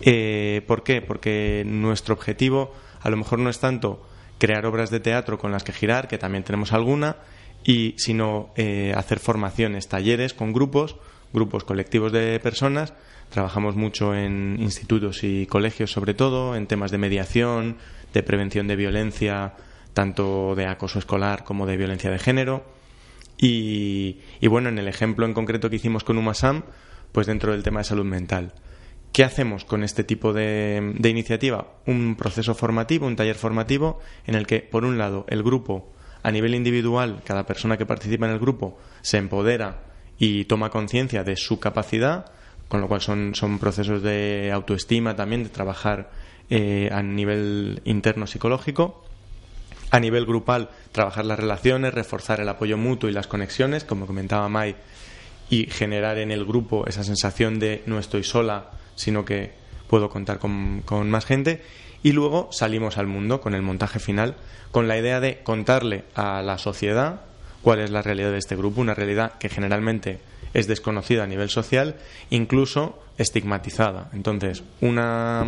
Eh, 0.00 0.62
¿Por 0.66 0.82
qué? 0.82 1.00
Porque 1.00 1.64
nuestro 1.66 2.14
objetivo 2.14 2.74
a 3.00 3.08
lo 3.08 3.16
mejor 3.16 3.38
no 3.38 3.48
es 3.48 3.58
tanto 3.58 4.06
crear 4.38 4.66
obras 4.66 4.90
de 4.90 5.00
teatro 5.00 5.38
con 5.38 5.52
las 5.52 5.64
que 5.64 5.72
girar, 5.72 6.08
que 6.08 6.18
también 6.18 6.44
tenemos 6.44 6.72
alguna, 6.72 7.16
y 7.64 7.94
sino 7.96 8.50
eh, 8.56 8.92
hacer 8.94 9.18
formaciones, 9.18 9.88
talleres 9.88 10.34
con 10.34 10.52
grupos, 10.52 10.96
grupos 11.32 11.64
colectivos 11.64 12.12
de 12.12 12.38
personas. 12.40 12.92
Trabajamos 13.30 13.76
mucho 13.76 14.14
en 14.14 14.56
institutos 14.60 15.22
y 15.24 15.46
colegios, 15.46 15.92
sobre 15.92 16.14
todo, 16.14 16.56
en 16.56 16.66
temas 16.66 16.90
de 16.90 16.98
mediación, 16.98 17.76
de 18.14 18.22
prevención 18.22 18.66
de 18.66 18.76
violencia, 18.76 19.54
tanto 19.92 20.54
de 20.54 20.66
acoso 20.66 20.98
escolar 20.98 21.44
como 21.44 21.66
de 21.66 21.76
violencia 21.76 22.10
de 22.10 22.18
género. 22.18 22.64
Y, 23.38 24.18
bueno, 24.48 24.70
en 24.70 24.78
el 24.78 24.88
ejemplo 24.88 25.26
en 25.26 25.34
concreto 25.34 25.68
que 25.68 25.76
hicimos 25.76 26.04
con 26.04 26.16
Umasam, 26.16 26.64
pues 27.12 27.26
dentro 27.26 27.52
del 27.52 27.62
tema 27.62 27.80
de 27.80 27.84
salud 27.84 28.04
mental. 28.04 28.54
¿Qué 29.12 29.24
hacemos 29.24 29.64
con 29.64 29.82
este 29.82 30.04
tipo 30.04 30.32
de 30.32 30.94
iniciativa? 31.04 31.74
Un 31.86 32.16
proceso 32.16 32.54
formativo, 32.54 33.06
un 33.06 33.16
taller 33.16 33.36
formativo, 33.36 34.00
en 34.26 34.34
el 34.34 34.46
que, 34.46 34.60
por 34.60 34.84
un 34.84 34.98
lado, 34.98 35.26
el 35.28 35.42
grupo, 35.42 35.92
a 36.22 36.30
nivel 36.30 36.54
individual, 36.54 37.22
cada 37.24 37.46
persona 37.46 37.76
que 37.76 37.86
participa 37.86 38.26
en 38.26 38.32
el 38.32 38.38
grupo, 38.38 38.78
se 39.02 39.18
empodera 39.18 39.84
y 40.18 40.44
toma 40.46 40.70
conciencia 40.70 41.22
de 41.22 41.36
su 41.36 41.60
capacidad, 41.60 42.32
con 42.68 42.80
lo 42.80 42.88
cual 42.88 43.00
son, 43.00 43.34
son 43.34 43.58
procesos 43.58 44.02
de 44.02 44.50
autoestima 44.52 45.14
también, 45.16 45.44
de 45.44 45.50
trabajar 45.50 46.10
eh, 46.50 46.90
a 46.92 47.02
nivel 47.02 47.80
interno 47.84 48.26
psicológico. 48.26 49.02
A 49.90 50.00
nivel 50.00 50.26
grupal, 50.26 50.70
trabajar 50.90 51.24
las 51.24 51.38
relaciones, 51.38 51.94
reforzar 51.94 52.40
el 52.40 52.48
apoyo 52.48 52.76
mutuo 52.76 53.08
y 53.08 53.12
las 53.12 53.28
conexiones, 53.28 53.84
como 53.84 54.06
comentaba 54.06 54.48
Mai, 54.48 54.74
y 55.48 55.66
generar 55.66 56.18
en 56.18 56.32
el 56.32 56.44
grupo 56.44 56.86
esa 56.88 57.04
sensación 57.04 57.60
de 57.60 57.82
no 57.86 58.00
estoy 58.00 58.24
sola, 58.24 58.70
sino 58.96 59.24
que 59.24 59.52
puedo 59.86 60.10
contar 60.10 60.40
con, 60.40 60.82
con 60.84 61.08
más 61.08 61.24
gente. 61.24 61.62
Y 62.02 62.12
luego 62.12 62.48
salimos 62.50 62.98
al 62.98 63.06
mundo 63.06 63.40
con 63.40 63.54
el 63.54 63.62
montaje 63.62 64.00
final, 64.00 64.34
con 64.72 64.88
la 64.88 64.98
idea 64.98 65.20
de 65.20 65.38
contarle 65.44 66.04
a 66.14 66.42
la 66.42 66.58
sociedad 66.58 67.20
cuál 67.62 67.80
es 67.80 67.90
la 67.90 68.02
realidad 68.02 68.32
de 68.32 68.38
este 68.38 68.56
grupo, 68.56 68.80
una 68.80 68.94
realidad 68.94 69.34
que 69.38 69.48
generalmente 69.48 70.18
es 70.56 70.66
desconocida 70.66 71.24
a 71.24 71.26
nivel 71.26 71.50
social, 71.50 71.96
incluso 72.30 72.98
estigmatizada. 73.18 74.08
Entonces, 74.14 74.64
una, 74.80 75.44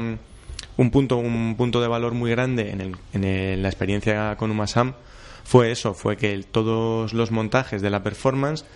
un, 0.77 0.91
punto, 0.91 1.17
un 1.17 1.57
punto 1.57 1.81
de 1.81 1.89
valor 1.89 2.13
muy 2.13 2.31
grande 2.31 2.73
en, 2.73 2.83
el, 2.83 2.97
en 3.15 3.63
la 3.63 3.69
experiencia 3.69 4.37
con 4.37 4.51
Umasam 4.51 4.93
fue 5.45 5.71
eso, 5.71 5.95
fue 5.95 6.19
que 6.19 6.39
todos 6.43 7.15
los 7.15 7.31
montajes 7.31 7.81
de 7.81 7.89
la 7.89 8.03
performance 8.03 8.67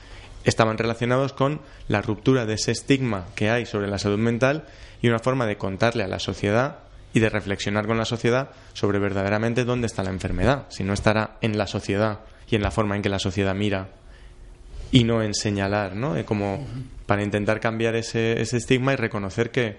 estaban 0.44 0.78
relacionados 0.78 1.34
con 1.34 1.60
la 1.86 2.00
ruptura 2.00 2.46
de 2.46 2.54
ese 2.54 2.72
estigma 2.72 3.26
que 3.34 3.50
hay 3.50 3.66
sobre 3.66 3.88
la 3.88 3.98
salud 3.98 4.18
mental 4.18 4.64
y 5.02 5.08
una 5.08 5.18
forma 5.18 5.44
de 5.44 5.58
contarle 5.58 6.02
a 6.02 6.08
la 6.08 6.18
sociedad 6.18 6.78
y 7.12 7.20
de 7.20 7.28
reflexionar 7.28 7.86
con 7.86 7.98
la 7.98 8.06
sociedad 8.06 8.52
sobre 8.72 8.98
verdaderamente 8.98 9.66
dónde 9.66 9.86
está 9.86 10.02
la 10.02 10.08
enfermedad, 10.10 10.64
si 10.70 10.82
no 10.82 10.94
estará 10.94 11.36
en 11.42 11.58
la 11.58 11.66
sociedad 11.66 12.20
y 12.48 12.56
en 12.56 12.62
la 12.62 12.70
forma 12.70 12.96
en 12.96 13.02
que 13.02 13.10
la 13.10 13.18
sociedad 13.18 13.54
mira 13.54 13.88
y 14.92 15.04
no 15.04 15.22
en 15.22 15.34
señalar, 15.34 15.96
¿no? 15.96 16.16
Eh, 16.16 16.24
Como 16.24 16.64
para 17.06 17.24
intentar 17.24 17.58
cambiar 17.58 17.96
ese, 17.96 18.40
ese 18.40 18.58
estigma 18.58 18.92
y 18.92 18.96
reconocer 18.96 19.50
que 19.50 19.78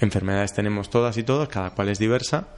enfermedades 0.00 0.54
tenemos 0.54 0.90
todas 0.90 1.16
y 1.18 1.22
todos, 1.22 1.48
cada 1.48 1.70
cual 1.70 1.90
es 1.90 1.98
diversa 1.98 2.48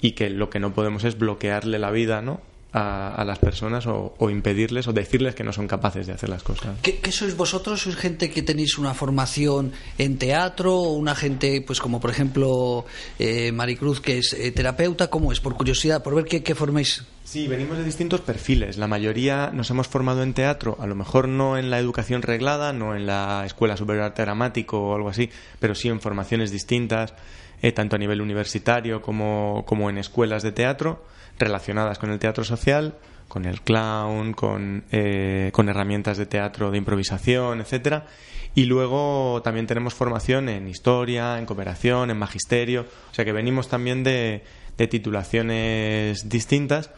y 0.00 0.12
que 0.12 0.30
lo 0.30 0.50
que 0.50 0.60
no 0.60 0.74
podemos 0.74 1.02
es 1.04 1.18
bloquearle 1.18 1.78
la 1.78 1.90
vida, 1.90 2.20
¿no? 2.22 2.40
A, 2.74 3.24
las 3.24 3.38
personas 3.38 3.86
o, 3.86 4.14
impedirles 4.28 4.88
o 4.88 4.92
decirles 4.92 5.34
que 5.34 5.44
no 5.44 5.52
son 5.52 5.68
capaces 5.68 6.06
de 6.06 6.12
hacer 6.12 6.28
las 6.28 6.42
cosas. 6.42 6.76
¿Qué, 6.82 7.12
sois 7.12 7.36
vosotros? 7.36 7.82
¿Sois 7.82 7.94
gente 7.94 8.30
que 8.30 8.42
tenéis 8.42 8.78
una 8.78 8.94
formación 8.94 9.72
en 9.96 10.18
teatro 10.18 10.74
o 10.74 10.92
una 10.94 11.14
gente, 11.14 11.62
pues 11.64 11.80
como 11.80 12.00
por 12.00 12.10
ejemplo 12.10 12.84
eh, 13.18 13.52
Maricruz, 13.52 14.00
que 14.00 14.18
es 14.18 14.32
eh, 14.32 14.50
terapeuta? 14.50 15.08
¿Cómo 15.08 15.30
es? 15.30 15.38
Por 15.38 15.54
curiosidad, 15.54 16.02
por 16.02 16.16
ver 16.16 16.24
qué, 16.24 16.42
qué 16.42 16.54
formáis. 16.56 17.04
Sí, 17.22 17.46
venimos 17.46 17.78
de 17.78 17.84
distintos 17.84 18.20
perfiles. 18.20 18.76
La 18.76 18.88
mayoría 18.88 19.50
nos 19.52 19.70
hemos 19.70 19.86
formado 19.86 20.22
en 20.22 20.34
teatro, 20.34 20.76
a 20.80 20.86
lo 20.86 20.94
mejor 20.96 21.28
no 21.28 21.56
en 21.56 21.70
la 21.70 21.78
educación 21.78 22.22
reglada, 22.22 22.72
no 22.72 22.96
en 22.96 23.06
la 23.06 23.44
Escuela 23.46 23.76
Superior 23.76 24.02
de 24.02 24.06
Arte 24.08 24.22
Dramático 24.22 24.80
o 24.80 24.94
algo 24.94 25.08
así, 25.08 25.30
pero 25.60 25.74
sí 25.74 25.88
en 25.88 26.00
formaciones 26.00 26.50
distintas, 26.50 27.14
eh, 27.62 27.72
tanto 27.72 27.96
a 27.96 27.98
nivel 27.98 28.20
universitario 28.20 29.02
como, 29.02 29.64
como 29.66 29.90
en 29.90 29.98
escuelas 29.98 30.42
de 30.42 30.52
teatro 30.52 31.04
relacionadas 31.38 31.98
con 31.98 32.10
el 32.10 32.18
teatro 32.18 32.44
social, 32.44 32.94
con 33.28 33.44
el 33.44 33.62
clown, 33.62 34.32
con, 34.34 34.84
eh, 34.92 35.50
con 35.52 35.68
herramientas 35.68 36.18
de 36.18 36.26
teatro 36.26 36.70
de 36.70 36.78
improvisación, 36.78 37.60
etcétera. 37.60 38.06
Y 38.54 38.66
luego 38.66 39.40
también 39.42 39.66
tenemos 39.66 39.94
formación 39.94 40.48
en 40.48 40.68
historia, 40.68 41.38
en 41.38 41.46
cooperación, 41.46 42.10
en 42.10 42.18
magisterio. 42.18 42.86
O 43.10 43.14
sea 43.14 43.24
que 43.24 43.32
venimos 43.32 43.68
también 43.68 44.04
de, 44.04 44.44
de 44.78 44.86
titulaciones 44.86 46.28
distintas 46.28 46.90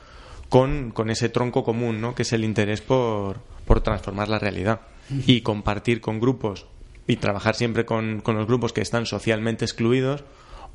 con, 0.48 0.90
con, 0.90 1.10
ese 1.10 1.28
tronco 1.28 1.64
común, 1.64 2.00
¿no? 2.00 2.14
que 2.14 2.22
es 2.22 2.32
el 2.32 2.44
interés 2.44 2.82
por, 2.82 3.40
por 3.64 3.80
transformar 3.80 4.28
la 4.28 4.38
realidad 4.38 4.80
y 5.26 5.40
compartir 5.40 6.00
con 6.00 6.20
grupos 6.20 6.66
y 7.06 7.16
trabajar 7.16 7.54
siempre 7.54 7.84
con, 7.84 8.20
con 8.20 8.36
los 8.36 8.46
grupos 8.46 8.72
que 8.72 8.80
están 8.80 9.06
socialmente 9.06 9.64
excluidos 9.64 10.24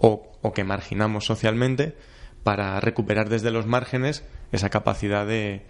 o, 0.02 0.32
o 0.42 0.54
que 0.54 0.64
marginamos 0.64 1.26
socialmente 1.26 1.96
para 2.44 2.80
recuperar 2.80 3.30
desde 3.30 3.52
los 3.52 3.68
márgenes 3.68 4.24
esa 4.52 4.70
capacidad 4.70 5.26
de, 5.26 5.62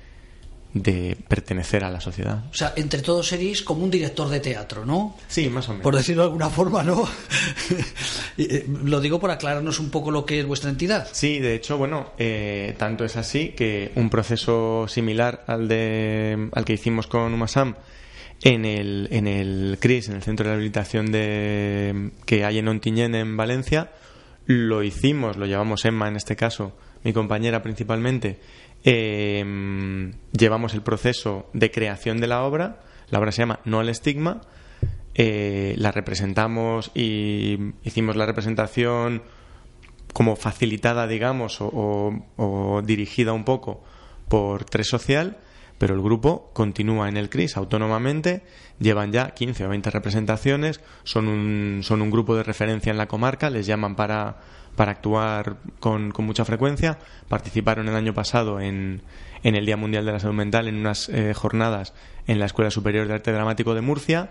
de 0.73 1.17
pertenecer 1.27 1.83
a 1.83 1.89
la 1.89 1.99
sociedad. 1.99 2.45
O 2.49 2.53
sea, 2.53 2.73
entre 2.75 3.01
todos 3.01 3.27
seréis 3.27 3.61
como 3.61 3.83
un 3.83 3.91
director 3.91 4.29
de 4.29 4.39
teatro, 4.39 4.85
¿no? 4.85 5.17
Sí, 5.27 5.49
más 5.49 5.67
o 5.67 5.71
menos. 5.73 5.83
Por 5.83 5.95
decirlo 5.95 6.23
de 6.23 6.27
alguna 6.27 6.49
forma, 6.49 6.83
¿no? 6.83 7.07
Eh, 8.37 8.65
lo 8.85 9.01
digo 9.01 9.19
por 9.19 9.29
aclararnos 9.29 9.79
un 9.79 9.91
poco 9.91 10.09
lo 10.09 10.25
que 10.25 10.39
es 10.39 10.45
vuestra 10.45 10.69
entidad. 10.69 11.07
Sí, 11.11 11.39
de 11.39 11.53
hecho, 11.53 11.77
bueno, 11.77 12.13
eh, 12.17 12.73
tanto 12.77 13.03
es 13.03 13.17
así 13.17 13.49
que 13.49 13.91
un 13.95 14.09
proceso 14.09 14.87
similar 14.87 15.43
al, 15.47 15.67
de, 15.67 16.49
al 16.53 16.65
que 16.65 16.73
hicimos 16.73 17.07
con 17.07 17.33
Umasam 17.33 17.75
en 18.41 18.65
el, 18.65 19.09
en 19.11 19.27
el 19.27 19.77
CRIS, 19.79 20.09
en 20.09 20.15
el 20.15 20.23
Centro 20.23 20.45
de 20.45 20.51
Rehabilitación 20.51 21.11
de, 21.11 22.11
que 22.25 22.45
hay 22.45 22.59
en 22.59 22.69
Ontinyent, 22.69 23.15
en 23.15 23.37
Valencia, 23.37 23.91
lo 24.45 24.83
hicimos, 24.83 25.37
lo 25.37 25.45
llevamos 25.45 25.85
Emma 25.85 26.07
en 26.07 26.15
este 26.15 26.35
caso, 26.35 26.77
mi 27.03 27.13
compañera 27.13 27.61
principalmente, 27.61 28.39
em, 28.83 30.11
llevamos 30.31 30.73
el 30.73 30.81
proceso 30.81 31.49
de 31.53 31.71
creación 31.71 32.19
de 32.19 32.27
la 32.27 32.43
obra, 32.43 32.81
la 33.09 33.19
obra 33.19 33.31
se 33.31 33.41
llama 33.41 33.59
No 33.65 33.79
al 33.79 33.89
estigma, 33.89 34.41
eh, 35.13 35.75
la 35.77 35.91
representamos 35.91 36.91
y 36.95 37.73
hicimos 37.83 38.15
la 38.15 38.25
representación 38.25 39.23
como 40.13 40.35
facilitada, 40.35 41.07
digamos, 41.07 41.57
o, 41.61 42.81
dirigida 42.85 43.33
un 43.33 43.43
poco 43.43 43.83
por 44.27 44.65
Tres 44.65 44.87
Social, 44.87 45.37
pero 45.81 45.95
el 45.95 46.01
grupo 46.03 46.51
continúa 46.53 47.09
en 47.09 47.17
el 47.17 47.27
CRIS 47.27 47.57
autónomamente, 47.57 48.43
llevan 48.77 49.11
ya 49.11 49.31
15 49.31 49.65
o 49.65 49.69
20 49.69 49.89
representaciones, 49.89 50.79
son 51.03 51.27
un, 51.27 51.79
son 51.81 52.03
un 52.03 52.11
grupo 52.11 52.35
de 52.35 52.43
referencia 52.43 52.91
en 52.91 52.99
la 52.99 53.07
comarca, 53.07 53.49
les 53.49 53.65
llaman 53.65 53.95
para, 53.95 54.37
para 54.75 54.91
actuar 54.91 55.57
con, 55.79 56.11
con 56.11 56.25
mucha 56.25 56.45
frecuencia, 56.45 56.99
participaron 57.27 57.89
el 57.89 57.95
año 57.95 58.13
pasado 58.13 58.59
en, 58.59 59.01
en 59.41 59.55
el 59.55 59.65
Día 59.65 59.75
Mundial 59.75 60.05
de 60.05 60.11
la 60.11 60.19
Salud 60.19 60.35
Mental 60.35 60.67
en 60.67 60.75
unas 60.75 61.09
eh, 61.09 61.33
jornadas 61.33 61.95
en 62.27 62.37
la 62.37 62.45
Escuela 62.45 62.69
Superior 62.69 63.07
de 63.07 63.15
Arte 63.15 63.31
Dramático 63.31 63.73
de 63.73 63.81
Murcia 63.81 64.29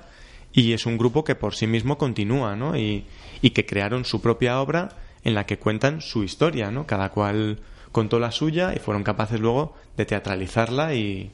y 0.52 0.72
es 0.72 0.86
un 0.86 0.98
grupo 0.98 1.24
que 1.24 1.34
por 1.34 1.56
sí 1.56 1.66
mismo 1.66 1.98
continúa 1.98 2.54
¿no? 2.54 2.76
y, 2.76 3.06
y 3.42 3.50
que 3.50 3.66
crearon 3.66 4.04
su 4.04 4.22
propia 4.22 4.60
obra 4.60 4.90
en 5.24 5.34
la 5.34 5.46
que 5.46 5.58
cuentan 5.58 6.00
su 6.00 6.22
historia, 6.22 6.70
¿no? 6.70 6.86
cada 6.86 7.08
cual 7.08 7.58
contó 7.92 8.18
la 8.18 8.30
suya 8.30 8.74
y 8.74 8.78
fueron 8.78 9.02
capaces 9.02 9.40
luego 9.40 9.74
de 9.96 10.06
teatralizarla 10.06 10.94
y, 10.94 11.30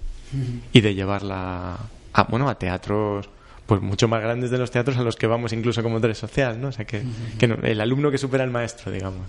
y 0.72 0.80
de 0.80 0.94
llevarla 0.94 1.76
a, 2.12 2.22
bueno, 2.24 2.48
a 2.48 2.58
teatros 2.58 3.28
pues 3.66 3.80
mucho 3.82 4.06
más 4.06 4.22
grandes 4.22 4.50
de 4.50 4.58
los 4.58 4.70
teatros 4.70 4.96
a 4.96 5.02
los 5.02 5.16
que 5.16 5.26
vamos 5.26 5.52
incluso 5.52 5.82
como 5.82 6.00
tres 6.00 6.18
social, 6.18 6.60
¿no? 6.60 6.68
O 6.68 6.72
sea 6.72 6.84
que, 6.84 7.02
que 7.38 7.46
el 7.46 7.80
alumno 7.80 8.10
que 8.12 8.18
supera 8.18 8.44
al 8.44 8.50
maestro, 8.50 8.92
digamos. 8.92 9.26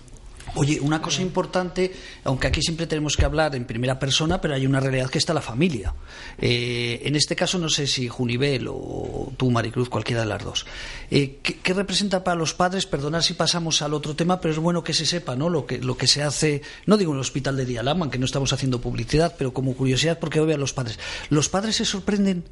Oye, 0.56 0.80
una 0.80 1.02
cosa 1.02 1.22
importante, 1.22 1.94
aunque 2.24 2.48
aquí 2.48 2.62
siempre 2.62 2.88
tenemos 2.88 3.16
que 3.16 3.26
hablar 3.26 3.56
en 3.56 3.66
primera 3.66 4.00
persona, 4.00 4.42
pero 4.42 4.56
hay 4.56 4.66
una 4.66 4.80
realidad 4.80 5.10
que 5.10 5.18
está 5.18 5.34
la 5.34 5.42
familia. 5.42 5.94
Eh, 6.38 7.02
en 7.04 7.16
este 7.16 7.36
caso, 7.36 7.60
no 7.60 7.70
sé 7.70 7.86
si 7.86 8.08
Junivel 8.08 8.68
o 8.70 9.32
tú, 9.38 9.52
Maricruz, 9.52 9.90
cualquiera 9.90 10.22
de 10.22 10.28
las 10.28 10.44
dos. 10.44 10.66
Eh, 11.12 11.40
¿qué, 11.44 11.74
representa 11.74 12.24
para 12.24 12.36
los 12.36 12.54
padres? 12.54 12.86
Perdonar 12.86 13.24
si 13.24 13.34
pasamos 13.34 13.82
al 13.82 13.94
otro 13.94 14.16
tema, 14.16 14.42
pero 14.42 14.54
es 14.54 14.60
bueno 14.60 14.84
que 14.84 14.94
se 14.94 15.06
sepa 15.06 15.36
¿no? 15.36 15.50
lo, 15.50 15.66
que, 15.66 15.80
lo 15.80 15.98
que 15.98 16.08
se 16.08 16.24
hace, 16.24 16.62
no 16.86 16.98
digo 16.98 17.12
en 17.12 17.18
el 17.18 17.22
hospital 17.22 17.56
de 17.58 17.66
Dialaman, 17.66 18.10
que 18.10 18.18
no 18.18 18.26
estamos 18.26 18.54
haciendo 18.54 18.82
publicidad, 18.82 19.36
pero 19.38 19.54
como 19.54 19.76
curiosidad, 19.76 20.18
porque 20.20 20.40
a 20.40 20.58
los 20.58 20.74
padres. 20.74 21.00
¿Los 21.30 21.50
padres 21.50 21.76
se 21.76 21.86
sorprenden 21.86 22.46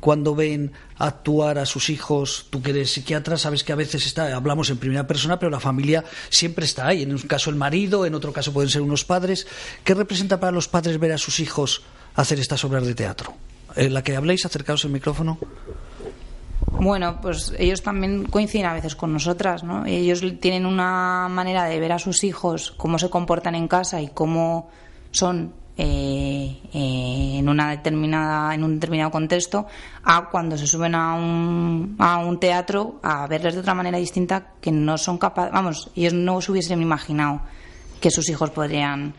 cuando 0.00 0.34
ven 0.34 0.72
actuar 0.96 1.58
a 1.58 1.66
sus 1.66 1.90
hijos, 1.90 2.46
tú 2.50 2.62
que 2.62 2.70
eres 2.70 2.92
psiquiatra, 2.92 3.36
sabes 3.36 3.64
que 3.64 3.72
a 3.72 3.76
veces 3.76 4.06
está, 4.06 4.34
hablamos 4.34 4.70
en 4.70 4.78
primera 4.78 5.06
persona, 5.06 5.38
pero 5.38 5.50
la 5.50 5.60
familia 5.60 6.04
siempre 6.28 6.64
está 6.64 6.86
ahí. 6.86 7.02
En 7.02 7.12
un 7.12 7.18
caso 7.18 7.50
el 7.50 7.56
marido, 7.56 8.06
en 8.06 8.14
otro 8.14 8.32
caso 8.32 8.52
pueden 8.52 8.70
ser 8.70 8.82
unos 8.82 9.04
padres. 9.04 9.46
¿Qué 9.84 9.94
representa 9.94 10.38
para 10.40 10.52
los 10.52 10.68
padres 10.68 10.98
ver 10.98 11.12
a 11.12 11.18
sus 11.18 11.40
hijos 11.40 11.82
hacer 12.14 12.38
estas 12.38 12.64
obras 12.64 12.86
de 12.86 12.94
teatro? 12.94 13.34
¿En 13.76 13.86
eh, 13.86 13.90
la 13.90 14.02
que 14.02 14.16
habléis, 14.16 14.44
acercaos 14.46 14.84
el 14.84 14.90
micrófono. 14.90 15.38
Bueno, 16.72 17.20
pues 17.20 17.54
ellos 17.58 17.82
también 17.82 18.24
coinciden 18.24 18.66
a 18.66 18.74
veces 18.74 18.94
con 18.94 19.12
nosotras, 19.12 19.64
¿no? 19.64 19.86
Ellos 19.86 20.22
tienen 20.40 20.66
una 20.66 21.28
manera 21.28 21.64
de 21.64 21.80
ver 21.80 21.92
a 21.92 21.98
sus 21.98 22.24
hijos, 22.24 22.72
cómo 22.76 22.98
se 22.98 23.10
comportan 23.10 23.54
en 23.54 23.68
casa 23.68 24.00
y 24.00 24.08
cómo 24.08 24.70
son 25.10 25.54
eh, 25.80 26.58
eh, 26.74 27.36
en 27.38 27.48
una 27.48 27.70
determinada 27.70 28.52
en 28.52 28.64
un 28.64 28.74
determinado 28.74 29.12
contexto 29.12 29.68
a 30.02 30.28
cuando 30.28 30.58
se 30.58 30.66
suben 30.66 30.96
a 30.96 31.14
un, 31.14 31.94
a 32.00 32.18
un 32.18 32.40
teatro 32.40 32.98
a 33.00 33.28
verles 33.28 33.54
de 33.54 33.60
otra 33.60 33.74
manera 33.74 33.96
distinta 33.96 34.54
que 34.60 34.72
no 34.72 34.98
son 34.98 35.18
capaces 35.18 35.52
vamos 35.52 35.90
ellos 35.94 36.14
no 36.14 36.40
se 36.40 36.50
hubiesen 36.50 36.82
imaginado 36.82 37.42
que 38.00 38.10
sus 38.10 38.28
hijos 38.28 38.50
podrían 38.50 39.14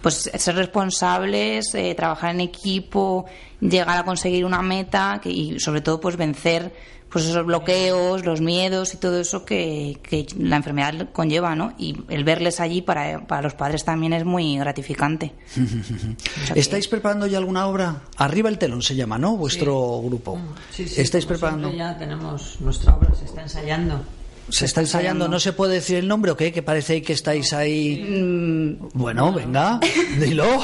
pues 0.00 0.30
ser 0.34 0.56
responsables 0.56 1.74
eh, 1.74 1.94
trabajar 1.94 2.30
en 2.34 2.40
equipo 2.40 3.26
llegar 3.60 3.98
a 3.98 4.04
conseguir 4.04 4.46
una 4.46 4.62
meta 4.62 5.20
y 5.22 5.60
sobre 5.60 5.82
todo 5.82 6.00
pues 6.00 6.16
vencer 6.16 6.72
pues 7.10 7.26
esos 7.26 7.44
bloqueos, 7.44 8.24
los 8.24 8.40
miedos 8.40 8.94
y 8.94 8.96
todo 8.96 9.20
eso 9.20 9.44
que, 9.44 9.98
la 10.38 10.56
enfermedad 10.56 11.08
conlleva, 11.12 11.54
¿no? 11.56 11.72
Y 11.76 11.96
el 12.08 12.24
verles 12.24 12.60
allí 12.60 12.82
para, 12.82 13.26
para 13.26 13.42
los 13.42 13.54
padres 13.54 13.84
también 13.84 14.12
es 14.12 14.24
muy 14.24 14.56
gratificante. 14.58 15.32
¿Estáis 16.54 16.86
preparando 16.88 17.26
ya 17.26 17.38
alguna 17.38 17.66
obra? 17.66 18.02
Arriba 18.16 18.48
el 18.48 18.58
telón 18.58 18.82
se 18.82 18.94
llama, 18.94 19.18
¿no? 19.18 19.36
Vuestro 19.36 20.00
grupo. 20.02 20.36
Mm, 20.36 20.54
sí, 20.70 20.88
sí, 20.88 21.00
¿Estáis 21.00 21.26
preparando? 21.26 21.72
Ya 21.72 21.98
tenemos 21.98 22.60
nuestra 22.60 22.94
obra, 22.94 23.12
se 23.14 23.24
está 23.24 23.42
ensayando. 23.42 24.02
Se 24.48 24.64
está 24.64 24.80
ensayando, 24.80 25.28
no 25.28 25.38
se 25.38 25.52
puede 25.52 25.74
decir 25.74 25.96
el 25.96 26.08
nombre 26.08 26.32
o 26.32 26.36
qué, 26.36 26.52
que 26.52 26.62
parece 26.62 27.02
que 27.02 27.12
estáis 27.12 27.52
ahí. 27.52 28.02
Mm, 28.02 28.88
bueno, 28.94 29.32
venga, 29.32 29.80
dilo. 30.18 30.46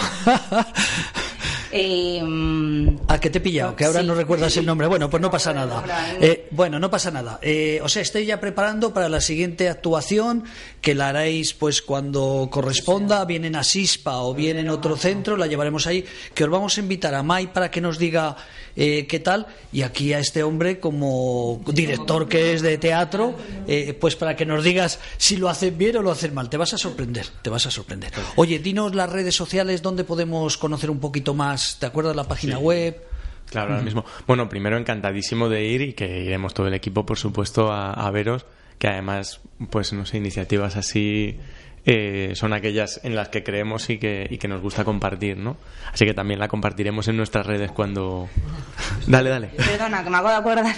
Eh, 1.78 2.96
¿A 3.08 3.20
qué 3.20 3.28
te 3.28 3.38
he 3.38 3.40
pillado? 3.40 3.76
Que 3.76 3.84
ahora 3.84 4.02
no 4.02 4.14
recuerdas 4.14 4.56
el 4.56 4.64
nombre. 4.64 4.86
Bueno, 4.86 5.10
pues 5.10 5.20
no 5.20 5.30
pasa 5.30 5.52
nada. 5.52 5.84
Eh, 6.20 6.48
bueno, 6.50 6.78
no 6.78 6.90
pasa 6.90 7.10
nada. 7.10 7.38
Eh, 7.42 7.80
o 7.82 7.88
sea, 7.88 8.00
estoy 8.00 8.24
ya 8.24 8.40
preparando 8.40 8.94
para 8.94 9.08
la 9.08 9.20
siguiente 9.20 9.68
actuación, 9.68 10.44
que 10.80 10.94
la 10.94 11.10
haréis 11.10 11.52
pues 11.52 11.82
cuando 11.82 12.48
corresponda, 12.50 13.24
vienen 13.26 13.56
a 13.56 13.64
Sispa 13.64 14.18
o 14.18 14.34
vienen 14.34 14.66
en 14.66 14.70
otro 14.70 14.96
centro, 14.96 15.36
la 15.36 15.46
llevaremos 15.46 15.86
ahí, 15.86 16.04
que 16.34 16.44
os 16.44 16.50
vamos 16.50 16.78
a 16.78 16.80
invitar 16.80 17.14
a 17.14 17.22
Mai 17.22 17.52
para 17.52 17.70
que 17.70 17.80
nos 17.80 17.98
diga 17.98 18.36
eh, 18.76 19.06
qué 19.06 19.20
tal, 19.20 19.46
y 19.72 19.82
aquí 19.82 20.12
a 20.12 20.18
este 20.18 20.42
hombre 20.42 20.78
como 20.80 21.60
director 21.66 22.28
que 22.28 22.52
es 22.52 22.62
de 22.62 22.78
teatro, 22.78 23.34
eh, 23.66 23.96
pues 23.98 24.16
para 24.16 24.36
que 24.36 24.44
nos 24.44 24.62
digas 24.62 25.00
si 25.16 25.36
lo 25.36 25.48
hacen 25.48 25.78
bien 25.78 25.96
o 25.96 26.02
lo 26.02 26.10
hacen 26.10 26.34
mal. 26.34 26.50
Te 26.50 26.56
vas 26.56 26.74
a 26.74 26.78
sorprender, 26.78 27.26
te 27.42 27.50
vas 27.50 27.66
a 27.66 27.70
sorprender. 27.70 28.12
Oye, 28.36 28.58
dinos 28.58 28.94
las 28.94 29.10
redes 29.10 29.34
sociales 29.34 29.82
donde 29.82 30.04
podemos 30.04 30.58
conocer 30.58 30.90
un 30.90 31.00
poquito 31.00 31.34
más, 31.34 31.78
¿te 31.80 31.86
acuerdas 31.86 32.14
la 32.14 32.24
página 32.24 32.58
web? 32.58 33.02
Claro, 33.50 33.72
ahora 33.72 33.82
mismo. 33.82 34.04
Bueno, 34.26 34.48
primero 34.48 34.76
encantadísimo 34.76 35.48
de 35.48 35.64
ir 35.64 35.80
y 35.82 35.92
que 35.92 36.24
iremos 36.24 36.52
todo 36.52 36.66
el 36.66 36.74
equipo, 36.74 37.06
por 37.06 37.16
supuesto, 37.18 37.70
a, 37.72 37.92
a 37.92 38.10
veros, 38.10 38.44
que 38.78 38.88
además, 38.88 39.40
pues 39.70 39.92
no 39.92 40.04
sé, 40.04 40.18
iniciativas 40.18 40.76
así 40.76 41.38
eh, 41.86 42.32
son 42.34 42.52
aquellas 42.52 43.00
en 43.04 43.14
las 43.14 43.28
que 43.28 43.42
creemos 43.44 43.88
y 43.90 43.98
que, 43.98 44.26
y 44.28 44.38
que 44.38 44.48
nos 44.48 44.60
gusta 44.60 44.84
compartir, 44.84 45.36
¿no? 45.36 45.56
Así 45.92 46.04
que 46.04 46.12
también 46.14 46.40
la 46.40 46.48
compartiremos 46.48 47.06
en 47.08 47.16
nuestras 47.16 47.46
redes 47.46 47.70
cuando... 47.70 48.28
Dale, 49.06 49.30
dale. 49.30 49.46
Perdona, 49.56 50.02
que 50.02 50.10
me 50.10 50.16
acabo 50.16 50.28
de 50.30 50.34
acordar. 50.34 50.74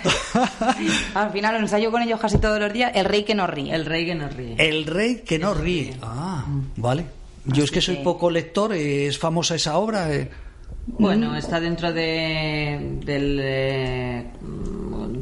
Al 1.15 1.31
final 1.33 1.55
lo 1.55 1.61
ensayo 1.61 1.91
con 1.91 2.03
ellos 2.03 2.21
casi 2.21 2.37
todos 2.39 2.61
los 2.61 2.71
días. 2.73 2.93
El 2.95 3.07
rey 3.07 3.25
que 3.25 3.35
no 3.35 3.47
ríe. 3.47 3.75
El 3.75 3.87
rey 3.87 4.05
que 4.05 4.15
no 4.15 4.29
ríe. 4.29 4.55
El 4.59 4.85
rey 4.85 5.23
que 5.27 5.39
no 5.39 5.55
ríe. 5.55 5.97
Ah, 6.03 6.45
vale. 6.77 7.07
Yo 7.47 7.65
es 7.65 7.71
que 7.71 7.81
soy 7.81 7.97
poco 7.97 8.29
lector, 8.31 8.75
es 8.75 9.19
famosa 9.19 9.55
esa 9.55 9.79
obra. 9.79 10.13
eh. 10.15 10.29
Bueno, 10.87 11.35
está 11.37 11.59
dentro 11.61 11.93
de, 11.93 12.99
del, 13.05 13.39
eh, 13.43 14.27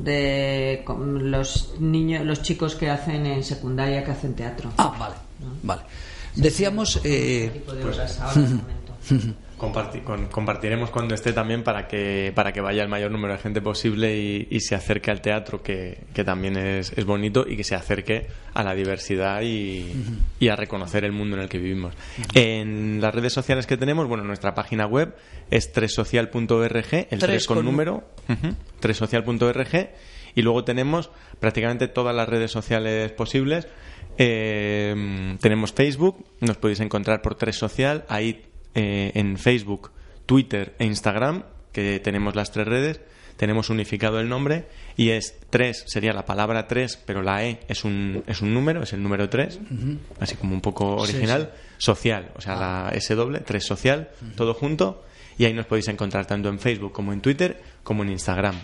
de 0.02 0.82
con 0.84 1.30
los 1.30 1.74
niños, 1.80 2.24
los 2.24 2.42
chicos 2.42 2.74
que 2.74 2.90
hacen 2.90 3.26
en 3.26 3.44
secundaria 3.44 4.02
que 4.04 4.10
hacen 4.10 4.34
teatro. 4.34 4.70
Ah, 4.78 4.94
vale, 4.98 5.14
vale. 5.62 5.82
Decíamos, 6.34 7.00
eh. 7.04 7.62
Comparti- 9.58 10.02
con- 10.04 10.26
compartiremos 10.26 10.90
cuando 10.90 11.14
esté 11.14 11.32
también 11.32 11.62
para 11.64 11.88
que, 11.88 12.30
para 12.34 12.52
que 12.52 12.60
vaya 12.60 12.82
el 12.82 12.90
mayor 12.90 13.10
número 13.10 13.32
de 13.32 13.38
gente 13.38 13.62
posible 13.62 14.14
y, 14.14 14.48
y 14.50 14.60
se 14.60 14.74
acerque 14.74 15.10
al 15.10 15.22
teatro, 15.22 15.62
que, 15.62 16.04
que 16.12 16.24
también 16.24 16.58
es, 16.58 16.92
es 16.94 17.06
bonito, 17.06 17.46
y 17.48 17.56
que 17.56 17.64
se 17.64 17.74
acerque 17.74 18.26
a 18.52 18.62
la 18.62 18.74
diversidad 18.74 19.40
y, 19.40 19.94
y 20.38 20.48
a 20.48 20.56
reconocer 20.56 21.04
el 21.06 21.12
mundo 21.12 21.36
en 21.36 21.42
el 21.44 21.48
que 21.48 21.56
vivimos. 21.58 21.94
En 22.34 23.00
las 23.00 23.14
redes 23.14 23.32
sociales 23.32 23.66
que 23.66 23.78
tenemos, 23.78 24.06
bueno, 24.06 24.24
nuestra 24.24 24.54
página 24.54 24.86
web 24.86 25.14
es 25.50 25.72
tresocial.org, 25.72 26.92
el 26.92 27.06
Tres 27.08 27.20
3 27.20 27.46
con 27.46 27.56
con- 27.56 27.64
número, 27.64 28.04
ujú, 28.28 28.54
tresocial.org, 28.80 29.88
y 30.36 30.42
luego 30.42 30.62
tenemos 30.62 31.10
prácticamente 31.40 31.88
todas 31.88 32.14
las 32.14 32.28
redes 32.28 32.52
sociales 32.52 33.10
posibles. 33.10 33.66
Eh, 34.18 35.36
tenemos 35.40 35.72
Facebook, 35.72 36.24
nos 36.40 36.58
podéis 36.58 36.78
encontrar 36.80 37.22
por 37.22 37.34
Tres 37.34 37.56
Social, 37.56 38.04
ahí 38.08 38.44
eh, 38.74 39.10
en 39.14 39.38
Facebook, 39.38 39.90
Twitter 40.26 40.76
e 40.78 40.84
Instagram, 40.84 41.44
que 41.72 41.98
tenemos 42.00 42.36
las 42.36 42.52
tres 42.52 42.68
redes, 42.68 43.00
tenemos 43.36 43.70
unificado 43.70 44.20
el 44.20 44.28
nombre 44.28 44.66
y 44.96 45.10
es 45.10 45.38
3, 45.50 45.84
sería 45.86 46.12
la 46.12 46.24
palabra 46.24 46.66
3, 46.66 47.02
pero 47.04 47.22
la 47.22 47.44
E 47.44 47.60
es 47.68 47.84
un, 47.84 48.22
es 48.26 48.40
un 48.40 48.54
número, 48.54 48.82
es 48.82 48.92
el 48.92 49.02
número 49.02 49.28
3, 49.28 49.60
así 50.20 50.36
como 50.36 50.54
un 50.54 50.60
poco 50.60 51.04
Sí, 51.04 51.12
original, 51.12 51.52
social, 51.78 52.30
o 52.34 52.40
sea, 52.40 52.56
la 52.56 52.90
S 52.94 53.14
doble, 53.14 53.40
3 53.40 53.64
social, 53.64 54.10
todo 54.36 54.54
junto, 54.54 55.04
y 55.36 55.44
ahí 55.44 55.52
nos 55.52 55.66
podéis 55.66 55.88
encontrar 55.88 56.26
tanto 56.26 56.48
en 56.48 56.58
Facebook 56.58 56.92
como 56.92 57.12
en 57.12 57.20
Twitter 57.20 57.62
como 57.82 58.02
en 58.02 58.10
Instagram. 58.10 58.56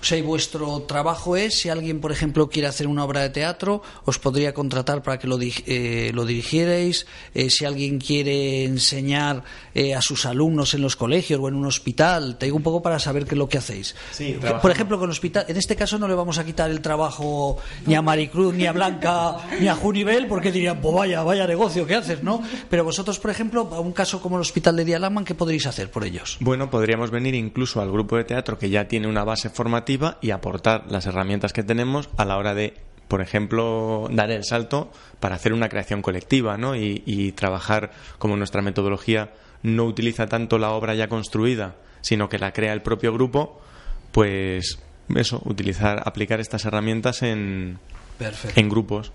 O 0.00 0.04
sea, 0.04 0.18
y 0.18 0.22
vuestro 0.22 0.80
trabajo 0.82 1.36
es, 1.36 1.58
si 1.58 1.68
alguien, 1.68 2.00
por 2.00 2.12
ejemplo, 2.12 2.48
quiere 2.48 2.68
hacer 2.68 2.86
una 2.86 3.04
obra 3.04 3.20
de 3.22 3.30
teatro, 3.30 3.82
os 4.04 4.18
podría 4.18 4.54
contratar 4.54 5.02
para 5.02 5.18
que 5.18 5.26
lo, 5.26 5.38
di- 5.38 5.54
eh, 5.66 6.10
lo 6.14 6.24
dirigierais. 6.24 7.06
Eh, 7.34 7.50
si 7.50 7.64
alguien 7.64 7.98
quiere 7.98 8.64
enseñar 8.64 9.42
eh, 9.74 9.94
a 9.94 10.02
sus 10.02 10.26
alumnos 10.26 10.74
en 10.74 10.82
los 10.82 10.96
colegios 10.96 11.40
o 11.42 11.48
en 11.48 11.54
un 11.54 11.66
hospital, 11.66 12.36
te 12.38 12.46
digo 12.46 12.56
un 12.56 12.62
poco 12.62 12.82
para 12.82 12.98
saber 12.98 13.24
qué 13.24 13.34
es 13.34 13.38
lo 13.38 13.48
que 13.48 13.58
hacéis. 13.58 13.94
Sí, 14.12 14.36
por 14.62 14.70
ejemplo, 14.70 14.98
con 14.98 15.10
hospital, 15.10 15.44
en 15.48 15.56
este 15.56 15.76
caso 15.76 15.98
no 15.98 16.08
le 16.08 16.14
vamos 16.14 16.38
a 16.38 16.44
quitar 16.44 16.70
el 16.70 16.80
trabajo 16.80 17.58
ni 17.86 17.94
a 17.94 18.02
Maricruz, 18.02 18.54
ni 18.54 18.66
a 18.66 18.72
Blanca, 18.72 19.36
ni 19.60 19.68
a 19.68 19.74
Junivel, 19.74 20.26
porque 20.26 20.52
dirían, 20.52 20.80
pues 20.80 20.94
vaya, 20.94 21.22
vaya 21.22 21.46
negocio 21.46 21.86
que 21.86 21.94
haces, 21.94 22.22
¿no? 22.22 22.42
Pero 22.70 22.84
vosotros, 22.84 23.18
por 23.18 23.30
ejemplo, 23.30 23.68
a 23.72 23.80
un 23.80 23.92
caso 23.92 24.20
como 24.20 24.36
el 24.36 24.42
hospital 24.42 24.76
de 24.76 24.84
Dialaman, 24.84 25.24
¿qué 25.24 25.34
podréis 25.34 25.66
hacer 25.66 25.90
por 25.90 26.04
ellos? 26.04 26.36
Bueno, 26.40 26.70
podríamos 26.70 27.10
venir 27.10 27.34
incluso 27.34 27.80
al 27.80 27.90
grupo 27.90 28.16
de 28.16 28.24
teatro 28.24 28.58
que 28.58 28.70
ya 28.70 28.88
tiene 28.88 29.06
una 29.08 29.24
base 29.24 29.47
formativa 29.50 30.18
y 30.20 30.30
aportar 30.30 30.84
las 30.90 31.06
herramientas 31.06 31.52
que 31.52 31.62
tenemos 31.62 32.08
a 32.16 32.24
la 32.24 32.36
hora 32.36 32.54
de, 32.54 32.74
por 33.08 33.20
ejemplo, 33.20 34.08
dar 34.10 34.30
el 34.30 34.44
salto 34.44 34.90
para 35.20 35.36
hacer 35.36 35.52
una 35.52 35.68
creación 35.68 36.02
colectiva, 36.02 36.56
¿no? 36.56 36.76
Y, 36.76 37.02
y 37.06 37.32
trabajar 37.32 37.90
como 38.18 38.36
nuestra 38.36 38.62
metodología 38.62 39.30
no 39.62 39.84
utiliza 39.84 40.26
tanto 40.26 40.58
la 40.58 40.70
obra 40.70 40.94
ya 40.94 41.08
construida, 41.08 41.76
sino 42.00 42.28
que 42.28 42.38
la 42.38 42.52
crea 42.52 42.72
el 42.72 42.82
propio 42.82 43.12
grupo, 43.12 43.60
pues 44.12 44.78
eso, 45.14 45.40
utilizar, 45.44 46.02
aplicar 46.04 46.40
estas 46.40 46.64
herramientas 46.64 47.22
en, 47.22 47.78
Perfecto. 48.18 48.60
en 48.60 48.68
grupos. 48.68 49.12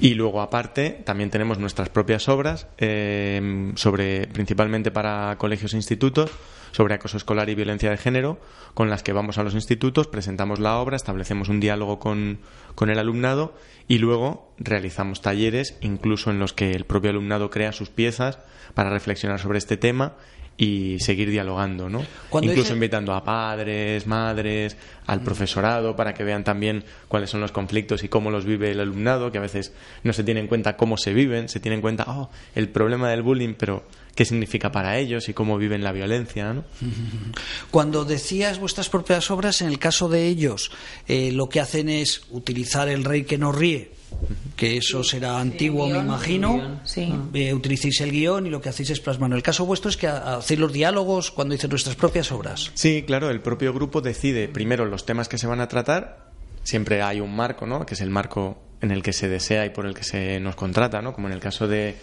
Y 0.00 0.14
luego, 0.14 0.42
aparte, 0.42 0.90
también 1.04 1.30
tenemos 1.30 1.58
nuestras 1.58 1.88
propias 1.88 2.28
obras, 2.28 2.66
eh, 2.78 3.72
sobre, 3.76 4.26
principalmente 4.26 4.90
para 4.90 5.36
colegios 5.38 5.74
e 5.74 5.76
institutos, 5.76 6.30
sobre 6.74 6.94
acoso 6.94 7.16
escolar 7.16 7.48
y 7.48 7.54
violencia 7.54 7.88
de 7.88 7.96
género, 7.96 8.40
con 8.74 8.90
las 8.90 9.04
que 9.04 9.12
vamos 9.12 9.38
a 9.38 9.44
los 9.44 9.54
institutos, 9.54 10.08
presentamos 10.08 10.58
la 10.58 10.76
obra, 10.78 10.96
establecemos 10.96 11.48
un 11.48 11.60
diálogo 11.60 12.00
con, 12.00 12.40
con 12.74 12.90
el 12.90 12.98
alumnado 12.98 13.54
y 13.86 13.98
luego 13.98 14.52
realizamos 14.58 15.22
talleres, 15.22 15.78
incluso 15.82 16.32
en 16.32 16.40
los 16.40 16.52
que 16.52 16.72
el 16.72 16.84
propio 16.84 17.10
alumnado 17.10 17.48
crea 17.48 17.70
sus 17.70 17.90
piezas 17.90 18.40
para 18.74 18.90
reflexionar 18.90 19.38
sobre 19.38 19.58
este 19.58 19.76
tema 19.76 20.14
y 20.56 20.98
seguir 20.98 21.30
dialogando, 21.30 21.88
¿no? 21.88 22.02
Cuando 22.28 22.50
Incluso 22.50 22.70
dice- 22.70 22.74
invitando 22.74 23.12
a 23.14 23.22
padres, 23.22 24.06
madres, 24.08 24.76
al 25.06 25.20
profesorado 25.20 25.94
para 25.94 26.12
que 26.14 26.24
vean 26.24 26.42
también 26.42 26.82
cuáles 27.06 27.30
son 27.30 27.40
los 27.40 27.52
conflictos 27.52 28.02
y 28.02 28.08
cómo 28.08 28.32
los 28.32 28.44
vive 28.46 28.72
el 28.72 28.80
alumnado, 28.80 29.30
que 29.30 29.38
a 29.38 29.42
veces 29.42 29.72
no 30.02 30.12
se 30.12 30.24
tiene 30.24 30.40
en 30.40 30.48
cuenta 30.48 30.76
cómo 30.76 30.96
se 30.96 31.12
viven, 31.14 31.48
se 31.48 31.60
tiene 31.60 31.76
en 31.76 31.80
cuenta 31.82 32.04
oh, 32.08 32.30
el 32.56 32.68
problema 32.68 33.10
del 33.10 33.22
bullying, 33.22 33.54
pero 33.56 33.84
qué 34.14 34.24
significa 34.24 34.70
para 34.72 34.98
ellos 34.98 35.28
y 35.28 35.34
cómo 35.34 35.58
viven 35.58 35.82
la 35.84 35.92
violencia, 35.92 36.52
¿no? 36.52 36.64
Cuando 37.70 38.04
decías 38.04 38.58
vuestras 38.58 38.88
propias 38.88 39.30
obras, 39.30 39.60
en 39.62 39.68
el 39.68 39.78
caso 39.78 40.08
de 40.08 40.26
ellos, 40.26 40.70
eh, 41.08 41.32
lo 41.32 41.48
que 41.48 41.60
hacen 41.60 41.88
es 41.88 42.22
utilizar 42.30 42.88
el 42.88 43.04
rey 43.04 43.24
que 43.24 43.38
no 43.38 43.52
ríe, 43.52 43.90
que 44.56 44.76
eso 44.76 45.02
será 45.02 45.40
antiguo, 45.40 45.88
me 45.88 45.98
imagino. 45.98 46.80
Sí. 46.84 47.12
Eh, 47.34 47.52
utilicéis 47.52 48.00
el 48.00 48.12
guion 48.12 48.46
y 48.46 48.50
lo 48.50 48.60
que 48.60 48.68
hacéis 48.68 48.90
es 48.90 49.00
plasmarlo. 49.00 49.36
El 49.36 49.42
caso 49.42 49.66
vuestro 49.66 49.90
es 49.90 49.96
que 49.96 50.06
ha- 50.06 50.36
hacéis 50.36 50.60
los 50.60 50.72
diálogos 50.72 51.30
cuando 51.30 51.54
dicen 51.54 51.70
nuestras 51.70 51.96
propias 51.96 52.30
obras. 52.30 52.70
Sí, 52.74 53.02
claro, 53.06 53.30
el 53.30 53.40
propio 53.40 53.72
grupo 53.72 54.00
decide 54.00 54.48
primero 54.48 54.84
los 54.86 55.04
temas 55.06 55.28
que 55.28 55.38
se 55.38 55.46
van 55.46 55.60
a 55.60 55.68
tratar. 55.68 56.30
Siempre 56.62 57.02
hay 57.02 57.20
un 57.20 57.34
marco, 57.34 57.66
¿no? 57.66 57.84
Que 57.84 57.94
es 57.94 58.00
el 58.00 58.10
marco 58.10 58.62
en 58.80 58.90
el 58.90 59.02
que 59.02 59.12
se 59.12 59.28
desea 59.28 59.66
y 59.66 59.70
por 59.70 59.84
el 59.86 59.94
que 59.94 60.04
se 60.04 60.38
nos 60.40 60.54
contrata, 60.54 61.02
¿no? 61.02 61.12
Como 61.12 61.26
en 61.26 61.34
el 61.34 61.40
caso 61.40 61.66
de, 61.68 61.96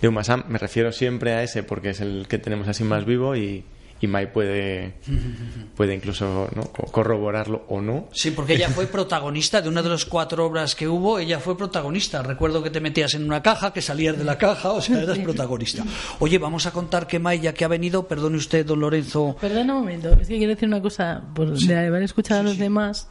de 0.00 0.08
Umasam, 0.08 0.44
me 0.48 0.58
refiero 0.58 0.92
siempre 0.92 1.32
a 1.34 1.42
ese 1.42 1.62
porque 1.62 1.90
es 1.90 2.00
el 2.00 2.26
que 2.28 2.38
tenemos 2.38 2.68
así 2.68 2.84
más 2.84 3.04
vivo 3.04 3.36
y, 3.36 3.64
y 4.00 4.06
Mai 4.06 4.32
puede, 4.32 4.94
puede 5.76 5.94
incluso 5.94 6.48
corroborarlo 6.90 7.64
o 7.68 7.80
no. 7.80 8.08
Sí, 8.12 8.30
porque 8.30 8.54
ella 8.54 8.68
fue 8.68 8.86
protagonista 8.88 9.60
de 9.60 9.68
una 9.68 9.82
de 9.82 9.90
las 9.90 10.06
cuatro 10.06 10.46
obras 10.46 10.74
que 10.74 10.88
hubo, 10.88 11.18
ella 11.18 11.38
fue 11.38 11.56
protagonista. 11.56 12.22
Recuerdo 12.22 12.62
que 12.62 12.70
te 12.70 12.80
metías 12.80 13.14
en 13.14 13.24
una 13.24 13.42
caja, 13.42 13.72
que 13.72 13.82
salías 13.82 14.16
de 14.16 14.24
la 14.24 14.38
caja, 14.38 14.70
o 14.70 14.80
sea, 14.80 15.02
eras 15.02 15.18
protagonista. 15.18 15.84
Oye, 16.18 16.38
vamos 16.38 16.66
a 16.66 16.72
contar 16.72 17.06
que 17.06 17.18
Maya 17.18 17.52
que 17.52 17.64
ha 17.64 17.68
venido, 17.68 18.08
perdone 18.08 18.38
usted, 18.38 18.64
don 18.64 18.80
Lorenzo. 18.80 19.36
Perdona 19.40 19.74
un 19.74 19.80
momento, 19.80 20.12
es 20.12 20.28
que 20.28 20.38
quiero 20.38 20.54
decir 20.54 20.68
una 20.68 20.80
cosa, 20.80 21.22
por 21.34 21.50
de 21.50 21.76
haber 21.76 22.02
escuchado 22.02 22.40
a 22.40 22.44
los 22.44 22.58
demás. 22.58 23.08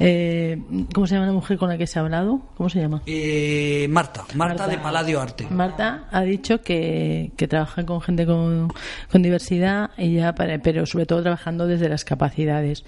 Eh, 0.00 0.60
¿Cómo 0.94 1.06
se 1.06 1.14
llama 1.14 1.26
la 1.26 1.32
mujer 1.32 1.58
con 1.58 1.68
la 1.68 1.76
que 1.76 1.86
se 1.86 1.98
ha 1.98 2.02
hablado? 2.02 2.40
¿Cómo 2.56 2.68
se 2.68 2.80
llama? 2.80 3.02
Eh, 3.06 3.86
Marta, 3.90 4.24
Marta, 4.34 4.68
de 4.68 4.78
Paladio 4.78 5.20
Arte. 5.20 5.46
Marta 5.50 6.04
ha 6.10 6.22
dicho 6.22 6.60
que, 6.62 7.32
que 7.36 7.48
trabaja 7.48 7.84
con 7.84 8.00
gente 8.00 8.24
con, 8.24 8.68
con 9.10 9.22
diversidad, 9.22 9.90
y 9.98 10.14
ya 10.14 10.34
para- 10.34 10.58
pero 10.60 10.86
sobre 10.86 11.06
todo 11.06 11.22
trabajando 11.22 11.66
desde 11.66 11.88
las 11.88 12.04
capacidades. 12.04 12.84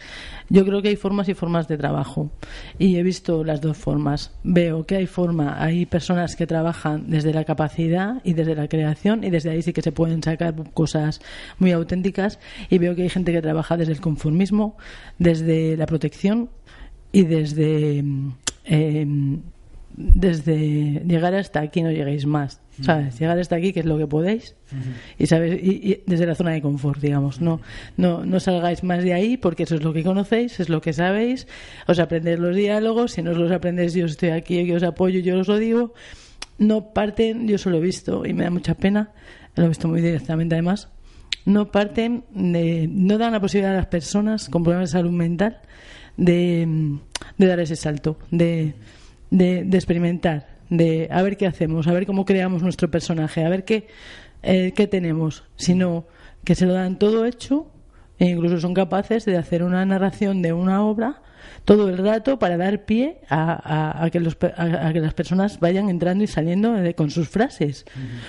Yo 0.49 0.65
creo 0.65 0.83
que 0.83 0.89
hay 0.89 0.97
formas 0.97 1.29
y 1.29 1.35
formas 1.35 1.67
de 1.69 1.77
trabajo 1.79 2.31
y 2.79 2.97
he 2.97 3.03
visto 3.03 3.43
las 3.45 3.61
dos 3.61 3.77
formas. 3.77 4.33
Veo 4.45 4.85
que 4.87 4.97
hay 4.97 5.07
forma, 5.07 5.63
hay 5.63 5.87
personas 5.87 6.37
que 6.37 6.47
trabajan 6.47 7.11
desde 7.11 7.33
la 7.33 7.45
capacidad 7.45 8.21
y 8.25 8.35
desde 8.35 8.55
la 8.55 8.69
creación 8.69 9.25
y 9.25 9.31
desde 9.31 9.51
ahí 9.51 9.63
sí 9.63 9.73
que 9.73 9.83
se 9.83 9.93
pueden 9.93 10.23
sacar 10.23 10.55
cosas 10.75 11.21
muy 11.59 11.73
auténticas 11.73 12.39
y 12.69 12.79
veo 12.79 12.95
que 12.95 13.03
hay 13.03 13.09
gente 13.09 13.33
que 13.33 13.43
trabaja 13.43 13.77
desde 13.77 13.93
el 13.93 14.01
conformismo, 14.01 14.77
desde 15.19 15.77
la 15.77 15.87
protección 15.87 16.51
y 17.13 17.23
desde 17.25 18.03
mm, 18.03 18.33
em, 18.65 19.41
desde 19.97 21.03
llegar 21.07 21.35
hasta 21.35 21.61
aquí 21.61 21.83
no 21.83 21.91
lleguéis 21.91 22.25
más 22.25 22.61
sabes 22.81 23.19
llegar 23.19 23.39
hasta 23.39 23.57
aquí 23.57 23.73
que 23.73 23.81
es 23.81 23.87
lo 23.87 23.99
que 23.99 24.07
podéis 24.07 24.55
y 25.19 25.27
sabes 25.27 25.61
y, 25.63 25.91
y 25.91 26.03
desde 26.07 26.27
la 26.27 26.35
zona 26.35 26.53
de 26.53 26.63
confort 26.63 27.01
digamos 27.01 27.41
no 27.41 27.61
no 27.97 28.25
no 28.25 28.41
salgáis 28.41 28.83
más 28.83 29.05
de 29.05 29.13
ahí 29.13 29.37
porque 29.37 29.65
eso 29.65 29.75
es 29.75 29.83
lo 29.83 29.93
que 29.93 30.03
conocéis 30.03 30.61
es 30.61 30.69
lo 30.69 30.81
que 30.81 30.93
sabéis 30.93 31.47
os 31.87 31.99
aprendéis 31.99 32.39
los 32.39 32.57
diálogos 32.57 33.13
si 33.13 33.23
no 33.23 33.33
os 33.33 33.37
los 33.37 33.51
aprendéis 33.51 33.93
yo 33.95 34.07
estoy 34.07 34.31
aquí 34.31 34.65
yo 34.65 34.77
os 34.77 34.83
apoyo 34.83 35.21
yo 35.21 35.39
os 35.39 35.49
lo 35.49 35.59
digo 35.59 35.93
no 36.59 36.93
parten 36.95 37.47
yo 37.47 37.57
eso 37.57 37.69
lo 37.69 37.79
he 37.79 37.83
visto 37.83 38.25
y 38.25 38.33
me 38.33 38.45
da 38.45 38.51
mucha 38.51 38.75
pena 38.75 39.11
lo 39.57 39.65
he 39.65 39.69
visto 39.69 39.89
muy 39.89 40.01
directamente 40.01 40.55
además 40.55 40.89
no 41.45 41.71
parten 41.71 42.25
de, 42.31 42.89
no 42.89 43.19
dan 43.19 43.33
la 43.33 43.41
posibilidad 43.41 43.73
a 43.73 43.77
las 43.77 43.87
personas 43.87 44.49
con 44.49 44.63
problemas 44.63 44.91
de 44.91 44.99
salud 44.99 45.11
mental 45.11 45.61
de, 46.21 46.99
de 47.39 47.47
dar 47.47 47.59
ese 47.61 47.77
salto, 47.77 48.19
de, 48.31 48.75
de, 49.31 49.77
experimentar, 49.77 50.47
de 50.69 51.09
a 51.11 51.23
ver 51.23 51.37
qué 51.37 51.47
hacemos, 51.47 51.89
a 51.89 51.93
ver 51.93 52.07
cómo 52.07 52.25
creamos 52.27 52.63
nuestro 52.63 52.91
personaje, 52.91 53.45
a 53.45 53.49
ver 53.49 53.65
qué, 53.65 53.89
eh, 54.43 54.73
qué 54.77 54.87
tenemos, 54.87 55.45
sino 55.57 56.07
que 56.45 56.55
se 56.55 56.67
lo 56.67 56.75
dan 56.75 56.99
todo 56.99 57.25
hecho 57.25 57.67
e 58.21 58.27
incluso 58.27 58.61
son 58.61 58.75
capaces 58.75 59.25
de 59.25 59.37
hacer 59.37 59.65
una 59.65 59.85
narración 59.85 60.43
de 60.43 60.53
una 60.53 60.85
obra 60.85 61.23
todo 61.65 61.89
el 61.89 61.99
rato 61.99 62.39
para 62.39 62.57
dar 62.57 62.85
pie 62.85 63.19
a, 63.29 64.05
a, 64.05 64.11
que, 64.11 64.21
los, 64.21 64.37
a, 64.57 64.93
que 64.93 65.01
las 65.01 65.15
personas 65.15 65.61
vayan 65.61 65.89
entrando 65.89 66.25
y 66.25 66.27
saliendo 66.27 66.75
con 66.97 67.11
sus 67.11 67.29
frases. 67.29 67.85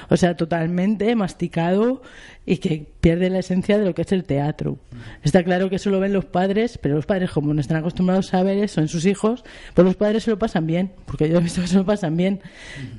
O 0.09 0.17
sea, 0.17 0.35
totalmente 0.35 1.15
masticado 1.15 2.01
y 2.45 2.57
que 2.57 2.87
pierde 2.99 3.29
la 3.29 3.39
esencia 3.39 3.77
de 3.77 3.85
lo 3.85 3.93
que 3.93 4.01
es 4.03 4.11
el 4.11 4.23
teatro. 4.23 4.77
Está 5.23 5.43
claro 5.43 5.69
que 5.69 5.77
eso 5.77 5.89
lo 5.89 5.99
ven 5.99 6.13
los 6.13 6.25
padres, 6.25 6.77
pero 6.81 6.95
los 6.95 7.05
padres, 7.05 7.31
como 7.31 7.53
no 7.53 7.61
están 7.61 7.77
acostumbrados 7.77 8.33
a 8.33 8.43
ver 8.43 8.57
eso 8.57 8.81
en 8.81 8.87
sus 8.87 9.05
hijos, 9.05 9.43
pues 9.73 9.85
los 9.85 9.95
padres 9.95 10.23
se 10.23 10.31
lo 10.31 10.39
pasan 10.39 10.67
bien, 10.67 10.91
porque 11.05 11.29
yo 11.29 11.37
he 11.37 11.41
visto 11.41 11.61
que 11.61 11.67
se 11.67 11.75
lo 11.77 11.85
pasan 11.85 12.17
bien. 12.17 12.41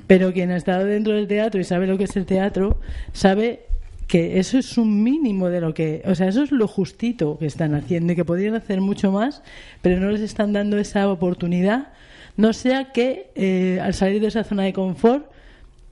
Pero 0.07 0.33
quien 0.33 0.51
ha 0.51 0.57
estado 0.57 0.85
dentro 0.85 1.13
del 1.13 1.27
teatro 1.27 1.61
y 1.61 1.63
sabe 1.63 1.87
lo 1.87 1.97
que 1.97 2.05
es 2.05 2.15
el 2.15 2.25
teatro, 2.25 2.79
sabe 3.11 3.65
que 4.07 4.39
eso 4.39 4.57
es 4.57 4.77
un 4.77 5.03
mínimo 5.03 5.49
de 5.49 5.61
lo 5.61 5.73
que, 5.73 6.01
o 6.05 6.15
sea, 6.15 6.27
eso 6.27 6.43
es 6.43 6.51
lo 6.51 6.67
justito 6.67 7.37
que 7.37 7.45
están 7.45 7.73
haciendo 7.73 8.13
y 8.13 8.15
que 8.15 8.25
podrían 8.25 8.55
hacer 8.55 8.81
mucho 8.81 9.11
más, 9.11 9.41
pero 9.81 9.99
no 9.99 10.11
les 10.11 10.21
están 10.21 10.53
dando 10.53 10.77
esa 10.77 11.09
oportunidad, 11.09 11.89
no 12.37 12.53
sea 12.53 12.91
que 12.91 13.31
eh, 13.35 13.79
al 13.81 13.93
salir 13.93 14.21
de 14.21 14.27
esa 14.27 14.43
zona 14.43 14.63
de 14.63 14.73
confort, 14.73 15.25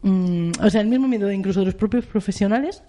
mm, 0.01 0.51
o 0.62 0.70
sea, 0.70 0.82
el 0.82 0.88
mismo 0.88 1.07
miedo 1.07 1.28
de 1.28 1.36
incluso 1.36 1.59
de 1.59 1.68
los 1.68 1.76
propios 1.76 2.05
profesionales 2.05 2.84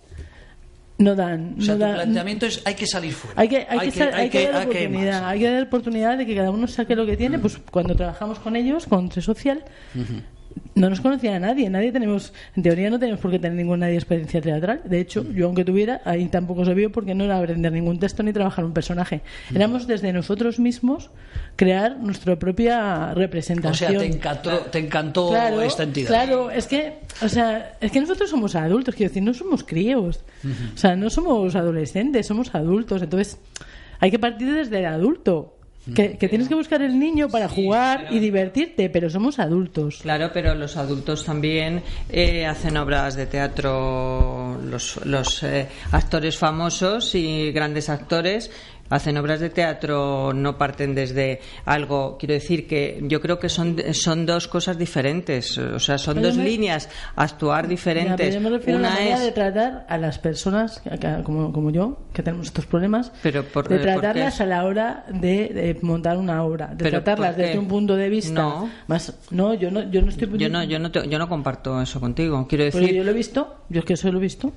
no 0.99 1.15
dan. 1.15 1.57
O 1.59 1.63
sea, 1.63 1.75
no 1.77 1.87
tu 1.89 1.95
planteamiento 1.95 2.47
es 2.47 2.63
hay 2.65 2.75
que 2.75 2.87
salir 2.87 3.13
fuera. 3.13 3.41
Hay 3.41 3.49
que, 3.49 3.67
hay, 3.69 3.91
que, 3.91 4.03
hay 4.03 4.31
que, 4.31 4.49
dar 4.49 4.67
oportunidad. 4.67 5.29
Hay 5.29 5.41
que 5.41 5.51
dar 5.51 5.63
oportunidad 5.65 6.19
de 6.19 6.27
que 6.27 6.37
cada 6.37 6.51
uno 6.51 6.67
saque 6.67 6.95
lo 6.95 7.07
que 7.07 7.17
tiene. 7.17 7.39
Pues 7.39 7.59
cuando 7.59 7.95
trabajamos 7.97 8.39
con 8.39 8.57
ellos, 8.57 8.87
con 8.87 9.09
Tre 9.09 9.23
Social, 9.23 9.65
no 10.75 10.91
nos 10.91 11.01
conocía 11.01 11.37
a 11.37 11.39
nadie, 11.39 11.69
nadie 11.69 11.93
tenemos, 11.93 12.33
en 12.57 12.63
teoría 12.63 12.91
no 12.91 12.99
tenemos 12.99 13.21
por 13.21 13.31
qué 13.31 13.39
tener 13.39 13.57
ninguna 13.57 13.91
experiencia 13.91 14.41
teatral. 14.41 14.81
De 14.85 15.01
hecho, 15.01 15.25
yo 15.33 15.47
aunque 15.47 15.65
tuviera, 15.65 16.01
ahí 16.05 16.27
tampoco 16.27 16.65
se 16.65 16.75
vio 16.75 16.91
porque 16.91 17.15
no 17.15 17.25
era 17.25 17.39
aprender 17.39 17.73
ningún 17.73 17.99
texto 17.99 18.23
ni 18.23 18.33
trabajar 18.33 18.65
un 18.65 18.73
personaje. 18.73 19.21
Éramos 19.55 19.87
desde 19.87 20.13
nosotros 20.13 20.59
mismos 20.59 21.11
crear 21.57 21.99
nuestra 21.99 22.39
propia 22.39 23.13
representación. 23.15 23.97
O 23.97 24.01
sea, 24.01 24.09
te 24.09 24.17
encantó, 24.17 24.59
te 24.71 24.79
encantó 24.79 25.63
esta 25.63 25.83
entidad. 25.83 26.09
Claro, 26.09 26.51
es 26.51 26.67
que, 26.67 26.99
o 27.23 27.29
sea, 27.29 27.77
es 27.81 27.93
que 27.93 28.01
nosotros 28.01 28.31
somos 28.31 28.55
adultos, 28.55 28.95
quiero 28.95 29.11
decir, 29.11 29.23
no 29.23 29.35
somos 29.35 29.65
críos. 29.65 30.21
O 30.75 30.77
sea, 30.77 30.97
no 30.97 31.11
somos 31.11 31.55
adolescentes, 31.55 32.27
somos 32.27 32.55
adultos. 32.55 33.03
Entonces, 33.03 33.39
hay 34.01 34.11
que 34.11 34.19
partir 34.19 34.53
desde 34.53 34.81
el 34.81 34.87
adulto. 34.87 35.59
Que, 35.95 36.29
tienes 36.29 36.49
que 36.49 36.55
buscar 36.55 36.81
el 36.81 36.97
niño 36.97 37.29
para 37.29 37.49
jugar 37.49 38.07
y 38.11 38.21
divertirte, 38.21 38.89
pero 38.89 39.11
somos 39.11 39.41
adultos. 39.41 39.99
Claro, 40.03 40.31
pero 40.33 40.55
los 40.55 40.77
adultos 40.77 41.25
también 41.25 41.83
eh, 42.09 42.47
hacen 42.47 42.77
obras 42.77 43.17
de 43.17 43.27
teatro, 43.27 44.61
los, 44.63 45.05
los 45.05 45.43
eh, 45.43 45.67
actores 45.91 46.39
famosos 46.39 47.17
y 47.17 47.51
grandes 47.51 47.89
actores 47.89 48.53
hacen 48.93 49.17
obras 49.17 49.41
de 49.41 49.49
teatro, 49.49 50.33
no 50.35 50.59
parten 50.59 50.95
desde 50.95 51.41
algo. 51.65 52.19
Quiero 52.19 52.35
decir 52.35 52.67
que 52.67 53.01
yo 53.05 53.21
creo 53.21 53.39
que 53.39 53.49
son, 53.49 53.77
son 53.95 54.27
dos 54.27 54.49
cosas 54.49 54.77
diferentes, 54.77 55.57
o 55.57 55.79
sea, 55.79 55.97
son 55.97 56.21
dos 56.21 56.37
líneas 56.37 56.91
actuar 57.17 57.69
diferentes. 57.69 58.37
Una 58.37 59.09
es 59.09 59.21
de 59.21 59.33
tratar 59.33 59.87
a 59.89 59.97
las 59.97 60.19
personas 60.19 60.83
como, 61.25 61.53
como 61.53 61.71
yo, 61.71 61.99
que 62.13 62.23
tenemos 62.23 62.49
estos 62.49 62.67
problemas, 62.67 63.13
pero 63.23 63.45
por, 63.45 63.67
de 63.67 63.79
tratarlas 63.79 64.41
a 64.41 64.47
la 64.47 64.65
hora 64.65 65.07
de, 65.09 65.79
montar 65.81 66.19
una 66.19 66.45
obra, 66.45 66.69
de 66.75 66.91
tratarlas 66.91 67.37
desde 67.37 67.59
un 67.59 67.69
punto 67.69 67.97
de 67.97 68.11
vista 68.11 68.43
no. 68.43 68.71
más. 68.89 69.15
No, 69.31 69.55
yo 69.55 69.71
no, 69.71 69.91
yo 69.91 70.03
no 70.03 70.11
estoy. 70.11 70.29
Yo 70.37 70.51
no, 70.51 70.63
yo 70.65 70.79
no, 70.79 70.91
yo 70.91 71.19
no 71.19 71.29
comparto 71.29 71.81
eso 71.81 71.99
contigo. 71.99 72.47
Quiero 72.47 72.65
decir. 72.65 72.95
yo 72.95 73.05
lo 73.05 73.11
he 73.11 73.15
visto, 73.15 73.65
yo 73.71 73.81
es 73.81 73.85
que 73.87 73.95
eso 73.95 74.13
lo 74.13 74.19
he 74.19 74.23
visto. 74.23 74.53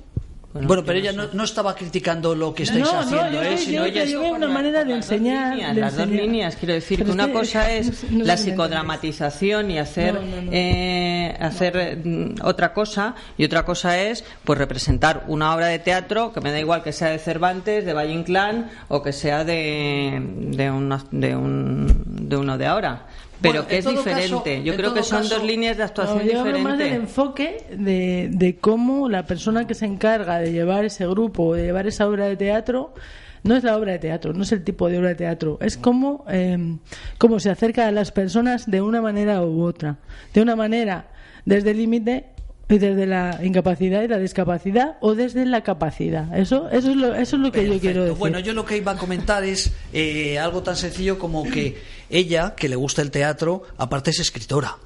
Bueno, 0.62 0.84
pero 0.84 0.98
ella 0.98 1.12
no, 1.12 1.44
estaba 1.44 1.74
criticando 1.74 2.34
lo 2.34 2.54
que 2.54 2.64
estáis 2.64 2.88
haciendo, 2.88 3.42
¿eh? 3.42 3.58
Sino 3.58 3.84
ella 3.84 4.04
yo 4.04 4.20
veo 4.20 4.34
una 4.34 4.48
manera 4.48 4.84
de 4.84 4.94
enseñar. 4.94 5.56
las 5.74 5.96
dos 5.96 6.08
líneas, 6.08 6.56
quiero 6.56 6.74
decir 6.74 7.04
que 7.04 7.10
una 7.10 7.32
cosa 7.32 7.72
es 7.72 8.10
la 8.12 8.36
psicodramatización 8.36 9.70
y 9.70 9.78
hacer, 9.78 10.18
eh, 10.50 11.36
hacer 11.40 12.00
mm, 12.04 12.36
otra 12.42 12.72
cosa, 12.72 13.14
y 13.36 13.44
otra 13.44 13.64
cosa 13.64 14.00
es 14.00 14.24
pues 14.44 14.58
representar 14.58 15.24
una 15.28 15.54
obra 15.54 15.66
de 15.66 15.78
teatro 15.78 16.32
que 16.32 16.40
me 16.40 16.50
da 16.50 16.58
igual 16.58 16.82
que 16.82 16.92
sea 16.92 17.10
de 17.10 17.18
Cervantes, 17.18 17.84
de 17.84 17.92
Valle 17.92 18.12
Inclán 18.12 18.70
o 18.88 19.02
que 19.02 19.12
sea 19.12 19.44
de, 19.44 20.22
de, 20.50 20.70
una, 20.70 21.04
de, 21.10 21.36
un, 21.36 22.02
de 22.06 22.36
uno 22.36 22.58
de 22.58 22.66
ahora 22.66 23.06
pero 23.40 23.66
que 23.66 23.78
es 23.78 23.86
diferente. 23.86 24.62
Yo 24.62 24.76
creo 24.76 24.94
que 24.94 25.02
son 25.02 25.28
dos 25.28 25.42
líneas 25.42 25.76
de 25.76 25.82
actuación 25.82 26.24
diferentes. 26.24 26.62
más 26.62 26.78
del 26.78 26.92
enfoque 26.92 27.64
de, 27.70 28.28
de 28.32 28.56
cómo 28.56 29.08
la 29.08 29.26
persona 29.26 29.66
que 29.66 29.74
se 29.74 29.86
encarga 29.86 30.38
de 30.38 30.52
llevar 30.52 30.84
ese 30.84 31.06
grupo, 31.06 31.54
de 31.54 31.64
llevar 31.64 31.86
esa 31.86 32.08
obra 32.08 32.26
de 32.26 32.36
teatro, 32.36 32.94
no 33.42 33.56
es 33.56 33.64
la 33.64 33.76
obra 33.76 33.92
de 33.92 33.98
teatro, 33.98 34.32
no 34.32 34.42
es 34.42 34.52
el 34.52 34.64
tipo 34.64 34.88
de 34.88 34.98
obra 34.98 35.10
de 35.10 35.14
teatro, 35.14 35.58
es 35.60 35.76
cómo, 35.76 36.24
eh, 36.28 36.76
cómo 37.18 37.38
se 37.38 37.50
acerca 37.50 37.86
a 37.86 37.92
las 37.92 38.10
personas 38.10 38.68
de 38.70 38.82
una 38.82 39.00
manera 39.00 39.42
u 39.42 39.62
otra. 39.62 39.98
De 40.34 40.42
una 40.42 40.56
manera 40.56 41.08
desde 41.44 41.70
el 41.70 41.78
límite 41.78 42.26
desde 42.68 43.06
la 43.06 43.40
incapacidad 43.42 44.02
y 44.02 44.08
la 44.08 44.18
discapacidad 44.18 44.96
o 45.00 45.14
desde 45.14 45.46
la 45.46 45.62
capacidad. 45.62 46.36
Eso, 46.36 46.68
eso 46.70 46.90
es 46.90 46.96
lo, 46.96 47.14
eso 47.14 47.36
es 47.36 47.42
lo 47.42 47.52
que 47.52 47.66
yo 47.66 47.78
quiero 47.78 48.02
decir. 48.04 48.18
Bueno, 48.18 48.40
yo 48.40 48.52
lo 48.52 48.64
que 48.64 48.76
iba 48.76 48.92
a 48.92 48.96
comentar 48.96 49.44
es 49.44 49.72
eh, 49.92 50.38
algo 50.38 50.62
tan 50.62 50.76
sencillo 50.76 51.18
como 51.18 51.44
que 51.44 51.76
ella, 52.10 52.54
que 52.56 52.68
le 52.68 52.76
gusta 52.76 53.02
el 53.02 53.10
teatro, 53.10 53.62
aparte 53.76 54.10
es 54.10 54.20
escritora. 54.20 54.76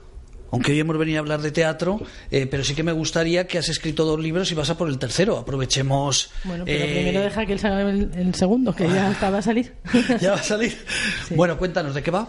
Aunque 0.53 0.73
hoy 0.73 0.81
hemos 0.81 0.99
venido 0.99 1.19
a 1.19 1.21
hablar 1.21 1.41
de 1.41 1.53
teatro, 1.53 2.01
eh, 2.31 2.47
pero 2.47 2.65
sí 2.65 2.75
que 2.75 2.83
me 2.83 2.93
gustaría 2.93 3.47
que 3.47 3.59
has 3.59 3.69
escrito 3.69 4.05
dos 4.05 4.19
libros 4.19 4.51
y 4.51 4.55
vas 4.55 4.69
a 4.69 4.77
por 4.77 4.89
el 4.89 4.99
tercero. 4.99 5.39
Aprovechemos. 5.39 6.31
Bueno, 6.45 6.65
pero 6.65 6.85
eh, 6.85 6.93
primero 6.93 7.21
deja 7.21 7.47
que 7.47 7.53
él 7.53 7.59
salga 7.61 7.89
el, 7.89 8.35
segundo, 8.35 8.75
que 8.75 8.89
ya 8.89 9.17
va 9.31 9.39
a 9.39 9.43
salir. 9.43 9.75
ya 10.21 10.33
va 10.33 10.41
a 10.41 10.43
salir. 10.43 10.77
Bueno, 11.37 11.57
cuéntanos 11.57 11.95
de 11.95 12.03
qué 12.03 12.11
va. 12.11 12.29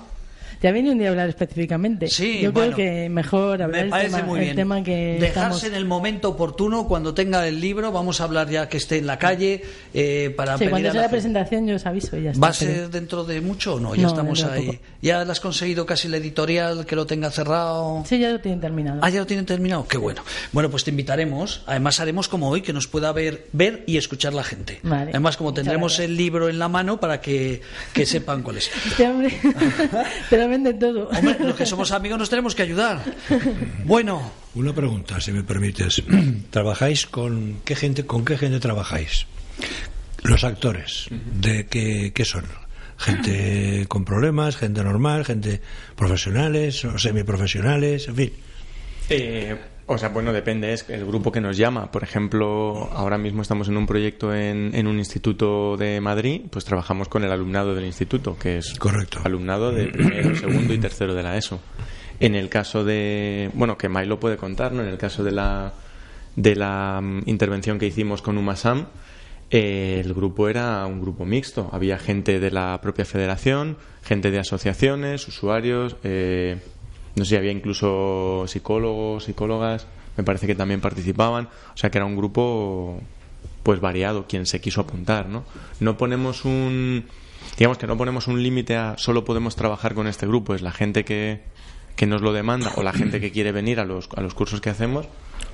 Ya 0.62 0.72
viene 0.72 0.92
un 0.92 1.00
día 1.00 1.08
a 1.08 1.12
hablar 1.12 1.30
específicamente. 1.30 2.08
Sí, 2.08 2.40
Yo 2.42 2.54
creo 2.54 2.76
que 2.76 3.10
mejor 3.10 3.64
hablar 3.64 3.88
me 3.88 4.02
tema, 4.04 4.22
muy 4.22 4.40
bien. 4.42 4.56
tema 4.56 4.84
que 4.84 5.18
Dejarse 5.20 5.68
en 5.68 5.76
el 5.76 5.86
momento 5.86 6.30
oportuno, 6.30 6.88
cuando 6.88 7.16
tenga 7.16 7.48
el 7.48 7.60
libro, 7.60 7.92
vamos 7.92 8.22
a 8.22 8.26
hablar 8.26 8.48
ya 8.48 8.70
que 8.70 8.78
esté 8.78 9.00
en 9.00 9.08
la 9.08 9.18
calle 9.18 9.64
eh, 9.94 10.32
para 10.38 10.60
sí, 10.60 10.68
cuando 10.68 10.92
sea 10.92 11.02
la, 11.02 11.10
presentación 11.10 11.66
yo 11.66 11.76
os 11.76 11.86
aviso 11.86 12.16
y 12.16 12.24
ya 12.24 12.32
está. 12.32 12.42
¿Va 12.42 12.50
a 12.50 12.54
ser 12.54 12.90
dentro 12.90 13.24
de 13.24 13.42
mucho 13.42 13.76
o 13.76 13.80
no? 13.80 13.96
Ya 13.96 14.08
estamos 14.08 14.44
ahí. 14.44 14.80
¿Ya 15.02 15.22
has 15.22 15.40
conseguido 15.40 15.86
casi 15.86 16.08
la 16.08 16.18
editorial 16.18 16.86
que 16.86 16.96
lo 16.96 17.08
tenga 17.08 17.32
cerrado? 17.32 18.04
Sí, 18.06 18.20
ya 18.20 18.30
lo 18.30 18.40
tienen 18.40 18.62
terminado. 18.62 19.00
Ah, 19.02 19.10
ya 19.10 19.20
lo 19.20 19.26
tienen 19.26 19.48
terminado. 19.48 19.88
Qué 19.88 19.98
bueno. 19.98 20.24
Bueno, 20.52 20.70
pues 20.70 20.84
te 20.84 20.92
invitaremos. 20.92 21.64
Además 21.66 22.00
haremos 22.00 22.28
como 22.28 22.50
hoy, 22.50 22.62
que 22.62 22.72
nos 22.72 22.88
pueda 22.88 23.12
ver, 23.12 23.48
ver 23.52 23.84
y 23.88 23.98
escuchar 23.98 24.36
la 24.36 24.44
gente. 24.44 24.80
Además, 24.84 25.38
como 25.38 25.54
tendremos 25.54 26.00
el 26.00 26.16
libro 26.16 26.50
en 26.50 26.60
la 26.60 26.68
mano 26.68 27.00
para 27.00 27.20
que, 27.20 27.62
que 27.94 28.06
sepan 28.06 28.44
cuál 28.44 28.58
es. 28.58 28.70
Este 28.92 29.08
hombre 29.08 29.32
te 30.60 30.92
lo 30.92 31.10
vende 31.10 31.36
todo 31.38 31.48
los 31.48 31.56
que 31.56 31.66
somos 31.66 31.92
amigos 31.92 32.20
nos 32.20 32.30
tenemos 32.30 32.56
que 32.56 32.64
ayudar. 32.64 33.02
Bueno. 33.86 34.32
Una 34.56 34.74
pregunta, 34.74 35.20
si 35.22 35.32
me 35.32 35.44
permites. 35.44 36.04
¿Trabajáis 36.50 37.06
con 37.06 37.62
qué 37.64 37.76
gente, 37.76 38.06
con 38.06 38.26
qué 38.26 38.38
gente 38.38 38.60
trabajáis? 38.60 39.26
Los 40.24 40.44
actores, 40.44 41.08
¿de 41.10 41.66
qué, 41.68 42.12
qué 42.14 42.26
son? 42.26 42.46
Gente 42.98 43.86
con 43.90 44.06
problemas, 44.06 44.58
gente 44.58 44.84
normal, 44.84 45.26
gente 45.26 45.62
profesionales 45.96 46.84
o 46.86 46.98
semiprofesionales, 46.98 48.08
en 48.08 48.16
fin. 48.16 48.34
Eh, 49.10 49.58
o 49.92 49.98
sea, 49.98 50.10
bueno, 50.10 50.34
depende, 50.34 50.74
es 50.74 50.90
el 50.90 51.06
grupo 51.06 51.32
que 51.32 51.42
nos 51.42 51.58
llama. 51.58 51.92
Por 51.92 52.04
ejemplo, 52.04 52.90
ahora 52.94 53.18
mismo 53.18 53.42
estamos 53.42 53.68
en 53.68 53.78
un 53.78 53.86
proyecto 53.86 54.34
en, 54.34 54.72
en 54.74 54.88
un 54.88 54.98
instituto 54.98 55.78
de 55.78 56.02
Madrid, 56.02 56.42
pues 56.50 56.66
trabajamos 56.66 57.08
con 57.08 57.24
el 57.24 57.32
alumnado 57.32 57.76
del 57.76 57.86
instituto, 57.86 58.38
que 58.38 58.58
es 58.58 58.74
Correcto. 58.80 59.20
alumnado 59.24 59.72
de 59.72 59.88
primero, 59.88 60.36
segundo 60.36 60.74
y 60.74 60.78
tercero 60.78 61.14
de 61.14 61.24
la 61.24 61.38
ESO. 61.38 61.60
En 62.20 62.36
el 62.36 62.50
caso 62.50 62.84
de, 62.84 63.50
bueno, 63.54 63.78
que 63.78 63.90
May 63.90 64.06
lo 64.08 64.20
puede 64.20 64.38
contar, 64.38 64.72
¿no? 64.72 64.82
En 64.82 64.90
el 64.90 64.98
caso 64.98 65.24
de 65.24 65.32
la, 65.32 65.74
de 66.36 66.56
la 66.56 67.00
mm, 67.02 67.24
intervención 67.26 67.80
que 67.80 67.88
hicimos 67.88 68.22
con 68.22 68.38
UMASAM, 68.38 68.86
eh, 69.50 70.02
el 70.04 70.14
grupo 70.14 70.48
era 70.48 70.86
un 70.86 71.02
grupo 71.02 71.26
mixto. 71.26 71.70
Había 71.74 71.98
gente 71.98 72.40
de 72.40 72.52
la 72.52 72.80
propia 72.82 73.06
federación, 73.06 73.78
gente 74.04 74.32
de 74.32 74.40
asociaciones, 74.40 75.28
usuarios, 75.28 75.98
eh, 76.04 76.58
no 77.16 77.26
sé 77.26 77.30
si 77.32 77.36
había 77.36 77.52
incluso 77.52 78.46
psicólogos, 78.48 79.26
psicólogas, 79.26 79.88
me 80.18 80.24
parece 80.24 80.48
que 80.48 80.56
también 80.56 80.82
participaban, 80.82 81.50
o 81.74 81.78
sea 81.78 81.90
que 81.90 81.98
era 81.98 82.06
un 82.06 82.16
grupo 82.16 83.02
pues 83.64 83.80
variado 83.80 84.28
quien 84.28 84.46
se 84.46 84.60
quiso 84.60 84.82
apuntar, 84.82 85.28
¿no? 85.28 85.44
No 85.80 85.98
ponemos 85.98 86.46
un 86.46 87.06
digamos 87.58 87.78
que 87.78 87.88
no 87.88 87.98
ponemos 87.98 88.28
un 88.28 88.42
límite 88.42 88.76
a 88.76 88.98
solo 88.98 89.26
podemos 89.26 89.56
trabajar 89.56 89.94
con 89.94 90.08
este 90.08 90.28
grupo, 90.28 90.56
es 90.56 90.62
la 90.62 90.72
gente 90.72 91.06
que, 91.06 91.42
que 91.96 92.06
nos 92.06 92.22
lo 92.22 92.34
demanda 92.34 92.72
o 92.76 92.84
la 92.84 92.94
gente 92.94 93.20
que 93.20 93.32
quiere 93.32 93.52
venir 93.52 93.80
a 93.80 93.86
los, 93.86 94.10
a 94.16 94.22
los 94.22 94.34
cursos 94.34 94.62
que 94.62 94.70
hacemos, 94.70 95.08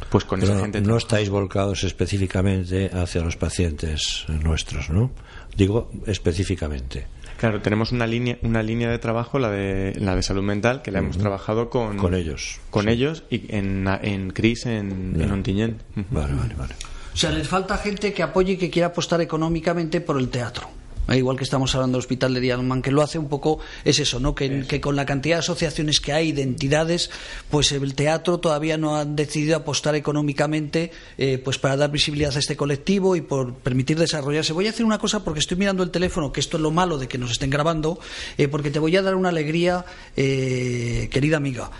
pues 0.10 0.26
con 0.26 0.42
esa 0.42 0.60
gente. 0.60 0.82
No 0.82 0.98
estáis 0.98 1.30
volcados 1.30 1.84
específicamente 1.84 2.90
hacia 2.94 3.22
los 3.22 3.36
pacientes 3.36 4.26
nuestros, 4.28 4.90
¿no? 4.90 5.12
Digo 5.56 5.92
específicamente. 6.06 7.08
Claro, 7.38 7.62
tenemos 7.62 7.92
una 7.92 8.08
línea, 8.08 8.38
una 8.42 8.64
línea 8.64 8.90
de 8.90 8.98
trabajo, 9.00 9.40
la 9.40 9.52
de, 9.52 9.94
la 10.00 10.16
de 10.16 10.24
salud 10.24 10.44
mental, 10.44 10.82
que 10.82 10.92
la 10.92 11.00
hemos 11.00 11.18
trabajado 11.18 11.70
con, 11.70 11.98
con 11.98 12.14
ellos. 12.16 12.60
Con 12.70 12.90
ellos 12.90 13.24
y 13.30 13.56
en, 13.56 13.88
en 14.02 14.32
CRIS, 14.32 14.66
en, 14.66 15.16
en 15.22 15.78
Vale, 16.10 16.34
vale, 16.34 16.56
vale. 16.56 16.76
O 17.14 17.18
sea, 17.18 17.32
les 17.32 17.48
falta 17.48 17.78
gente 17.78 18.14
que 18.14 18.22
apoye 18.24 18.54
y 18.54 18.58
que 18.58 18.70
quiera 18.70 18.90
apostar 18.90 19.22
económicamente 19.22 20.02
por 20.02 20.20
el 20.20 20.30
teatro. 20.30 20.70
Igual 21.16 21.38
que 21.38 21.44
estamos 21.44 21.74
hablando 21.76 21.98
del 21.98 22.04
Hospital 22.04 22.34
de 22.34 22.40
Dialman, 22.40 22.82
que 22.82 22.92
lo 22.92 23.02
hace 23.02 23.18
un 23.18 23.30
poco, 23.30 23.60
es 23.86 24.00
eso, 24.00 24.20
¿no? 24.20 24.36
Que, 24.36 24.66
que, 24.68 24.82
con 24.82 24.96
la 24.96 25.06
cantidad 25.06 25.38
de 25.38 25.40
asociaciones 25.40 26.02
que 26.02 26.14
hay, 26.14 26.32
de 26.32 26.42
entidades, 26.42 27.10
pues 27.50 27.72
el 27.72 27.96
teatro 27.96 28.40
todavía 28.40 28.78
no 28.78 28.98
ha 28.98 29.06
decidido 29.06 29.56
apostar 29.56 29.96
económicamente 29.96 30.92
eh, 31.18 31.42
pues 31.44 31.58
para 31.58 31.78
dar 31.78 31.92
visibilidad 31.92 32.36
a 32.36 32.40
este 32.40 32.56
colectivo 32.56 33.16
y 33.16 33.22
por 33.22 33.56
permitir 33.56 33.98
desarrollarse. 33.98 34.54
Voy 34.54 34.68
a 34.68 34.72
hacer 34.72 34.86
una 34.86 34.98
cosa 34.98 35.24
porque 35.24 35.40
estoy 35.40 35.58
mirando 35.58 35.84
el 35.84 35.92
teléfono, 35.92 36.32
que 36.32 36.40
esto 36.40 36.58
es 36.58 36.64
lo 36.64 36.72
malo 36.72 36.98
de 36.98 37.08
que 37.08 37.18
nos 37.18 37.32
estén 37.32 37.50
grabando, 37.50 38.00
eh, 38.38 38.48
porque 38.48 38.72
te 38.72 38.80
voy 38.80 38.96
a 38.96 39.02
dar 39.02 39.16
una 39.16 39.30
alegría, 39.30 39.86
eh, 40.16 41.10
querida 41.12 41.38
amiga. 41.38 41.72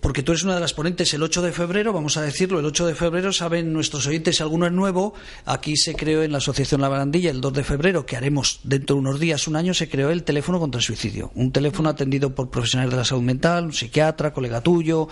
porque 0.00 0.22
tú 0.22 0.32
eres 0.32 0.44
una 0.44 0.54
de 0.54 0.60
las 0.60 0.74
ponentes 0.74 1.14
el 1.14 1.22
8 1.22 1.42
de 1.42 1.52
febrero, 1.52 1.92
vamos 1.92 2.16
a 2.16 2.22
decirlo, 2.22 2.58
el 2.60 2.66
8 2.66 2.86
de 2.86 2.94
febrero, 2.94 3.32
saben 3.32 3.72
nuestros 3.72 4.06
oyentes, 4.06 4.36
si 4.36 4.42
alguno 4.42 4.66
es 4.66 4.72
nuevo, 4.72 5.14
aquí 5.46 5.76
se 5.76 5.94
creó 5.94 6.22
en 6.22 6.32
la 6.32 6.38
Asociación 6.38 6.80
La 6.80 6.88
Barandilla 6.88 7.30
el 7.30 7.40
2 7.40 7.52
de 7.52 7.64
febrero, 7.64 7.83
que 8.06 8.16
haremos 8.16 8.60
dentro 8.64 8.96
de 8.96 9.00
unos 9.00 9.20
días, 9.20 9.46
un 9.46 9.56
año, 9.56 9.74
se 9.74 9.88
creó 9.88 10.10
el 10.10 10.24
teléfono 10.24 10.58
contra 10.58 10.78
el 10.78 10.84
suicidio. 10.84 11.30
Un 11.34 11.52
teléfono 11.52 11.88
atendido 11.88 12.34
por 12.34 12.50
profesionales 12.50 12.90
de 12.90 12.96
la 12.96 13.04
salud 13.04 13.22
mental, 13.22 13.66
un 13.66 13.72
psiquiatra, 13.72 14.32
colega 14.32 14.62
tuyo, 14.62 15.08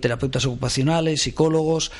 terapeutas 0.00 0.46
ocupacionales, 0.46 1.22
psicólogos. 1.22 1.90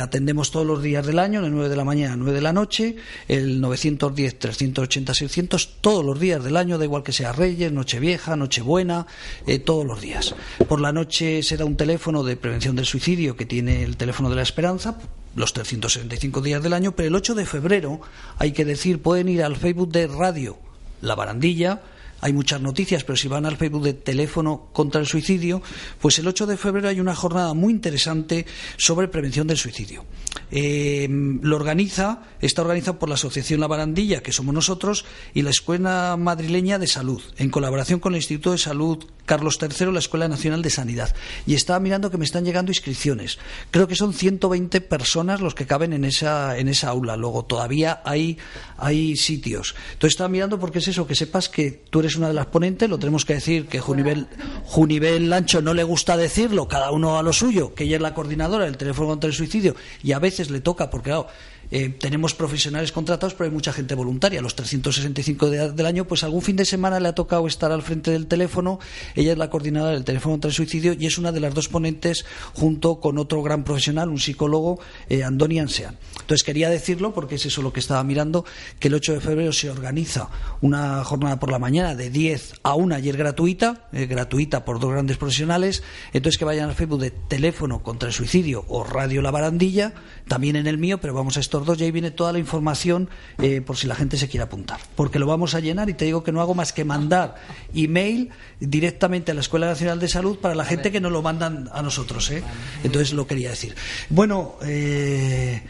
atendemos 0.00 0.50
todos 0.50 0.66
los 0.66 0.82
días 0.82 1.06
del 1.06 1.18
año, 1.18 1.42
de 1.42 1.50
9 1.50 1.68
de 1.68 1.76
la 1.76 1.84
mañana 1.84 2.14
a 2.14 2.16
9 2.16 2.32
de 2.32 2.40
la 2.40 2.52
noche, 2.52 2.96
el 3.28 3.60
910, 3.60 4.38
380, 4.38 5.14
600, 5.14 5.80
todos 5.80 6.04
los 6.04 6.18
días 6.18 6.42
del 6.42 6.56
año, 6.56 6.78
da 6.78 6.84
igual 6.84 7.02
que 7.02 7.12
sea 7.12 7.32
Reyes, 7.32 7.72
Nochevieja, 7.72 8.36
Nochebuena, 8.36 9.06
eh, 9.46 9.58
todos 9.58 9.84
los 9.84 10.00
días. 10.00 10.34
Por 10.68 10.80
la 10.80 10.92
noche 10.92 11.42
será 11.42 11.64
un 11.64 11.76
teléfono 11.76 12.22
de 12.24 12.36
prevención 12.36 12.76
del 12.76 12.86
suicidio 12.86 13.36
que 13.36 13.46
tiene 13.46 13.82
el 13.82 13.96
teléfono 13.96 14.30
de 14.30 14.36
la 14.36 14.42
esperanza, 14.42 14.98
los 15.36 15.52
365 15.52 16.40
días 16.40 16.62
del 16.62 16.72
año, 16.72 16.92
pero 16.92 17.08
el 17.08 17.14
8 17.14 17.34
de 17.34 17.46
febrero, 17.46 18.00
hay 18.38 18.52
que 18.52 18.64
decir, 18.64 19.00
pueden 19.00 19.28
ir 19.28 19.42
al 19.42 19.56
Facebook 19.56 19.90
de 19.90 20.06
Radio 20.06 20.58
La 21.00 21.14
Barandilla, 21.14 21.82
hay 22.20 22.32
muchas 22.32 22.60
noticias, 22.60 23.04
pero 23.04 23.16
si 23.16 23.28
van 23.28 23.46
al 23.46 23.56
Facebook 23.56 23.84
de 23.84 23.94
Teléfono 23.94 24.68
contra 24.72 25.00
el 25.00 25.06
Suicidio, 25.06 25.62
pues 26.00 26.18
el 26.18 26.26
8 26.26 26.46
de 26.46 26.56
febrero 26.56 26.88
hay 26.88 27.00
una 27.00 27.14
jornada 27.14 27.54
muy 27.54 27.72
interesante 27.72 28.46
sobre 28.76 29.08
prevención 29.08 29.46
del 29.46 29.56
suicidio. 29.56 30.04
Eh, 30.50 31.06
lo 31.42 31.56
organiza, 31.56 32.22
está 32.40 32.62
organizado 32.62 32.98
por 32.98 33.08
la 33.08 33.14
Asociación 33.14 33.60
La 33.60 33.68
Barandilla, 33.68 34.22
que 34.22 34.32
somos 34.32 34.54
nosotros, 34.54 35.04
y 35.34 35.42
la 35.42 35.50
Escuela 35.50 36.16
Madrileña 36.18 36.78
de 36.78 36.86
Salud, 36.86 37.22
en 37.36 37.50
colaboración 37.50 38.00
con 38.00 38.14
el 38.14 38.18
Instituto 38.18 38.52
de 38.52 38.58
Salud 38.58 39.04
Carlos 39.24 39.58
III, 39.60 39.92
la 39.92 39.98
Escuela 39.98 40.26
Nacional 40.26 40.62
de 40.62 40.70
Sanidad. 40.70 41.14
Y 41.46 41.54
estaba 41.54 41.78
mirando 41.80 42.10
que 42.10 42.16
me 42.16 42.24
están 42.24 42.46
llegando 42.46 42.70
inscripciones. 42.70 43.38
Creo 43.70 43.86
que 43.86 43.94
son 43.94 44.14
120 44.14 44.80
personas 44.80 45.42
los 45.42 45.54
que 45.54 45.66
caben 45.66 45.92
en 45.92 46.06
esa, 46.06 46.56
en 46.56 46.66
esa 46.66 46.88
aula. 46.88 47.14
Luego 47.16 47.44
todavía 47.44 48.00
hay, 48.06 48.38
hay 48.78 49.16
sitios. 49.16 49.74
Entonces 49.92 50.14
estaba 50.14 50.30
mirando 50.30 50.58
porque 50.58 50.78
es 50.78 50.88
eso, 50.88 51.06
que 51.06 51.14
sepas 51.14 51.50
que 51.50 51.84
tú 51.90 52.00
eres 52.00 52.08
es 52.08 52.16
una 52.16 52.28
de 52.28 52.34
las 52.34 52.46
ponentes, 52.46 52.88
lo 52.88 52.98
tenemos 52.98 53.26
que 53.26 53.34
decir 53.34 53.66
que 53.66 53.80
Junivel, 53.80 54.28
Junivel 54.64 55.28
Lancho 55.28 55.60
no 55.60 55.74
le 55.74 55.84
gusta 55.84 56.16
decirlo, 56.16 56.66
cada 56.66 56.90
uno 56.90 57.18
a 57.18 57.22
lo 57.22 57.34
suyo, 57.34 57.74
que 57.74 57.84
ella 57.84 57.96
es 57.96 58.02
la 58.02 58.14
coordinadora 58.14 58.64
del 58.64 58.78
teléfono 58.78 59.08
contra 59.08 59.28
el 59.28 59.34
suicidio 59.34 59.76
y 60.02 60.12
a 60.12 60.18
veces 60.30 60.50
le 60.50 60.60
toca, 60.60 60.90
porque 60.90 61.10
claro, 61.10 61.28
eh, 61.70 61.90
tenemos 61.90 62.34
profesionales 62.34 62.92
contratados, 62.92 63.34
pero 63.34 63.44
hay 63.44 63.50
mucha 63.50 63.72
gente 63.72 63.94
voluntaria. 63.94 64.40
Los 64.40 64.54
365 64.54 65.50
días 65.50 65.76
del 65.76 65.86
año, 65.86 66.06
pues 66.06 66.22
algún 66.22 66.40
fin 66.40 66.56
de 66.56 66.64
semana 66.64 66.98
le 66.98 67.08
ha 67.08 67.14
tocado 67.14 67.46
estar 67.46 67.72
al 67.72 67.82
frente 67.82 68.10
del 68.10 68.26
teléfono. 68.26 68.78
Ella 69.14 69.32
es 69.32 69.38
la 69.38 69.50
coordinadora 69.50 69.92
del 69.92 70.04
teléfono 70.04 70.34
contra 70.34 70.48
el 70.48 70.54
suicidio 70.54 70.94
y 70.94 71.06
es 71.06 71.18
una 71.18 71.30
de 71.30 71.40
las 71.40 71.52
dos 71.54 71.68
ponentes 71.68 72.24
junto 72.54 73.00
con 73.00 73.18
otro 73.18 73.42
gran 73.42 73.64
profesional, 73.64 74.08
un 74.08 74.18
psicólogo, 74.18 74.80
eh, 75.08 75.24
Andoni 75.24 75.58
Ansean. 75.58 75.98
Entonces 76.20 76.42
quería 76.42 76.70
decirlo 76.70 77.12
porque 77.12 77.34
es 77.34 77.44
eso 77.44 77.60
lo 77.60 77.72
que 77.72 77.80
estaba 77.80 78.02
mirando, 78.02 78.44
que 78.78 78.88
el 78.88 78.94
8 78.94 79.14
de 79.14 79.20
febrero 79.20 79.52
se 79.52 79.70
organiza 79.70 80.30
una 80.62 81.04
jornada 81.04 81.38
por 81.38 81.50
la 81.50 81.58
mañana 81.58 81.94
de 81.94 82.08
10 82.08 82.54
a 82.62 82.74
1 82.74 82.98
y 83.00 83.10
es 83.10 83.16
gratuita, 83.16 83.88
eh, 83.92 84.06
gratuita 84.06 84.64
por 84.64 84.80
dos 84.80 84.90
grandes 84.90 85.18
profesionales. 85.18 85.82
Entonces 86.14 86.38
que 86.38 86.46
vayan 86.46 86.70
al 86.70 86.74
Facebook 86.74 87.00
de 87.00 87.10
teléfono 87.10 87.82
contra 87.82 88.08
el 88.08 88.14
suicidio 88.14 88.64
o 88.68 88.84
Radio 88.84 89.20
La 89.20 89.30
Barandilla, 89.30 89.92
también 90.28 90.56
en 90.56 90.66
el 90.66 90.78
mío, 90.78 90.98
pero 90.98 91.14
vamos 91.14 91.36
a 91.36 91.40
esto 91.40 91.60
dos 91.60 91.80
y 91.80 91.84
ahí 91.84 91.90
viene 91.90 92.10
toda 92.10 92.32
la 92.32 92.38
información 92.38 93.08
eh, 93.42 93.60
por 93.60 93.76
si 93.76 93.86
la 93.86 93.94
gente 93.94 94.16
se 94.16 94.28
quiere 94.28 94.44
apuntar. 94.44 94.78
Porque 94.94 95.18
lo 95.18 95.26
vamos 95.26 95.54
a 95.54 95.60
llenar 95.60 95.88
y 95.88 95.94
te 95.94 96.04
digo 96.04 96.22
que 96.22 96.32
no 96.32 96.40
hago 96.40 96.54
más 96.54 96.72
que 96.72 96.84
mandar 96.84 97.36
email 97.74 98.30
directamente 98.60 99.32
a 99.32 99.34
la 99.34 99.40
Escuela 99.40 99.66
Nacional 99.66 99.98
de 99.98 100.08
Salud 100.08 100.38
para 100.38 100.54
la 100.54 100.64
gente 100.64 100.92
que 100.92 101.00
nos 101.00 101.12
lo 101.12 101.22
mandan 101.22 101.68
a 101.72 101.82
nosotros. 101.82 102.30
¿eh? 102.30 102.42
Entonces 102.84 103.12
lo 103.12 103.26
quería 103.26 103.50
decir. 103.50 103.74
Bueno, 104.10 104.56
eh, 104.62 105.62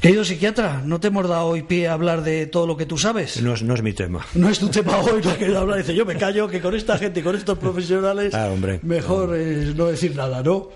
Querido 0.00 0.24
psiquiatra, 0.24 0.82
no 0.84 1.00
te 1.00 1.08
hemos 1.08 1.26
dado 1.26 1.46
hoy 1.46 1.62
pie 1.62 1.88
a 1.88 1.94
hablar 1.94 2.22
de 2.22 2.46
todo 2.46 2.66
lo 2.66 2.76
que 2.76 2.84
tú 2.84 2.98
sabes. 2.98 3.40
No 3.40 3.54
es, 3.54 3.62
no 3.62 3.74
es 3.74 3.82
mi 3.82 3.94
tema. 3.94 4.26
No 4.34 4.48
es 4.50 4.58
tu 4.58 4.68
tema 4.68 4.98
hoy, 4.98 5.22
no 5.24 5.32
he 5.32 5.36
querido 5.36 5.58
hablar. 5.58 5.78
Dice, 5.78 5.94
yo 5.94 6.04
me 6.04 6.16
callo, 6.16 6.48
que 6.48 6.60
con 6.60 6.74
esta 6.74 6.98
gente 6.98 7.20
y 7.20 7.22
con 7.22 7.34
estos 7.34 7.58
profesionales, 7.58 8.34
ah, 8.34 8.50
hombre. 8.52 8.78
mejor 8.82 9.34
es 9.34 9.74
no 9.74 9.86
decir 9.86 10.14
nada, 10.14 10.42
¿no? 10.42 10.68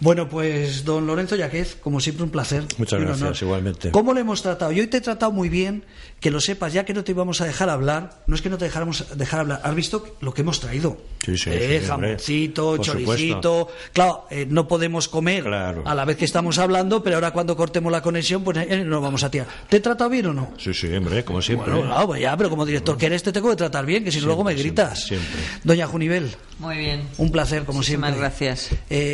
Bueno, 0.00 0.28
pues 0.28 0.84
don 0.84 1.06
Lorenzo 1.06 1.36
Yaquez, 1.36 1.76
como 1.80 2.00
siempre 2.00 2.24
un 2.24 2.30
placer. 2.30 2.64
Muchas 2.76 3.00
gracias, 3.00 3.42
igualmente. 3.42 3.90
¿Cómo 3.90 4.12
le 4.12 4.20
hemos 4.20 4.42
tratado? 4.42 4.72
Yo 4.72 4.82
hoy 4.82 4.88
te 4.88 4.98
he 4.98 5.00
tratado 5.00 5.32
muy 5.32 5.48
bien, 5.48 5.84
que 6.20 6.30
lo 6.30 6.40
sepas, 6.40 6.72
ya 6.72 6.84
que 6.84 6.94
no 6.94 7.04
te 7.04 7.12
íbamos 7.12 7.40
a 7.40 7.44
dejar 7.44 7.68
hablar, 7.68 8.22
no 8.26 8.34
es 8.34 8.42
que 8.42 8.48
no 8.48 8.58
te 8.58 8.64
dejáramos 8.64 9.16
dejar 9.16 9.40
hablar, 9.40 9.60
has 9.62 9.74
visto 9.74 10.16
lo 10.20 10.32
que 10.32 10.42
hemos 10.42 10.60
traído. 10.60 10.96
Sí, 11.24 11.36
sí, 11.36 11.50
eh, 11.52 11.82
jamoncito, 11.86 12.78
choricito. 12.78 13.68
Claro, 13.92 14.26
eh, 14.30 14.46
no 14.48 14.66
podemos 14.68 15.08
comer 15.08 15.46
a 15.48 15.94
la 15.94 16.04
vez 16.04 16.16
que 16.16 16.24
estamos 16.24 16.58
hablando, 16.58 17.02
pero 17.02 17.16
ahora 17.16 17.32
cuando 17.32 17.56
cortemos 17.56 17.90
la 17.92 18.00
conexión, 18.00 18.44
pues 18.44 18.56
eh, 18.58 18.84
nos 18.84 19.02
vamos 19.02 19.24
a 19.24 19.30
tirar. 19.30 19.46
¿Te 19.68 19.78
he 19.78 19.80
tratado 19.80 20.08
bien 20.10 20.26
o 20.26 20.32
no? 20.32 20.52
Sí, 20.58 20.72
sí, 20.72 20.92
hombre, 20.94 21.24
como 21.24 21.42
siempre. 21.42 21.72
Bueno, 21.72 22.06
pues 22.06 22.20
ya, 22.20 22.36
pero 22.36 22.48
como 22.48 22.64
director 22.64 22.96
que 22.96 23.06
eres, 23.06 23.22
te 23.22 23.32
tengo 23.32 23.50
que 23.50 23.56
tratar 23.56 23.84
bien, 23.84 24.04
que 24.04 24.12
si 24.12 24.20
no 24.20 24.26
luego 24.26 24.44
me 24.44 24.54
gritas. 24.54 25.04
Siempre, 25.04 25.40
Doña 25.64 25.86
Junivel. 25.86 26.30
Muy 26.58 26.76
bien. 26.78 27.02
Un 27.18 27.30
placer, 27.30 27.64
como 27.64 27.82
siempre. 27.82 28.10
Muchas 28.10 28.20
gracias. 28.20 28.70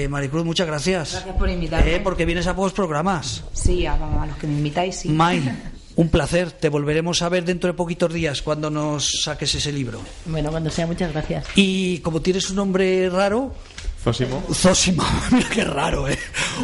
Maricruz, 0.09 0.45
muchas 0.45 0.67
gracias. 0.67 1.13
Gracias 1.13 1.37
por 1.37 1.49
invitarme. 1.49 1.97
Eh, 1.97 2.01
porque 2.01 2.25
vienes 2.25 2.47
a 2.47 2.55
pocos 2.55 2.73
programas. 2.73 3.45
Sí, 3.53 3.87
a, 3.87 3.95
a, 3.95 4.27
los 4.27 4.37
que 4.37 4.47
me 4.47 4.55
invitáis, 4.55 4.97
sí. 4.97 5.09
May, 5.09 5.43
un 5.97 6.09
placer. 6.09 6.53
Te 6.53 6.69
volveremos 6.69 7.23
a 7.23 7.29
ver 7.29 7.45
dentro 7.45 7.69
de 7.69 7.75
poquitos 7.75 8.13
días 8.13 8.43
cuando 8.43 8.71
nos 8.71 9.23
saques 9.23 9.55
ese 9.55 9.73
libro. 9.73 10.01
Bueno, 10.27 10.51
cuando 10.51 10.71
sea, 10.71 10.87
muchas 10.87 11.13
gracias. 11.13 11.47
Y 11.55 11.99
como 11.99 12.21
tienes 12.21 12.51
un 12.51 12.57
nombre 12.57 13.09
raro, 13.11 13.55
Zósimo. 14.03 14.43
Zósimo, 14.53 15.05
mira 15.31 15.49
qué 15.49 15.65
raro, 15.65 16.09
¿eh? 16.09 16.19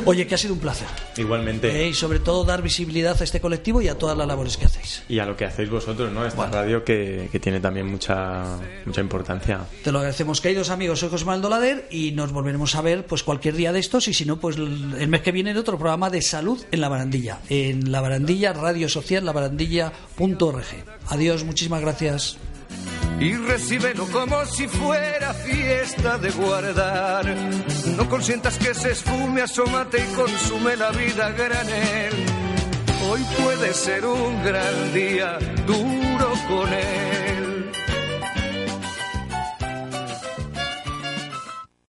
Oye, 0.05 0.27
que 0.27 0.35
ha 0.35 0.39
sido 0.39 0.55
un 0.55 0.61
placer. 0.61 0.89
Igualmente. 1.17 1.85
Eh, 1.85 1.89
y 1.89 1.95
sobre 1.95 2.19
todo 2.19 2.45
dar 2.45 2.63
visibilidad 2.63 3.17
a 3.21 3.23
este 3.23 3.41
colectivo 3.41 3.81
y 3.81 3.87
a 3.87 3.97
todas 3.97 4.19
las 4.19 4.27
labores 4.27 4.57
que 4.57 4.67
hacéis. 4.67 5.05
Y 5.09 5.21
a 5.21 5.27
lo 5.27 5.37
que 5.37 5.45
hacéis 5.45 5.71
vosotros, 5.71 6.11
¿no? 6.13 6.27
Esta 6.27 6.37
bueno. 6.37 6.53
radio 6.53 6.83
que, 6.83 7.29
que, 7.31 7.39
tiene 7.39 7.61
también 7.61 7.87
mucha, 7.87 8.59
mucha 8.85 9.01
importancia. 9.01 9.61
Te 9.85 9.93
lo 9.93 9.99
agradecemos, 9.99 10.41
queridos 10.41 10.71
amigos. 10.71 10.99
Soy 10.99 11.11
José 11.11 11.25
Maldolader 11.25 11.87
y 11.93 12.11
nos 12.11 12.33
volveremos 12.33 12.75
a 12.75 12.83
ver 12.83 13.07
pues 13.07 13.23
cualquier 13.23 13.55
día 13.55 13.73
de 13.73 13.79
estos 13.79 14.09
y 14.09 14.15
si 14.15 14.25
no, 14.25 14.41
pues 14.41 14.57
el 14.57 15.09
mes 15.09 15.23
que 15.23 15.31
viene 15.31 15.53
en 15.53 15.59
otro 15.59 15.79
programa 15.79 16.11
de 16.11 16.23
salud 16.23 16.61
en 16.73 16.81
La 16.81 16.89
Barandilla. 16.89 17.39
En 17.49 17.93
La 17.93 18.01
Barandilla, 18.01 18.53
Radio 18.53 18.89
Social, 18.89 19.25
labarandilla.org. 19.25 20.65
Adiós, 21.09 21.45
muchísimas 21.45 21.81
gracias 21.83 22.37
y 23.21 23.35
recíbelo 23.35 24.07
como 24.07 24.45
si 24.47 24.69
fuera 24.69 25.35
fiesta 25.35 26.19
de 26.19 26.31
guardar. 26.31 27.37
No 27.97 28.09
consientas 28.09 28.59
que 28.59 28.75
se 28.75 28.93
esfume, 28.93 29.43
asómate 29.43 29.99
y 29.99 30.15
consume 30.15 30.77
la 30.77 30.91
vida 30.91 31.31
granel. 31.31 32.13
Hoy 33.11 33.25
puede 33.43 33.75
ser 33.75 34.05
un 34.05 34.43
gran 34.45 34.93
día, 34.93 35.39
duro 35.67 36.33
con 36.49 36.73
él. 36.73 37.38